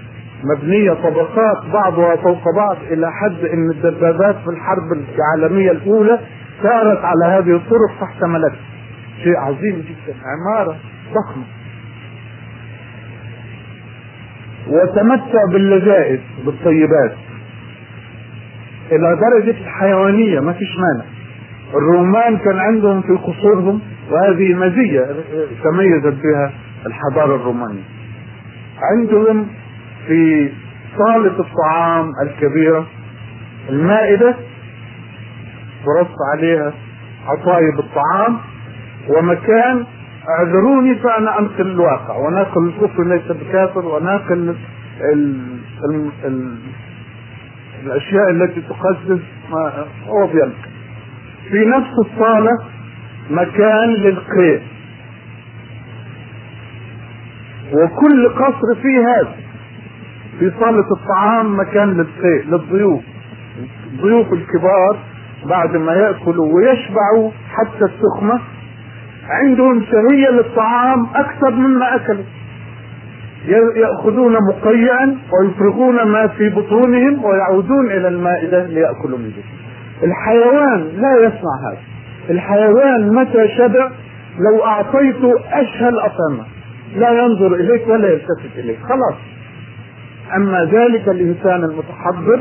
مبنية 0.43 0.91
طبقات 0.93 1.65
بعضها 1.73 2.15
فوق 2.15 2.55
بعض 2.55 2.77
إلى 2.91 3.11
حد 3.11 3.45
إن 3.45 3.69
الدبابات 3.71 4.35
في 4.35 4.49
الحرب 4.49 4.91
العالمية 5.15 5.71
الأولى 5.71 6.19
سارت 6.63 6.99
على 7.05 7.25
هذه 7.25 7.55
الطرق 7.55 7.91
فاحتملت 7.99 8.53
شيء 9.23 9.37
عظيم 9.37 9.75
جدا 9.89 10.15
عمارة 10.25 10.75
ضخمة. 11.13 11.43
وتمتع 14.67 15.39
باللذائذ 15.53 16.19
بالطيبات. 16.45 17.15
إلى 18.91 19.17
درجة 19.21 19.57
الحيوانية 19.59 20.39
ما 20.39 20.53
فيش 20.53 20.69
مانع 20.77 21.09
الرومان 21.73 22.37
كان 22.37 22.57
عندهم 22.59 23.01
في 23.01 23.13
قصورهم 23.13 23.81
وهذه 24.11 24.53
مزية 24.53 25.05
تميزت 25.63 26.15
بها 26.23 26.51
الحضارة 26.85 27.35
الرومانية 27.35 27.83
عندهم 28.81 29.47
في 30.07 30.49
صالة 30.97 31.39
الطعام 31.39 32.11
الكبيرة 32.23 32.85
المائدة 33.69 34.35
ترص 35.85 36.15
عليها 36.33 36.73
عصايب 37.27 37.79
الطعام 37.79 38.37
ومكان 39.09 39.85
اعذروني 40.29 40.95
فأنا 40.95 41.39
أنقل 41.39 41.67
الواقع 41.71 42.17
وناقل 42.17 42.67
الكفر 42.67 43.03
ليس 43.03 43.31
بكافر 43.31 43.85
وناقل. 43.85 44.55
الأشياء 47.83 48.29
التي 48.29 48.61
ما 49.49 49.85
هو 50.07 50.27
بيلقى 50.27 50.69
في 51.49 51.65
نفس 51.65 51.89
الصالة 52.05 52.51
مكان 53.29 53.89
للقيء 53.89 54.61
وكل 57.73 58.29
قصر 58.29 58.81
فيه 58.81 58.99
هذا. 58.99 59.35
في 60.39 60.51
صالة 60.59 60.85
الطعام 60.91 61.59
مكان 61.59 61.89
للقيء 61.89 62.45
للضيوف. 62.51 63.03
الضيوف 63.93 64.33
الكبار 64.33 64.97
بعد 65.45 65.75
ما 65.77 65.93
يأكلوا 65.93 66.53
ويشبعوا 66.55 67.31
حتى 67.49 67.85
السخمة 67.85 68.39
عندهم 69.29 69.81
شهية 69.83 70.29
للطعام 70.29 71.07
أكثر 71.15 71.51
مما 71.51 71.95
أكلوا. 71.95 72.23
يأخذون 73.75 74.33
مقيعا 74.49 75.17
ويفرغون 75.33 76.03
ما 76.03 76.27
في 76.27 76.49
بطونهم 76.49 77.25
ويعودون 77.25 77.91
إلى 77.91 78.07
المائدة 78.07 78.63
ليأكلوا 78.65 79.17
من 79.17 79.29
جسم 79.29 79.57
الحيوان 80.03 80.87
لا 80.95 81.17
يصنع 81.27 81.71
هذا. 81.71 81.77
الحيوان 82.29 83.13
متى 83.13 83.47
شبع؟ 83.57 83.91
لو 84.39 84.65
أعطيته 84.65 85.33
أشهى 85.51 85.89
الأطعمة 85.89 86.43
لا 86.95 87.09
ينظر 87.23 87.55
إليك 87.55 87.87
ولا 87.87 88.07
يلتفت 88.09 88.57
إليك. 88.57 88.79
خلاص. 88.83 89.17
أما 90.35 90.65
ذلك 90.65 91.09
الإنسان 91.09 91.63
المتحضر 91.63 92.39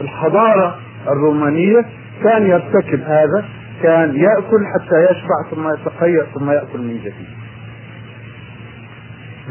الحضارة 0.00 0.76
الرومانية 1.08 1.84
كان 2.24 2.46
يرتكب 2.46 3.00
هذا 3.00 3.44
كان 3.82 4.16
يأكل 4.16 4.66
حتى 4.74 5.04
يشبع 5.10 5.50
ثم 5.50 5.68
يتقيأ 5.74 6.26
ثم 6.34 6.50
يأكل 6.50 6.78
من 6.78 6.98
جديد 6.98 7.26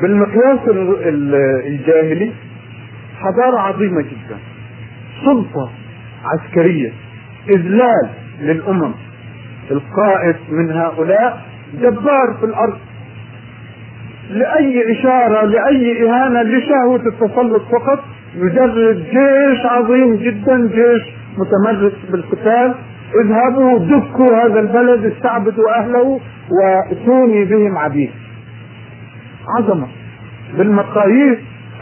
بالمقياس 0.02 0.60
الجاهلي 1.68 2.32
حضارة 3.20 3.60
عظيمة 3.60 4.02
جدا. 4.02 4.38
سلطة 5.26 5.70
عسكرية 6.26 6.91
إذلال 7.50 8.10
للأمم. 8.41 8.91
القائد 9.72 10.36
من 10.50 10.72
هؤلاء 10.72 11.41
جبار 11.82 12.38
في 12.39 12.45
الأرض. 12.45 12.78
لأي 14.30 14.91
إشارة 14.91 15.45
لأي 15.45 16.10
إهانة 16.10 16.41
لشهوة 16.41 17.02
التسلط 17.08 17.62
فقط 17.72 18.04
يجرد 18.36 19.04
جيش 19.04 19.66
عظيم 19.66 20.16
جدا 20.16 20.68
جيش 20.68 21.02
متمرس 21.38 21.93
بالقتال. 22.12 22.76
اذهبوا 23.24 23.80
دكوا 23.80 24.45
هذا 24.45 24.60
البلد 24.60 25.06
استعبدوا 25.06 25.80
أهله 25.80 26.20
واتوني 26.62 27.45
بهم 27.45 27.78
عبيد. 27.78 28.12
عظمة 29.58 29.88
بالمقاييس 30.58 31.38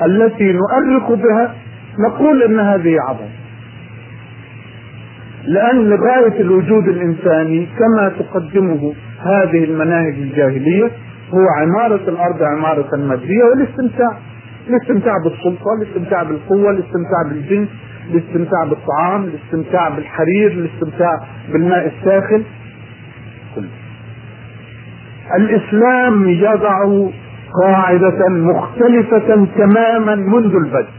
التي 0.05 0.53
نؤرخ 0.53 1.11
بها 1.11 1.55
نقول 1.99 2.43
إن 2.43 2.59
هذه 2.59 2.97
عظمة. 3.09 3.29
لأن 5.47 5.93
غايه 5.93 6.41
الوجود 6.41 6.87
الإنساني 6.87 7.67
كما 7.79 8.11
تقدمه 8.19 8.93
هذه 9.19 9.63
المناهج 9.63 10.13
الجاهلية 10.13 10.91
هو 11.33 11.45
عمارة 11.57 12.09
الأرض 12.09 12.43
عمارة 12.43 12.95
ماديه 12.95 13.43
والاستمتاع. 13.43 14.17
الاستمتاع 14.69 15.13
بالسلطة 15.23 15.73
الاستمتاع 15.81 16.23
بالقوة 16.23 16.71
الاستمتاع 16.71 17.21
بالجنس 17.29 17.69
الاستمتاع 18.11 18.63
بالطعام 18.69 19.23
الاستمتاع 19.23 19.89
بالحرير 19.89 20.51
الاستمتاع 20.51 21.11
بالماء 21.51 21.91
الساخن. 21.97 22.43
الإسلام 25.37 26.27
يضع 26.27 27.07
قاعدة 27.61 28.29
مختلفة 28.29 29.47
تماما 29.57 30.15
منذ 30.15 30.55
البدء. 30.55 30.89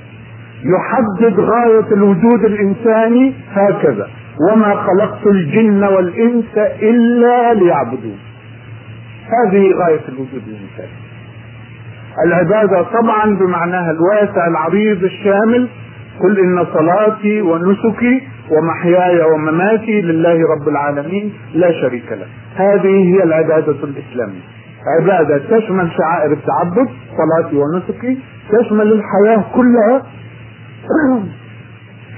يحدد 0.65 1.41
غاية 1.41 1.93
الوجود 1.93 2.45
الإنساني 2.45 3.35
هكذا. 3.53 4.09
وما 4.51 4.75
خلقت 4.75 5.27
الجن 5.27 5.85
والإنس 5.85 6.59
إلا 6.83 7.55
ليعبدون. 7.55 8.19
هذه 9.27 9.71
غاية 9.85 10.05
الوجود 10.09 10.43
الإنساني. 10.47 10.97
العبادة 12.27 12.83
طبعا 12.83 13.37
بمعناها 13.37 13.91
الواسع 13.91 14.47
العريض 14.47 15.05
الشامل. 15.05 15.69
قل 16.21 16.39
إن 16.39 16.67
صلاتي 16.75 17.43
ونسكي 17.43 18.23
ومحياي 18.51 19.23
ومماتي 19.23 20.01
لله 20.01 20.39
رب 20.57 20.69
العالمين 20.69 21.33
لا 21.55 21.73
شريك 21.73 22.13
له. 22.13 22.27
هذه 22.57 23.15
هي 23.15 23.23
العبادة 23.23 23.77
الإسلامية. 23.85 24.56
عبادة 24.87 25.39
تشمل 25.39 25.91
شعائر 25.99 26.33
التعبد 26.33 26.89
صلاتي 27.17 27.57
ونسكي 27.57 28.19
تشمل 28.51 28.93
الحياة 28.93 29.45
كلها. 29.55 30.03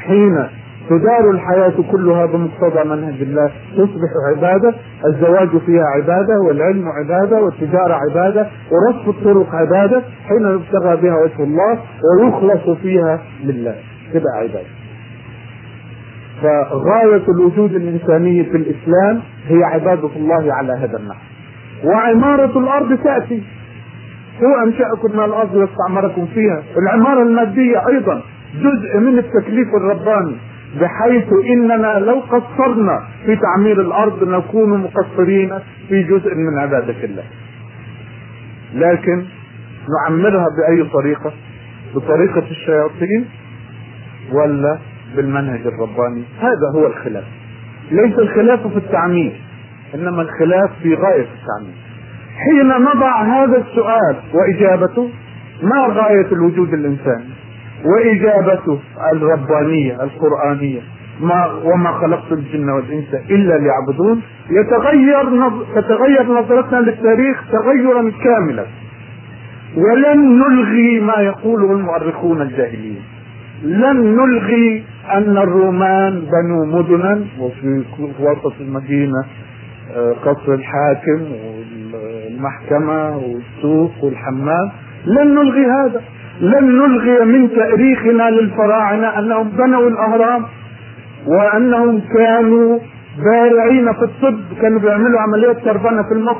حين 0.07 0.49
تدار 0.89 1.31
الحياة 1.31 1.73
كلها 1.93 2.27
بمقتضى 2.27 2.89
منهج 2.89 3.23
الله 3.23 3.51
تصبح 3.77 4.11
عبادة 4.37 4.75
الزواج 5.07 5.49
فيها 5.67 5.85
عبادة 5.85 6.41
والعلم 6.41 6.89
عبادة 6.89 7.43
والتجارة 7.43 7.95
عبادة 7.95 8.47
ورصف 8.73 9.09
الطرق 9.09 9.55
عبادة 9.55 10.03
حين 10.29 10.47
يبتغى 10.55 10.97
بها 10.97 11.17
وجه 11.17 11.43
الله 11.43 11.79
ويخلص 12.21 12.79
فيها 12.79 13.21
لله. 13.45 13.75
تبقى 14.13 14.39
عبادة. 14.39 14.79
فغاية 16.43 17.25
الوجود 17.29 17.75
الإنساني 17.75 18.45
في 18.45 18.57
الإسلام 18.57 19.21
هي 19.49 19.65
عبادة 19.65 20.11
الله 20.17 20.55
على 20.55 20.73
هذا 20.73 20.99
النحو. 20.99 21.38
وعمارة 21.85 22.59
الأرض 22.59 22.99
تأتي 23.05 23.43
هو 24.43 24.65
أنشأكم 24.67 25.13
من 25.13 25.25
الأرض 25.25 25.55
واستعمركم 25.55 26.27
فيها 26.27 26.63
العمارة 26.79 27.23
المادية 27.23 27.87
أيضا 27.89 28.23
جزء 28.55 28.99
من 28.99 29.19
التكليف 29.19 29.69
الرباني 29.75 30.37
بحيث 30.81 31.25
إننا 31.53 31.99
لو 31.99 32.21
قصرنا 32.21 33.01
في 33.27 33.37
تعمير 33.37 33.81
الأرض 33.81 34.29
نكون 34.29 34.81
مقصرين 34.81 35.51
في 35.89 36.03
جزء 36.03 36.35
من 36.35 36.59
عبادة 36.59 37.05
الله. 37.05 37.25
لكن 38.75 39.25
نعمرها 40.03 40.47
بأي 40.59 40.85
طريقة؟ 40.85 41.33
بطريقة 41.95 42.43
الشياطين 42.51 43.25
ولا 44.33 44.79
بالمنهج 45.17 45.61
الرباني؟ 45.67 46.23
هذا 46.41 46.71
هو 46.75 46.87
الخلاف. 46.87 47.25
ليس 47.91 48.19
الخلاف 48.19 48.67
في 48.67 48.77
التعمير 48.77 49.41
إنما 49.95 50.23
الخلاف 50.23 50.71
في 50.83 50.95
غاية 50.95 51.27
التعمير. 51.37 51.75
حين 52.39 52.69
نضع 52.69 53.23
هذا 53.23 53.57
السؤال 53.57 54.17
وإجابته 54.35 55.11
ما 55.63 55.87
غاية 55.89 56.33
الوجود 56.33 56.73
الانساني؟ 56.75 57.25
وإجابته 57.85 58.79
الربانية 59.13 60.03
القرآنية 60.03 60.81
ما 61.21 61.53
وما 61.65 61.93
خلقت 61.93 62.33
الجن 62.33 62.71
والإنس 62.71 63.15
إلا 63.31 63.55
ليعبدون 63.59 64.23
يتغير. 64.51 65.25
تتغير 65.75 66.23
نظرتنا 66.41 66.79
للتاريخ 66.79 67.43
تغيرا 67.53 68.13
كاملا 68.25 68.67
ولن 69.77 70.39
نلغي 70.39 71.01
ما 71.01 71.15
يقوله 71.23 71.73
المؤرخون 71.73 72.43
الجاهليين 72.43 73.03
لن 73.63 74.17
نلغي 74.17 74.85
أن 75.13 75.37
الرومان 75.39 76.21
بنوا 76.21 76.67
مدنا 76.67 77.25
وفي 77.41 77.85
وسط 78.21 78.61
المدينة 78.61 79.25
قصر 80.23 80.55
الحاكم 80.55 81.33
والمحكمة 81.95 83.17
والسوق 83.17 84.05
والحمام 84.05 84.71
لن 85.07 85.35
نلغي 85.35 85.67
هذا. 85.67 86.03
لن 86.41 86.65
نلغي 86.79 87.25
من 87.25 87.51
تأريخنا 87.51 88.31
للفراعنة 88.31 89.19
أنهم 89.19 89.49
بنوا 89.49 89.89
الأهرام 89.89 90.45
وأنهم 91.27 92.01
كانوا 92.17 92.79
بارعين 93.19 93.93
في 93.93 94.03
الطب 94.03 94.41
كانوا 94.61 94.81
بيعملوا 94.81 95.21
عمليات 95.21 95.65
تربنه 95.65 96.03
في 96.03 96.13
المخ. 96.13 96.39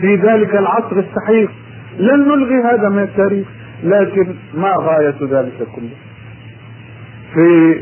في 0.00 0.14
ذلك 0.16 0.54
العصر 0.54 0.96
السحيق. 0.98 1.50
لن 1.98 2.20
نلغي 2.20 2.62
هذا 2.62 2.88
من 2.88 3.02
التاريخ 3.02 3.46
لكن 3.84 4.34
ما 4.54 4.72
غاية 4.76 5.14
ذلك 5.30 5.66
كله؟ 5.76 5.96
في 7.34 7.80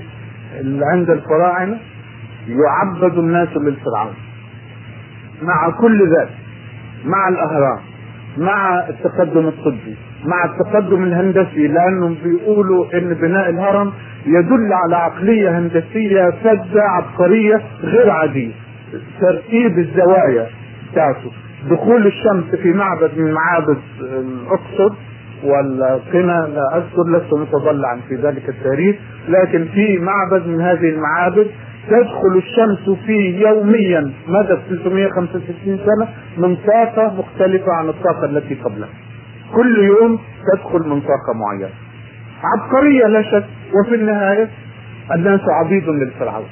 عند 0.92 1.10
الفراعنة 1.10 1.78
يعبد 2.48 3.18
الناس 3.18 3.48
للفرعون. 3.56 4.14
مع 5.42 5.70
كل 5.80 6.00
ذلك 6.02 6.36
مع 7.04 7.28
الاهرام 7.28 7.78
مع 8.38 8.88
التقدم 8.88 9.46
الطبي 9.48 9.96
مع 10.24 10.44
التقدم 10.44 11.02
الهندسي 11.04 11.66
لأنهم 11.68 12.16
بيقولوا 12.24 12.86
إن 12.98 13.14
بناء 13.14 13.50
الهرم 13.50 13.92
يدل 14.26 14.72
على 14.72 14.96
عقلية 14.96 15.58
هندسية 15.58 16.30
فذه 16.44 16.80
عبقرية 16.80 17.62
غير 17.82 18.10
عادية. 18.10 18.52
ترتيب 19.20 19.78
الزوايا 19.78 20.46
بتاعته. 20.92 21.30
دخول 21.70 22.06
الشمس 22.06 22.44
في 22.62 22.72
معبد 22.72 23.10
من 23.18 23.32
معابد 23.32 23.78
الاقصر 24.00 24.94
والقنا 25.44 26.48
لا 26.54 26.76
أذكر 26.76 27.02
لست 27.08 27.32
متضلعا 27.34 28.00
في 28.08 28.14
ذلك 28.14 28.48
التاريخ 28.48 28.96
لكن 29.28 29.64
في 29.74 29.98
معبد 29.98 30.46
من 30.46 30.60
هذه 30.60 30.88
المعابد 30.88 31.46
تدخل 31.88 32.36
الشمس 32.36 32.98
فيه 33.06 33.48
يوميا 33.48 34.12
مدى 34.28 34.56
365 34.68 35.78
سنة 35.78 36.08
من 36.38 36.56
طاقة 36.56 37.14
مختلفة 37.18 37.72
عن 37.72 37.88
الطاقة 37.88 38.24
التي 38.24 38.54
قبلها. 38.54 38.88
كل 39.54 39.78
يوم 39.84 40.18
تدخل 40.52 40.88
من 40.88 41.00
طاقة 41.00 41.32
معينة. 41.34 41.74
عبقرية 42.44 43.06
لا 43.06 43.22
شك 43.22 43.44
وفي 43.74 43.94
النهاية 43.94 44.48
الناس 45.14 45.40
عبيد 45.64 45.88
للفرعون. 45.88 46.46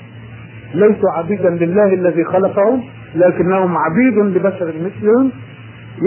ليسوا 0.74 1.10
عبيدا 1.16 1.50
لله 1.50 1.94
الذي 1.94 2.24
خلقهم 2.24 2.82
لكنهم 3.14 3.76
عبيد 3.76 4.18
لبشر 4.18 4.74
مثلهم 4.84 5.30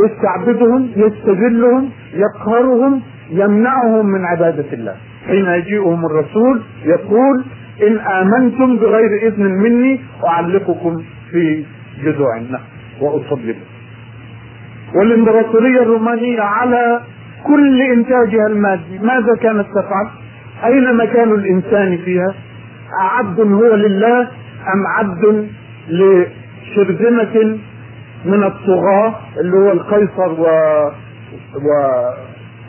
يستعبدهم 0.05 0.89
يستذلهم 0.95 1.89
يقهرهم 2.13 3.01
يمنعهم 3.29 4.05
من 4.05 4.25
عبادة 4.25 4.73
الله 4.73 4.95
حين 5.27 5.45
يجيئهم 5.45 6.05
الرسول 6.05 6.61
يقول 6.85 7.43
إن 7.81 7.97
آمنتم 7.99 8.77
بغير 8.77 9.27
إذن 9.27 9.43
مني 9.45 9.99
أعلقكم 10.27 11.03
في 11.31 11.65
جذوع 12.03 12.37
النخل 12.37 12.63
وأصلبكم 13.01 13.59
والإمبراطورية 14.95 15.81
الرومانية 15.81 16.41
على 16.41 17.01
كل 17.47 17.81
إنتاجها 17.81 18.47
المادي 18.47 18.99
ماذا 19.01 19.35
كانت 19.41 19.65
تفعل؟ 19.67 20.07
أين 20.65 20.95
مكان 20.97 21.31
الإنسان 21.31 21.97
فيها؟ 21.97 22.33
أعبد 23.01 23.39
هو 23.39 23.75
لله 23.75 24.21
أم 24.73 24.87
عبد 24.97 25.47
لشرذمة 25.89 27.57
من 28.25 28.43
الطغاة 28.43 29.15
اللي 29.39 29.57
هو 29.57 29.71
القيصر 29.71 30.31
و 30.41 30.45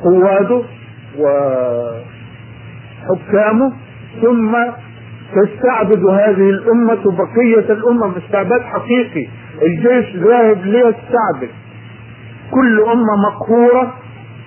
وقواده 0.05 0.63
وحكامه 3.09 3.73
ثم 4.23 4.57
تستعبد 5.33 6.05
هذه 6.05 6.51
الأمة 6.51 7.05
بقية 7.05 7.73
الأمة 7.73 8.19
استعباد 8.19 8.61
حقيقي. 8.61 9.29
الجيش 9.63 10.17
ذاهب 10.17 10.65
ليستعبد. 10.65 11.51
كل 12.51 12.81
أمة 12.83 13.17
مقهورة 13.29 13.95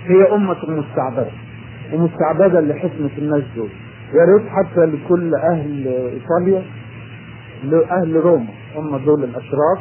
هي 0.08 0.36
أمة 0.36 0.58
مستعبدة. 0.68 1.32
ومستعبدة 1.94 2.62
لحكمة 2.62 3.10
الناس 3.18 3.44
دول. 3.56 3.70
يا 4.14 4.26
ريت 4.34 4.48
حتى 4.50 4.86
لكل 4.86 5.36
أهل 5.36 5.88
إيطاليا 5.88 6.64
لأهل 7.64 8.16
روما. 8.16 8.54
هم 8.76 8.98
دول 8.98 9.24
الأشراف 9.24 9.80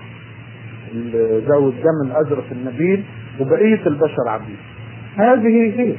ذوي 1.49 1.73
الدم 1.73 2.11
الأزرق 2.11 2.45
النبيل 2.53 3.05
وبقية 3.41 3.87
البشر 3.87 4.29
عبيد. 4.29 4.57
هذه 5.17 5.81
هي. 5.81 5.95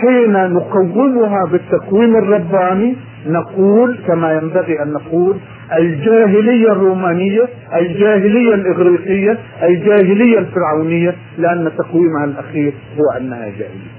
حين 0.00 0.32
نقومها 0.32 1.44
بالتقويم 1.52 2.16
الرباني 2.16 2.96
نقول 3.26 3.98
كما 4.06 4.32
ينبغي 4.32 4.82
أن 4.82 4.92
نقول 4.92 5.36
الجاهلية 5.78 6.72
الرومانية 6.72 7.48
الجاهلية 7.74 8.54
الإغريقية 8.54 9.38
الجاهلية 9.62 10.38
الفرعونية 10.38 11.14
لأن 11.38 11.70
تقويمها 11.78 12.24
الأخير 12.24 12.72
هو 12.98 13.18
أنها 13.20 13.44
جاهلية. 13.48 13.94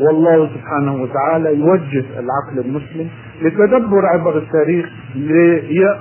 والله 0.00 0.48
سبحانه 0.54 1.02
وتعالى 1.02 1.58
يوجه 1.58 2.04
العقل 2.18 2.66
المسلم 2.66 3.08
لتدبر 3.42 4.06
عبر 4.14 4.38
التاريخ 4.38 4.86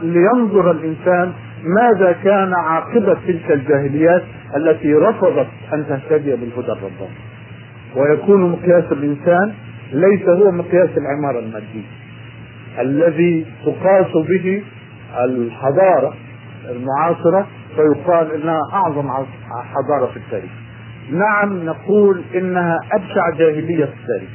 لينظر 0.04 0.72
الإنسان 0.72 1.32
ماذا 1.64 2.12
كان 2.24 2.54
عاقبة 2.54 3.18
تلك 3.28 3.52
الجاهليات 3.52 4.24
التي 4.58 4.94
رفضت 4.94 5.48
أن 5.74 5.86
تهتدي 5.90 6.32
بالهدى 6.32 6.72
الرباني. 6.72 7.33
ويكون 7.96 8.52
مقياس 8.52 8.92
الإنسان 8.92 9.54
ليس 9.94 10.30
هو 10.30 10.52
مقياس 10.52 10.90
العمارة 10.98 11.40
المادية 11.40 11.88
الذي 12.80 13.46
تقاس 13.66 14.12
به 14.30 14.64
الحضارة 15.26 16.14
المعاصرة 16.70 17.48
فيقال 17.76 18.32
إنها 18.42 18.60
أعظم 18.74 19.10
حضارة 19.50 20.12
في 20.12 20.18
التاريخ. 20.18 20.52
نعم 21.12 21.66
نقول 21.66 22.22
إنها 22.36 22.78
أبشع 22.92 23.30
جاهلية 23.38 23.86
في 23.86 23.92
التاريخ. 24.02 24.30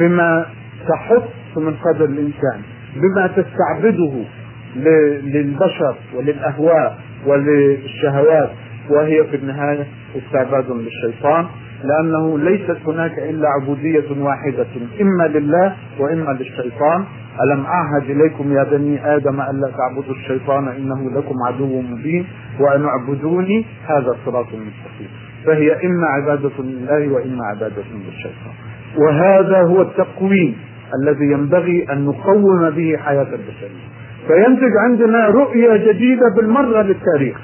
بما 0.00 0.46
تحط 0.88 1.28
من 1.56 1.74
قدر 1.74 2.04
الإنسان، 2.04 2.62
بما 2.96 3.26
تستعبده 3.26 4.24
للبشر 4.76 5.96
وللأهواء 6.14 6.98
وللشهوات 7.26 8.50
وهي 8.90 9.24
في 9.24 9.36
النهاية 9.36 9.86
استعباد 10.16 10.70
للشيطان 10.70 11.46
لأنه 11.84 12.38
ليست 12.38 12.76
هناك 12.86 13.18
إلا 13.18 13.48
عبودية 13.48 14.22
واحدة 14.22 14.66
إما 15.00 15.22
لله 15.38 15.76
وإما 15.98 16.30
للشيطان. 16.30 17.04
ألم 17.42 17.64
أعهد 17.66 18.10
إليكم 18.10 18.52
يا 18.52 18.64
بني 18.64 19.16
آدم 19.16 19.40
الا 19.40 19.70
تعبدوا 19.76 20.14
الشيطان 20.14 20.68
إنه 20.68 21.10
لكم 21.10 21.34
عدو 21.46 21.80
مبين 21.80 22.26
وأن 22.60 22.84
اعبدوني؟ 22.84 23.66
هذا 23.86 24.16
صراط 24.26 24.46
مستقيم. 24.46 25.08
فهي 25.46 25.86
إما 25.86 26.06
عبادة 26.06 26.50
لله 26.58 27.12
وإما 27.12 27.44
عبادة 27.44 27.82
للشيطان. 28.06 28.54
وهذا 28.98 29.62
هو 29.62 29.82
التقويم 29.82 30.56
الذي 31.02 31.24
ينبغي 31.24 31.86
أن 31.92 32.04
نقوم 32.04 32.70
به 32.70 32.96
حياة 32.96 33.22
البشرية. 33.32 33.90
فينتج 34.26 34.72
عندنا 34.84 35.26
رؤية 35.26 35.92
جديدة 35.92 36.34
بالمرة 36.36 36.82
للتاريخ 36.82 37.40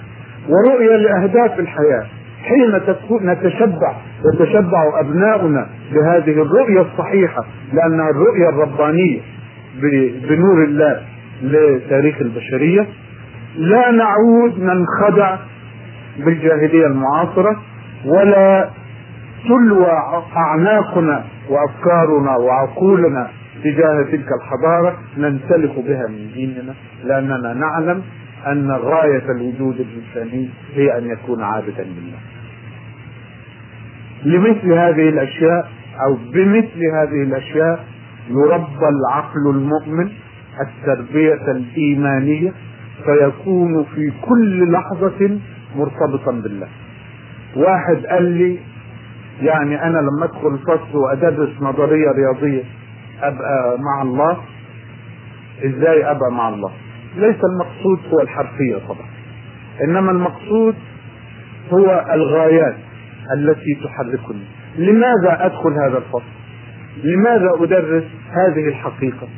ورؤية 0.49 0.97
لأهداف 0.97 1.61
الحياة. 1.61 2.07
حين 2.47 3.31
نتشبع 3.31 3.97
يتشبع 4.35 5.01
أبناؤنا 5.01 5.67
بهذه 5.93 6.43
الرؤية 6.43 6.81
الصحيحة 6.81 7.45
لأنها 7.73 8.11
الرؤية 8.11 8.49
الربانية 8.49 9.21
بنور 10.29 10.65
الله 10.65 11.01
لتاريخ 11.43 12.17
البشرية. 12.21 12.87
لا 13.57 13.91
نعود 13.91 14.61
ننخدع 14.61 15.37
بالجاهلية 16.19 16.87
المعاصرة 16.87 17.63
ولا 18.05 18.69
تلوى 19.49 19.93
أعناقنا 20.37 21.25
وأفكارنا 21.49 22.37
وعقولنا 22.37 23.29
تجاه 23.65 24.03
تلك 24.03 24.27
الحضارة 24.43 24.97
ننسلخ 25.19 25.79
بها 25.79 26.07
من 26.09 26.31
ديننا 26.35 26.75
لأننا 27.05 27.55
نعلم 27.55 28.03
أن 28.47 28.71
غاية 28.71 29.23
الوجود 29.31 29.81
الإنساني 29.81 30.51
هي 30.75 30.99
أن 30.99 31.05
يكون 31.11 31.43
عابدا 31.43 31.83
لله. 31.85 32.19
لمثل 34.25 34.73
هذه 34.73 35.09
الأشياء 35.09 35.69
أو 36.07 36.15
بمثل 36.33 36.85
هذه 36.95 37.23
الأشياء 37.23 37.85
يربى 38.31 38.89
العقل 38.89 39.51
المؤمن 39.51 40.11
التربية 40.61 41.51
الإيمانية 41.51 42.53
فيكون 43.05 43.85
في 43.85 44.13
كل 44.23 44.73
لحظة 44.73 45.39
مرتبطا 45.77 46.33
بالله. 46.33 46.69
واحد 47.57 48.07
قال 48.07 48.25
لي 48.25 48.59
يعني 49.43 49.83
أنا 49.83 49.99
لما 49.99 50.25
أدخل 50.25 50.47
الفصل 50.55 50.99
وأدرس 50.99 51.51
نظرية 51.61 52.11
رياضية 52.11 52.63
أبقى 53.23 53.79
مع 53.79 54.03
الله. 54.03 54.37
إزاي 55.65 56.11
أبقى 56.11 56.33
مع 56.33 56.49
الله؟ 56.49 56.71
ليس 57.17 57.37
المقصود 57.53 57.99
هو 58.13 58.21
الحرفية 58.21 58.77
طبعا 58.89 59.07
إنما 59.85 60.11
المقصود 60.11 60.75
هو 61.73 62.05
الغايات. 62.13 62.77
التي 63.35 63.79
تحركني. 63.85 64.45
لماذا 64.79 65.47
أدخل 65.47 65.73
هذا 65.73 65.99
الفصل؟ 65.99 66.33
لماذا 67.05 67.51
أدرس 67.61 68.05
هذه 68.31 68.69
الحقيقة؟ 68.69 69.29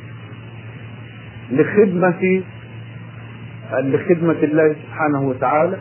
لخدمة 1.51 2.43
لخدمة 3.73 4.37
الله 4.43 4.73
سبحانه 4.73 5.29
وتعالى 5.29 5.77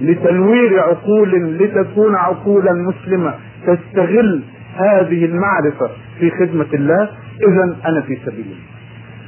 لتنوير 0.00 0.80
عقول 0.80 1.56
لتكون 1.58 2.14
عقولا 2.14 2.72
مسلمة 2.72 3.34
تستغل 3.66 4.42
هذه 4.76 5.24
المعرفة 5.24 5.90
في 6.18 6.30
خدمة 6.30 6.66
الله. 6.74 7.08
اذا 7.48 7.76
أنا 7.86 8.00
في 8.00 8.18
سبيل 8.26 8.44
الله 8.46 8.80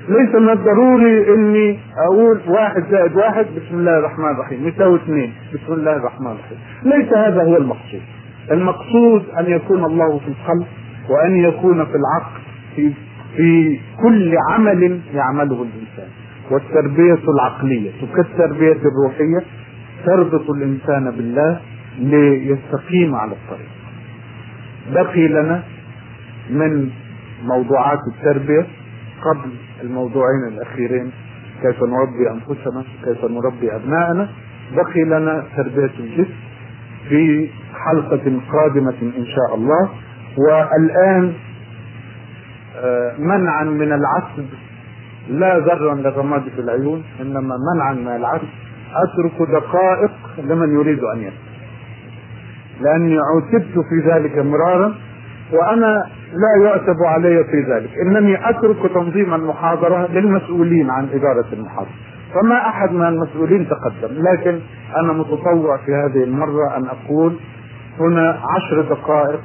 ليس 0.09 0.35
من 0.35 0.51
الضروري 0.51 1.35
إني 1.35 1.79
أقول 2.11 2.41
واحد 2.47 2.83
زائد 2.91 3.17
واحد 3.17 3.47
بسم 3.57 3.79
الله 3.79 3.99
الرحمن 3.99 4.31
الرحيم 4.31 4.69
يساوي 4.69 4.97
اثنين 4.97 5.33
بسم 5.55 5.73
الله 5.73 5.97
الرحمن 5.97 6.27
الرحيم. 6.27 6.59
ليس 6.85 7.13
هذا 7.13 7.43
هو 7.43 7.57
المقصود. 7.57 8.01
المقصود 8.51 9.25
أن 9.39 9.47
يكون 9.53 9.85
الله 9.85 10.19
في 10.19 10.29
القلب 10.29 10.67
وأن 11.11 11.37
يكون 11.37 11.85
في 11.85 11.93
العقل 11.95 12.41
في 12.77 12.93
في 13.37 13.81
كل 14.03 14.35
عمل 14.51 15.01
يعمله 15.15 15.63
الإنسان. 15.63 16.09
والتربية 16.51 17.19
العقلية 17.29 17.91
كالتربية 18.17 18.77
الروحية 18.89 19.47
تربط 20.07 20.51
الإنسان 20.51 21.11
بالله 21.11 21.61
ليستقيم 21.99 23.15
على 23.15 23.33
الطريق. 23.33 23.69
بقي 24.93 25.29
لنا 25.29 25.63
من 26.51 26.91
موضوعات 27.45 27.99
التربية 28.15 28.67
قبل 29.23 29.51
الموضوعين 29.83 30.45
الأخيرين 30.49 31.11
كيف 31.63 31.77
نربي 31.83 32.31
أنفسنا 32.31 32.85
كيف 33.05 33.25
نربي 33.25 33.77
أبناءنا 33.77 34.29
بقي 34.77 35.05
لنا 35.05 35.45
تربية 35.57 35.91
الجسم. 36.01 36.35
في 37.09 37.51
حلقة 37.75 38.41
قادمة 38.53 39.03
إن 39.03 39.27
شاء 39.27 39.55
الله. 39.55 39.89
والآن 40.39 41.33
آه، 42.77 43.15
منعا 43.19 43.65
من 43.65 43.93
العصب. 43.93 44.45
لا 45.29 45.59
ذرا 45.59 45.95
للرماد 45.95 46.43
في 46.43 46.61
العيون 46.61 47.05
إنما 47.21 47.57
منعا 47.75 47.93
من 47.93 48.17
العصب. 48.17 48.49
أترك 48.95 49.51
دقائق 49.51 50.13
لمن 50.39 50.81
يريد 50.81 51.05
أن 51.05 51.19
يسمع. 51.19 51.53
لأني 52.81 53.17
عتبت 53.19 53.75
في 53.89 54.11
ذلك 54.11 54.39
مرارا 54.39 54.95
وأنا 55.53 56.07
لا 56.33 56.65
يعتب 56.65 56.97
علي 57.07 57.45
في 57.45 57.73
ذلك. 57.73 57.91
إنني 58.07 58.49
أترك 58.51 58.93
تنظيم 58.95 59.35
المحاضرة 59.35 60.07
للمسؤولين 60.13 60.91
عن 60.91 61.09
إدارة 61.13 61.47
المحاضرة. 61.53 62.12
فما 62.35 62.69
أحد 62.69 62.93
من 62.93 63.07
المسؤولين 63.07 63.69
تقدم 63.69 64.15
لكن 64.23 64.61
أنا 64.97 65.13
متطوع 65.13 65.77
في 65.77 65.93
هذه 65.95 66.25
المرة 66.25 66.77
أن 66.77 66.87
أقول 66.87 67.37
هنا 68.01 68.41
عشر 68.57 68.81
دقائق 68.83 69.41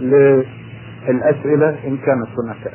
للأسئلة 0.00 1.68
إن 1.68 1.96
كانت 1.96 2.28
هناك 2.44 2.72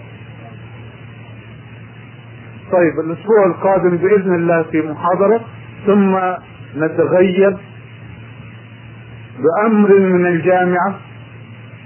طيب 2.72 3.00
الأسبوع 3.06 3.46
القادم 3.46 3.98
بإذن 3.98 4.36
الله 4.36 4.64
في 4.64 4.82
محاضرة 4.82 5.42
ثم 5.86 6.18
نتغيب 6.84 7.58
بأمر 9.40 10.00
من 10.00 10.26
الجامعة 10.26 10.96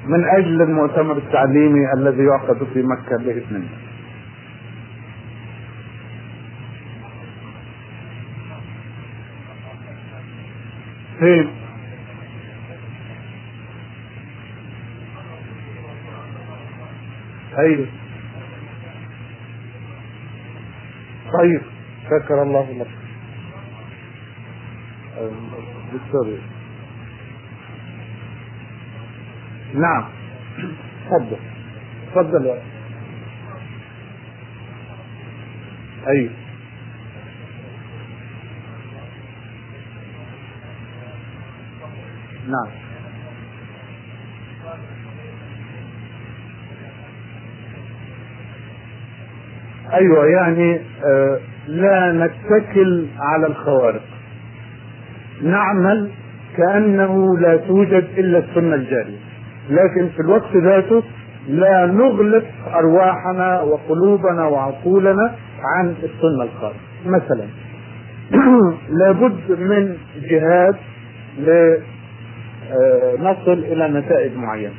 من 0.07 0.23
أجل 0.25 0.61
المؤتمر 0.61 1.17
التعليمي 1.17 1.93
الذي 1.93 2.23
يعقد 2.23 2.57
في 2.73 2.83
مكة 2.83 3.17
بإذن 3.17 3.55
الله. 3.55 3.88
فين؟ 11.19 11.49
أيوه 17.59 17.87
طيب. 21.39 21.61
شكر 22.05 22.43
الله 22.43 22.71
لك. 22.71 22.87
دكتور 25.93 26.39
نعم. 29.73 30.03
تفضل. 31.09 31.37
تفضل. 32.15 32.45
يا 32.45 32.61
أيوه 36.07 36.48
نعم. 42.49 42.67
أيوه 49.93 50.25
يعني 50.25 50.81
آه 51.05 51.39
لا 51.67 52.11
نتكل 52.11 53.05
على 53.19 53.47
الخوارق. 53.47 54.01
نعمل 55.43 56.11
كأنه 56.57 57.37
لا 57.37 57.57
توجد 57.57 58.07
إلا 58.17 58.37
السنة 58.37 58.75
الجارية. 58.75 59.19
لكن 59.69 60.09
في 60.09 60.19
الوقت 60.19 60.55
ذاته 60.55 61.03
لا 61.47 61.85
نغلق 61.85 62.45
أرواحنا 62.75 63.61
وقلوبنا 63.61 64.43
وعقولنا 64.45 65.35
عن 65.63 65.95
السنة 66.03 66.43
الخالصه 66.43 66.79
مثلا 67.05 67.45
لابد 68.99 69.59
من 69.59 69.97
جهاد 70.29 70.75
لنصل 73.19 73.53
إلى 73.53 73.87
نتائج 73.87 74.37
معينة. 74.37 74.73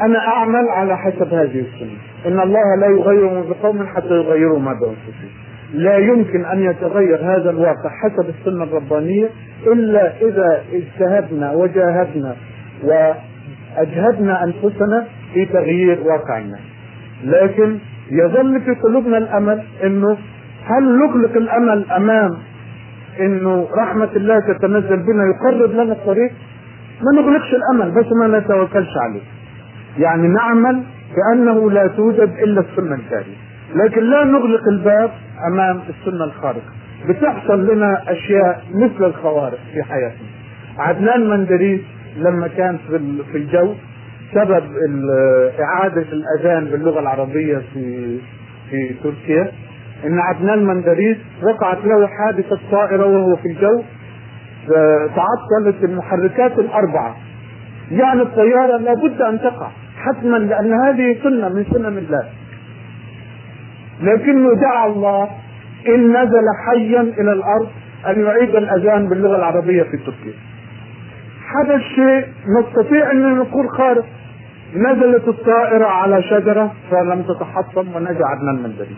أنا 0.00 0.18
أعمل 0.28 0.68
على 0.68 0.96
حسب 0.98 1.34
هذه 1.34 1.60
السنة. 1.60 1.98
إن 2.26 2.40
الله 2.40 2.76
لا 2.80 2.86
يغير 2.86 3.30
ما 3.34 3.40
بقوم 3.50 3.86
حتى 3.86 4.14
يغيروا 4.14 4.58
ما 4.58 4.72
بانفسهم 4.72 5.30
لا 5.74 5.96
يمكن 5.96 6.44
أن 6.44 6.62
يتغير 6.62 7.18
هذا 7.22 7.50
الواقع 7.50 7.90
حسب 8.02 8.28
السنة 8.28 8.64
الربانية 8.64 9.28
إلا 9.66 10.12
إذا 10.16 10.62
اجتهدنا 10.72 11.52
وجاهدنا 11.52 12.36
وأجهدنا 12.84 14.44
أنفسنا 14.44 15.06
في 15.34 15.44
تغيير 15.46 16.00
واقع 16.00 16.38
الناس 16.38 16.60
لكن 17.24 17.78
يظل 18.10 18.60
في 18.60 18.74
قلوبنا 18.82 19.18
الأمل 19.18 19.62
إنه 19.84 20.16
هل 20.64 20.98
نغلق 20.98 21.36
الأمل 21.36 21.90
أمام 21.90 22.30
إنه 23.20 23.68
رحمة 23.74 24.08
الله 24.16 24.40
تتنزل 24.40 24.96
بنا 24.96 25.24
يقرب 25.24 25.70
لنا 25.70 25.92
الطريق؟ 25.92 26.32
ما 27.02 27.22
نغلقش 27.22 27.54
الأمل 27.54 27.90
بس 27.90 28.06
ما 28.12 28.38
نتوكلش 28.38 28.96
عليه. 28.96 29.20
يعني 29.98 30.28
نعمل 30.28 30.82
كانه 31.16 31.70
لا 31.70 31.86
توجد 31.86 32.30
إلا 32.42 32.60
السنة 32.60 32.94
الجارية. 32.94 33.36
لكن 33.74 34.02
لا 34.02 34.24
نغلق 34.24 34.68
الباب 34.68 35.10
أمام 35.52 35.80
السنة 35.88 36.24
الخارقة. 36.24 36.72
بتحصل 37.08 37.74
لنا 37.74 38.12
أشياء 38.12 38.62
مثل 38.74 39.04
الخوارق 39.04 39.58
في 39.72 39.82
حياتنا. 39.82 40.26
عدنان 40.78 41.30
مندريس 41.30 41.80
لما 42.16 42.48
كان 42.48 42.78
في 42.88 42.98
في 43.32 43.38
الجو 43.38 43.74
سبب 44.34 44.64
إعادة 45.60 46.06
الأذان 46.12 46.64
باللغة 46.64 47.00
العربية 47.00 47.58
في 47.74 48.16
في 48.70 48.94
تركيا. 49.04 49.52
إن 50.06 50.18
عدنان 50.18 50.64
مندريس 50.64 51.16
وقعت 51.42 51.78
له 51.84 52.06
حادثة 52.06 52.58
طائره 52.70 53.06
وهو 53.06 53.36
في 53.36 53.48
الجو. 53.48 53.82
تعطلت 55.16 55.84
المحركات 55.84 56.58
الأربعة. 56.58 57.16
يعني 57.90 58.22
الطيارة 58.22 58.76
لابد 58.76 59.22
أن 59.22 59.40
تقع 59.40 59.68
حتما 59.96 60.36
لأن 60.36 60.72
هذه 60.72 61.16
سنة 61.22 61.48
من 61.48 61.64
سنن 61.72 61.98
الله. 61.98 62.28
لكنه 64.02 64.54
دعا 64.54 64.86
الله 64.86 65.28
إن 65.88 66.22
نزل 66.22 66.44
حيا 66.66 67.00
إلى 67.00 67.32
الأرض 67.32 67.68
أن 68.06 68.24
يعيد 68.24 68.56
الأذان 68.56 69.08
باللغة 69.08 69.36
العربية 69.36 69.82
في 69.82 69.96
تركيا. 69.96 70.34
حدث 71.48 71.80
شيء 71.80 72.26
نستطيع 72.60 73.10
أن 73.10 73.38
نقول 73.38 73.68
خارق 73.70 74.04
نزلت 74.76 75.28
الطائرة 75.28 75.86
على 75.86 76.22
شجرة 76.22 76.72
فلم 76.90 77.22
تتحطم 77.22 77.96
ونجا 77.96 78.24
عدنان 78.24 78.56
المندري 78.56 78.96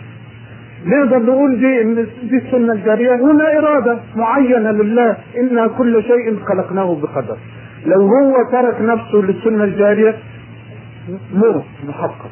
نقدر 0.86 1.18
نقول 1.18 1.60
دي 1.60 1.82
إن 1.82 1.94
دي 2.22 2.36
السنة 2.36 2.72
الجارية. 2.72 3.14
هنا 3.14 3.58
إرادة 3.58 3.98
معينة 4.16 4.70
لله. 4.70 5.16
إن 5.38 5.70
كل 5.78 6.02
شيء 6.02 6.38
خلقناه 6.44 6.96
بقدر. 7.02 7.36
لو 7.86 8.00
هو 8.00 8.34
ترك 8.52 8.80
نفسه 8.80 9.16
للسنة 9.16 9.64
الجارية 9.64 10.14
موت 11.34 11.64
محقق. 11.88 12.30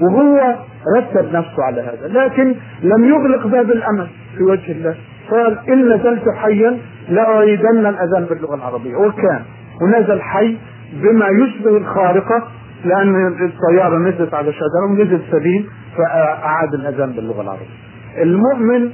وهو 0.00 0.54
رتب 0.96 1.34
نفسه 1.34 1.62
على 1.62 1.80
هذا. 1.80 2.08
لكن 2.08 2.54
لم 2.82 3.04
يغلق 3.04 3.46
باب 3.46 3.70
الأمل 3.70 4.06
في 4.36 4.42
وجه 4.42 4.72
الله. 4.72 4.94
قال 5.30 5.58
إن 5.68 5.88
نزلت 5.88 6.24
حيا 6.36 6.78
لأعيدن 7.08 7.86
الأذان 7.86 8.26
باللغة 8.30 8.54
العربية. 8.54 8.96
وكان 8.96 9.42
ونزل 9.82 10.20
حي 10.20 10.56
بما 10.92 11.26
يشبه 11.28 11.76
الخارقة 11.76 12.48
لأن 12.84 13.26
الطيارة 13.26 13.98
نزلت 13.98 14.34
على 14.34 14.52
شجرة 14.52 14.90
ونزل 14.90 15.20
سليم 15.30 15.66
فأعاد 15.96 16.74
الأذان 16.74 17.12
باللغة 17.12 17.42
العربية. 17.42 17.89
المؤمن 18.18 18.90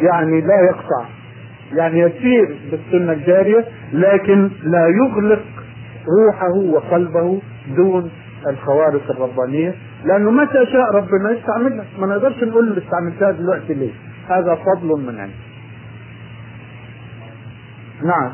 يعني 0.00 0.40
لا 0.40 0.60
يقطع 0.70 1.04
يعني 1.72 2.00
يسير 2.00 2.58
بالسنة 2.70 3.12
الجارية 3.12 3.64
لكن 3.92 4.50
لا 4.62 4.86
يغلق 4.86 5.42
روحه 6.20 6.52
وقلبه 6.72 7.40
دون 7.76 8.10
الخوارق 8.48 9.10
الربانية 9.10 9.74
لأنه 10.04 10.30
متى 10.30 10.66
شاء 10.72 10.94
ربنا 10.94 11.30
يستعملها 11.30 11.84
ما 11.98 12.06
نقدرش 12.06 12.42
نقول 12.44 12.70
له 12.70 12.78
استعملتها 12.78 13.30
دلوقتي 13.30 13.74
ليه؟ 13.74 13.92
هذا 14.28 14.54
فضل 14.54 14.88
من 14.88 15.18
عنده 15.20 15.34
نعم. 18.02 18.32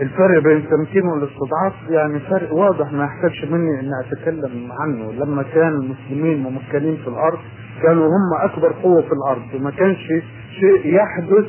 الفرق 0.00 0.42
بين 0.42 0.56
التمكين 0.56 1.02
والاستضعاف 1.06 1.72
يعني 1.90 2.20
فرق 2.20 2.54
واضح 2.54 2.92
ما 2.92 3.04
يحتاجش 3.04 3.44
مني 3.44 3.80
ان 3.80 3.90
أتكلم 4.06 4.72
عنه. 4.72 5.12
لما 5.12 5.44
كان 5.54 5.68
المسلمين 5.68 6.38
ممكنين 6.42 6.96
في 6.96 7.08
الأرض 7.08 7.38
كانوا 7.82 8.06
هم 8.06 8.44
أكبر 8.50 8.72
قوة 8.82 9.02
في 9.02 9.12
الأرض. 9.12 9.42
وما 9.54 9.70
كانش 9.70 10.06
شيء 10.60 10.94
يحدث 10.94 11.44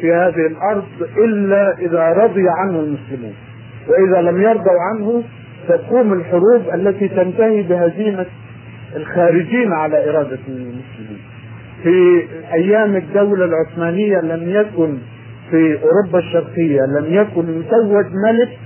في 0.00 0.12
هذه 0.12 0.46
الأرض 0.46 0.84
إلا 1.16 1.78
إذا 1.78 2.12
رضي 2.12 2.44
عنه 2.48 2.80
المسلمون. 2.80 3.34
وإذا 3.88 4.22
لم 4.30 4.42
يرضوا 4.42 4.80
عنه 4.92 5.22
تقوم 5.68 6.12
الحروب 6.12 6.62
التي 6.74 7.08
تنتهي 7.08 7.62
بهزيمة 7.62 8.26
الخارجين 8.96 9.72
على 9.72 10.10
إرادة 10.10 10.38
المسلمين. 10.48 11.20
في 11.82 12.22
أيام 12.52 12.96
الدولة 12.96 13.44
العثمانية 13.44 14.20
لم 14.20 14.48
يكن 14.48 14.98
في 15.52 15.78
أوروبا 15.82 16.18
الشرقية 16.18 16.80
لم 16.80 17.06
يكن 17.08 17.60
يتوج 17.60 18.06
ملك 18.26 18.58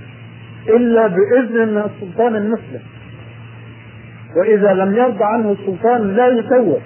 إلا 0.69 1.07
بإذن 1.07 1.77
السلطان 1.77 2.35
المسلم. 2.35 2.81
وإذا 4.37 4.73
لم 4.73 4.95
يرضى 4.95 5.23
عنه 5.23 5.51
السلطان 5.51 6.15
لا 6.15 6.27
يتوج. 6.27 6.81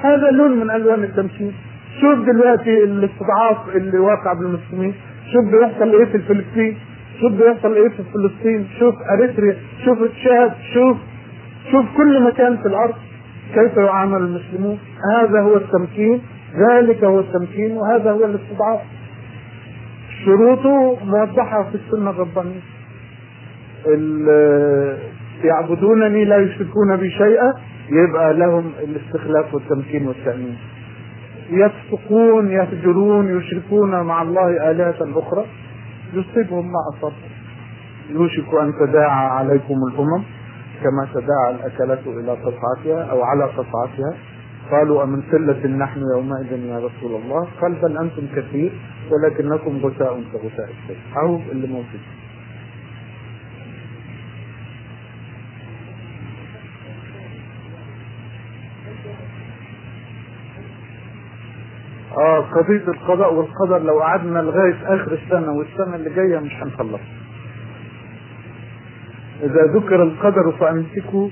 هذا 0.00 0.30
لون 0.30 0.60
من 0.60 0.70
ألوان 0.70 1.04
التمثيل. 1.04 1.52
شوف 2.00 2.26
دلوقتي 2.26 2.84
الاستضعاف 2.84 3.76
اللي 3.76 3.98
واقع 3.98 4.32
بالمسلمين. 4.32 4.94
شوف 5.32 5.44
بيحصل 5.52 5.94
إيه 5.94 6.04
في 6.04 6.18
فلسطين 6.18 6.76
شوف 7.20 7.32
بيحصل 7.32 7.72
إيه 7.74 7.88
في 7.88 8.02
فلسطين 8.14 8.66
شوف 8.78 8.94
أريتريا. 9.18 9.56
شوف 9.84 9.98
تشاد. 10.04 10.52
شوف 10.74 10.96
شوف 11.72 11.84
كل 11.96 12.22
مكان 12.22 12.56
في 12.56 12.66
الأرض. 12.66 12.94
كيف 13.54 13.76
يعامل 13.76 14.18
المسلمون؟ 14.18 14.78
هذا 15.16 15.40
هو 15.40 15.56
التمكين. 15.56 16.22
ذلك 16.70 17.04
هو 17.04 17.20
التمكين 17.20 17.76
وهذا 17.76 18.10
هو 18.10 18.24
الاستضعاف. 18.24 18.80
شروطه 20.24 21.04
موضحة 21.04 21.70
في 21.70 21.74
السنة 21.74 22.10
الربانية. 22.10 22.60
يعبدونني 25.44 26.24
لا 26.24 26.36
يشركون 26.36 26.96
بي 26.96 27.10
شيئا 27.10 27.54
يبقى 27.90 28.34
لهم 28.34 28.72
الاستخلاف 28.84 29.54
والتمكين 29.54 30.08
والتأمين. 30.08 30.56
يفسقون 31.50 32.50
يهجرون 32.50 33.38
يشركون 33.38 34.00
مع 34.00 34.22
الله 34.22 34.70
آلهة 34.70 35.18
أخرى. 35.18 35.44
يصيبهم 36.14 36.66
ما 36.66 36.78
أصابهم 36.94 37.30
يوشك 38.10 38.54
أن 38.62 38.72
تداعى 38.80 39.26
عليكم 39.26 39.74
الأمم 39.92 40.22
كما 40.82 41.08
تداعى 41.14 41.50
الأكلة 41.54 42.20
إلى 42.20 42.30
قطعتها 42.32 43.10
أو 43.10 43.22
على 43.22 43.44
قطعتها 43.44 44.14
قالوا 44.70 45.02
أمن 45.02 45.22
قلة 45.32 45.66
نحن 45.66 46.00
يومئذ 46.16 46.52
يا 46.52 46.78
رسول 46.78 47.20
الله؟ 47.22 47.48
قال 47.60 47.74
بل 47.82 47.98
أنتم 47.98 48.22
كثير 48.36 48.72
ولكنكم 49.10 49.76
غثاء 49.86 50.22
كغثاء 50.32 50.70
السيل 50.70 50.96
أهو 51.16 51.36
اللي 51.52 51.66
موجود. 51.66 52.00
آه 62.18 62.40
قضية 62.40 62.88
القضاء 62.88 63.34
والقدر 63.34 63.78
لو 63.78 64.00
قعدنا 64.00 64.38
لغاية 64.38 64.74
آخر 64.84 65.12
السنة 65.12 65.52
والسنة 65.52 65.94
اللي 65.96 66.10
جاية 66.10 66.38
مش 66.38 66.52
هنخلص. 66.52 67.00
إذا 69.42 69.66
ذكر 69.74 70.02
القدر 70.02 70.52
فأمسكوا 70.60 71.28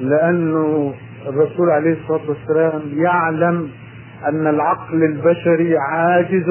لأنه 0.00 0.94
الرسول 1.26 1.70
عليه 1.70 1.92
الصلاة 1.92 2.20
والسلام 2.28 2.82
يعلم 2.94 3.70
أن 4.28 4.46
العقل 4.46 5.04
البشري 5.04 5.76
عاجز 5.78 6.48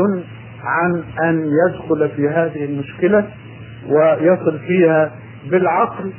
عن 0.63 1.03
أن 1.23 1.49
يدخل 1.67 2.09
في 2.09 2.29
هذه 2.29 2.65
المشكلة 2.65 3.27
ويصل 3.87 4.59
فيها 4.59 5.11
بالعقل 5.51 6.11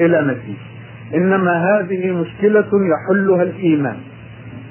إلى 0.00 0.22
نتيجة. 0.22 0.66
إنما 1.14 1.64
هذه 1.78 2.10
مشكلة 2.10 2.68
يحلها 2.72 3.42
الإيمان. 3.42 3.96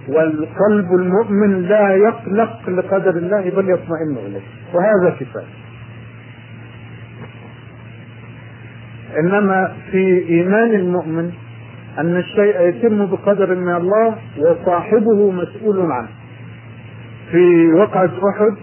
والقلب 0.07 0.91
المؤمن 0.99 1.61
لا 1.61 1.95
يقلق 1.95 2.69
لقدر 2.69 3.09
الله 3.09 3.41
بل 3.41 3.69
يطمئن 3.69 4.17
إليه 4.25 4.41
وهذا 4.73 5.15
كفاية 5.19 5.45
إنما 9.19 9.73
في 9.91 10.25
إيمان 10.29 10.71
المؤمن 10.75 11.31
أن 11.99 12.15
الشيء 12.17 12.61
يتم 12.61 13.05
بقدر 13.05 13.55
من 13.55 13.75
الله 13.75 14.15
وصاحبه 14.37 15.31
مسؤول 15.31 15.91
عنه. 15.91 16.07
في 17.31 17.73
وقعة 17.73 18.11
أحد 18.29 18.55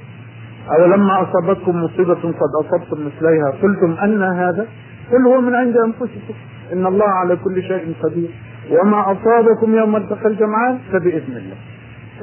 أو 0.79 0.87
لما 0.87 1.23
أصابتكم 1.23 1.85
مصيبة 1.85 2.15
قد 2.15 2.53
أصبتم 2.65 3.07
مثليها 3.07 3.51
قلتم 3.63 3.97
أن 4.05 4.23
هذا 4.23 4.67
قل 5.13 5.27
هو 5.27 5.41
من 5.41 5.55
عند 5.55 5.77
أنفسكم. 5.77 6.35
إن 6.73 6.87
الله 6.87 7.09
على 7.09 7.37
كل 7.37 7.63
شيء 7.63 7.95
قدير. 8.03 8.31
وما 8.71 9.13
أصابكم 9.13 9.75
يوم 9.75 9.97
التقى 9.97 10.27
الجمعان 10.27 10.79
فبإذن 10.93 11.37
الله. 11.37 11.57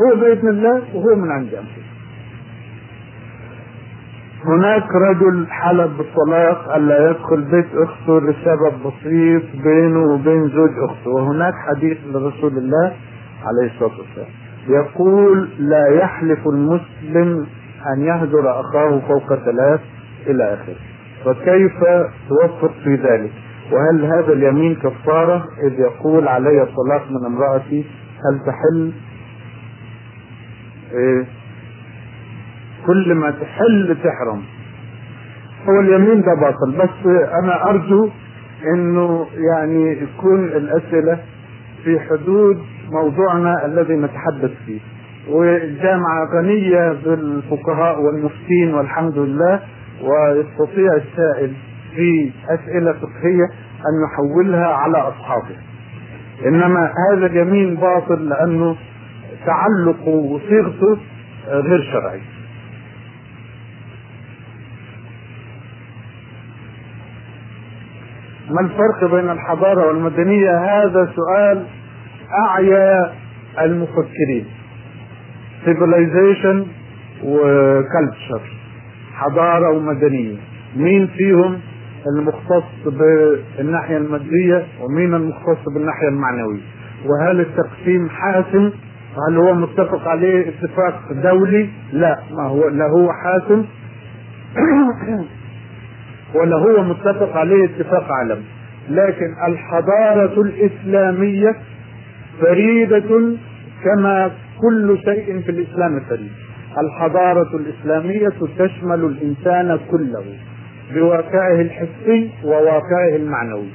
هو 0.01 0.15
بإذن 0.19 0.49
الله 0.49 0.81
وهو 0.93 1.15
من 1.15 1.31
عند 1.31 1.53
أنفسكم. 1.53 1.98
هناك 4.45 4.83
رجل 4.95 5.47
حلب 5.49 5.97
بالطلاق 5.97 6.75
ألا 6.75 7.09
يدخل 7.09 7.41
بيت 7.41 7.65
أخته 7.75 8.19
لسبب 8.21 8.73
بسيط 8.85 9.43
بينه 9.63 9.99
وبين 10.13 10.47
زوج 10.49 10.69
أخته. 10.89 11.09
وهناك 11.09 11.53
حديث 11.67 11.97
لرسول 12.13 12.57
الله 12.57 12.93
عليه 13.45 13.71
الصلاة 13.73 13.99
والسلام. 13.99 14.27
يقول 14.67 15.49
لا 15.59 15.87
يحلف 15.87 16.47
المسلم 16.47 17.47
أن 17.93 18.01
يهجر 18.01 18.59
أخاه 18.59 18.99
فوق 19.07 19.35
ثلاث 19.35 19.79
إلى 20.27 20.53
آخره. 20.53 20.75
فكيف 21.25 21.79
توفق 22.29 22.71
في 22.83 22.95
ذلك؟ 22.95 23.31
وهل 23.71 24.05
هذا 24.05 24.33
اليمين 24.33 24.75
كفارة؟ 24.75 25.45
إذ 25.63 25.79
يقول 25.79 26.27
علي 26.27 26.61
الطلاق 26.61 27.11
من 27.11 27.25
امرأتي 27.25 27.85
هل 28.25 28.39
تحل؟ 28.45 28.91
إيه؟ 30.93 31.25
كل 32.87 33.13
ما 33.13 33.31
تحل 33.31 33.97
تحرم. 34.03 34.41
هو 35.69 35.79
اليمين 35.79 36.21
ده 36.21 36.33
باطل 36.41 36.71
بس 36.77 37.05
أنا 37.43 37.69
أرجو 37.69 38.09
إنه 38.73 39.25
يعني 39.53 39.91
يكون 40.03 40.43
الأسئلة 40.43 41.19
في 41.83 41.99
حدود 41.99 42.57
موضوعنا 42.91 43.65
الذي 43.65 43.93
نتحدث 43.93 44.51
فيه. 44.65 44.79
والجامعة 45.29 46.25
غنية 46.33 46.91
بالفقهاء 47.05 48.01
والمفتين 48.01 48.73
والحمد 48.73 49.17
لله 49.17 49.59
ويستطيع 50.01 50.93
السائل 50.95 51.53
في 51.95 52.31
أسئلة 52.49 52.93
فقهية 52.93 53.45
أن 53.79 53.93
يحولها 54.05 54.67
على 54.67 54.97
أصحابه. 54.97 55.55
إنما 56.45 56.91
هذا 57.11 57.25
اليمين 57.25 57.75
باطل 57.75 58.29
لأنه 58.29 58.75
تعلقه 59.45 60.07
وصيغته 60.09 60.97
غير 61.47 61.81
شرعي 61.93 62.21
ما 68.49 68.61
الفرق 68.61 69.11
بين 69.15 69.29
الحضارة 69.29 69.87
والمدنية؟ 69.87 70.57
هذا 70.57 71.11
سؤال 71.15 71.65
أعيا 72.47 73.13
المفكرين. 73.61 74.45
Civilization 75.65 76.57
وكالتشر 77.23 78.41
حضارة 79.13 79.69
ومدنية. 79.77 80.37
مين 80.77 81.07
فيهم 81.07 81.59
المختص 82.07 82.63
بالناحية 82.85 83.97
المادية 83.97 84.65
ومين 84.81 85.13
المختص 85.13 85.63
بالناحية 85.75 86.07
المعنوية؟ 86.07 86.61
وهل 87.05 87.39
التقسيم 87.39 88.09
حاسم؟ 88.09 88.71
هل 89.29 89.37
هو 89.37 89.53
متفق 89.53 90.07
عليه 90.07 90.49
اتفاق 90.49 91.01
دولي؟ 91.11 91.69
لا 91.93 92.15
ما 92.31 92.43
هو 92.43 92.67
لا 92.67 92.85
هو 92.85 93.09
حاسم. 93.13 93.65
ولا 96.35 96.55
هو 96.55 96.83
متفق 96.83 97.37
عليه 97.37 97.65
اتفاق 97.65 98.11
عالمي. 98.11 98.43
لكن 98.89 99.35
الحضارة 99.47 100.41
الإسلامية 100.41 101.55
فريدة 102.41 103.37
كما 103.83 104.31
كل 104.61 104.97
شيء 105.05 105.41
في 105.41 105.51
الإسلام 105.51 105.99
فريد. 106.09 106.31
الحضارة 106.77 107.55
الإسلامية 107.55 108.29
تشمل 108.57 109.05
الإنسان 109.05 109.79
كله 109.91 110.23
بواقعه 110.93 111.61
الحسي 111.61 112.29
وواقعه 112.43 113.15
المعنوي. 113.15 113.69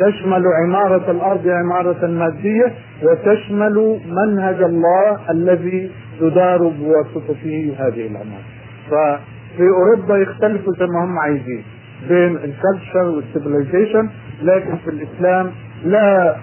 تشمل 0.00 0.44
عمارة 0.64 1.10
الأرض 1.10 1.48
عمارة 1.48 2.06
مادية 2.06 2.72
وتشمل 3.02 4.00
منهج 4.08 4.62
الله 4.62 5.30
الذي 5.30 5.90
تدار 6.20 6.58
بواسطته 6.58 7.74
هذه 7.78 8.06
العمارة. 8.06 8.44
ففي 8.90 9.68
أوروبا 9.68 10.16
يختلفوا 10.16 10.72
زي 10.78 10.86
ما 10.86 11.04
هم 11.04 11.18
عايزين. 11.18 11.64
بين 12.08 12.36
ال 12.36 12.44
culture 12.44 13.04
وال 13.04 13.19
civilization 13.19 14.08
لكن 14.42 14.76
في 14.76 14.90
الإسلام 14.90 15.50
لا 15.84 16.36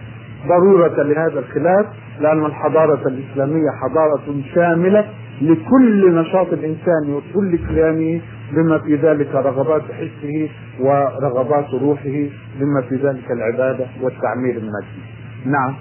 ضرورة 0.48 1.04
لهذا 1.04 1.40
الخلاف 1.40 1.86
لأن 2.20 2.46
الحضارة 2.46 3.08
الإسلامية 3.08 3.70
حضارة 3.82 4.42
شاملة 4.56 5.06
لكل 5.42 6.16
نشاط 6.16 6.54
الإنسان 6.54 7.14
وكل 7.14 7.58
كيانه 7.58 8.22
بما 8.52 8.80
في 8.80 8.96
ذلك 8.96 9.36
رغبات 9.36 9.82
حسه 9.82 10.50
ورغبات 10.80 11.74
روحه 11.74 12.30
بما 12.60 12.82
في 12.90 12.96
ذلك 12.96 13.32
العبادة 13.32 13.86
والتعمير 14.02 14.58
المادي 14.58 15.02
نعم. 15.46 15.76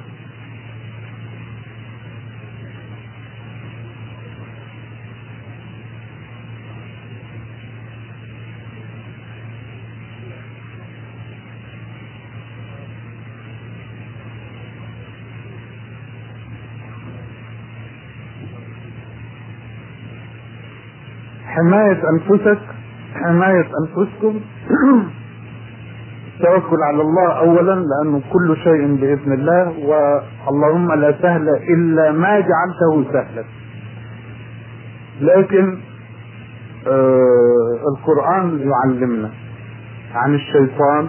حماية 21.54 22.02
أنفسك 22.10 22.58
حماية 23.14 23.66
أنفسكم. 23.82 24.40
التوكل 26.34 26.82
على 26.82 27.02
الله 27.02 27.32
أولا 27.38 27.74
لأنه 27.74 28.22
كل 28.32 28.56
شيء 28.56 28.96
بإذن 28.96 29.32
الله 29.32 29.78
واللهم 29.78 30.92
لا 30.92 31.14
سهل 31.22 31.48
إلا 31.48 32.12
ما 32.12 32.40
جعلته 32.40 33.12
سهلا. 33.12 33.44
لكن 35.20 35.78
آه 36.86 37.78
القرآن 37.92 38.60
يعلمنا 38.60 39.30
عن 40.14 40.34
الشيطان 40.34 41.08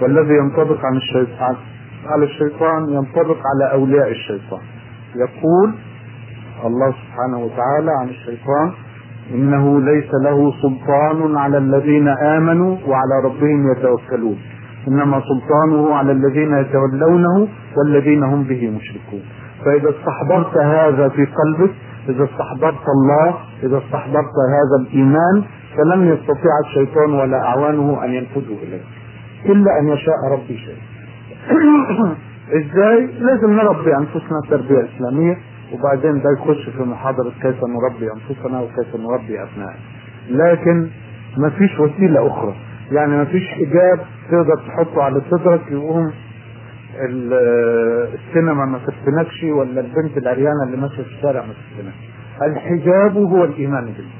والذي 0.00 0.34
ينطبق 0.34 0.84
عن 0.84 0.96
الشيطان. 0.96 1.56
على 2.06 2.24
الشيطان 2.24 2.88
ينطبق 2.88 3.36
على 3.36 3.72
أولياء 3.72 4.10
الشيطان. 4.10 4.60
يقول 5.14 5.74
الله 6.64 6.90
سبحانه 6.90 7.38
وتعالى 7.38 7.90
عن 8.00 8.08
الشيطان 8.08 8.72
إنه 9.34 9.80
ليس 9.80 10.10
له 10.22 10.52
سلطان 10.62 11.36
على 11.36 11.58
الذين 11.58 12.08
آمنوا 12.08 12.76
وعلى 12.86 13.14
ربهم 13.24 13.72
يتوكلون. 13.72 14.38
إنما 14.88 15.20
سلطانه 15.20 15.94
على 15.94 16.12
الذين 16.12 16.54
يتولونه 16.54 17.48
والذين 17.76 18.22
هم 18.22 18.42
به 18.42 18.70
مشركون. 18.70 19.22
فإذا 19.64 19.90
استحضرت 19.90 20.56
هذا 20.58 21.08
في 21.08 21.26
قلبك 21.26 21.70
إذا 22.08 22.24
استحضرت 22.24 22.88
الله 22.88 23.34
إذا 23.62 23.78
استحضرت 23.78 24.34
هذا 24.56 24.76
الإيمان 24.80 25.44
فلن 25.76 26.08
يستطيع 26.08 26.52
الشيطان 26.66 27.12
ولا 27.12 27.42
أعوانه 27.42 28.04
أن 28.04 28.10
ينفذوا 28.10 28.56
إليك. 28.62 28.82
إلا 29.44 29.80
أن 29.80 29.88
يشاء 29.88 30.16
ربي 30.32 30.58
شيء 30.58 30.78
إزاي؟ 32.60 33.06
لازم 33.06 33.50
نربي 33.50 33.96
أنفسنا 33.96 34.40
تربية 34.50 34.88
إسلامية. 34.96 35.36
وبعدين 35.72 36.22
ده 36.22 36.30
يخش 36.38 36.68
في 36.76 36.82
محاضرة 36.82 37.32
كيف 37.42 37.56
نربي 37.64 38.08
أنفسنا 38.12 38.60
وكيف 38.60 38.96
نربي 38.96 39.42
أبنائنا. 39.42 39.80
لكن 40.30 40.88
ما 41.38 41.50
فيش 41.50 41.80
وسيلة 41.80 42.26
أخرى. 42.26 42.54
يعني 42.92 43.16
ما 43.16 43.24
فيش 43.24 43.42
حجاب 43.48 44.00
تقدر 44.30 44.56
تحطه 44.68 45.02
على 45.02 45.22
صدرك 45.30 45.60
يقوم 45.70 46.12
السينما 47.00 48.64
ما 48.64 48.78
تفتنكش 48.78 49.42
ولا 49.44 49.80
البنت 49.80 50.16
العريانة 50.18 50.62
اللي 50.66 50.76
ماشية 50.76 51.02
في 51.02 51.08
الشارع 51.08 51.40
ما 51.46 51.52
تفتنكش. 51.52 51.96
الحجاب 52.42 53.16
هو 53.16 53.44
الإيمان 53.44 53.84
بالله. 53.84 54.10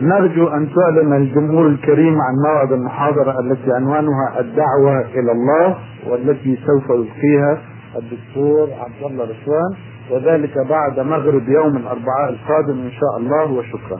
نرجو 0.00 0.48
أن 0.48 0.68
تعلن 0.74 1.12
الجمهور 1.12 1.66
الكريم 1.66 2.14
عن 2.20 2.34
موعد 2.46 2.72
المحاضرة 2.72 3.40
التي 3.40 3.72
عنوانها 3.72 4.40
الدعوة 4.40 5.00
إلى 5.00 5.32
الله 5.32 5.78
والتي 6.06 6.56
سوف 6.66 6.90
يلقيها 6.90 7.58
الدكتور 7.96 8.68
عبد 8.72 9.10
الله 9.10 9.24
رشوان 9.24 9.74
وذلك 10.10 10.54
بعد 10.68 11.00
مغرب 11.00 11.48
يوم 11.48 11.76
الأربعاء 11.76 12.30
القادم 12.30 12.80
إن 12.80 12.90
شاء 12.90 13.16
الله 13.18 13.52
وشكرا. 13.52 13.98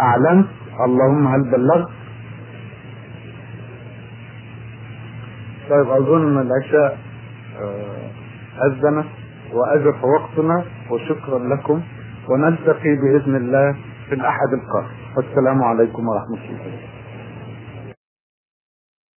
أعلنت 0.00 0.46
اللهم 0.84 1.26
هل 1.26 1.50
بلغت؟ 1.50 1.88
طيب 5.70 5.90
أظن 5.90 6.38
العشاء 6.38 6.98
أذنت 8.66 9.06
وأزف 9.52 10.04
وقتنا 10.04 10.64
وشكرا 10.90 11.38
لكم 11.38 11.80
ونلتقي 12.28 12.96
بإذن 12.96 13.36
الله 13.36 13.76
في 14.08 14.14
الأحد 14.14 14.52
القادم. 14.52 15.05
والسلام 15.16 15.62
عليكم 15.64 16.08
ورحمة 16.08 16.36
الله. 16.36 16.95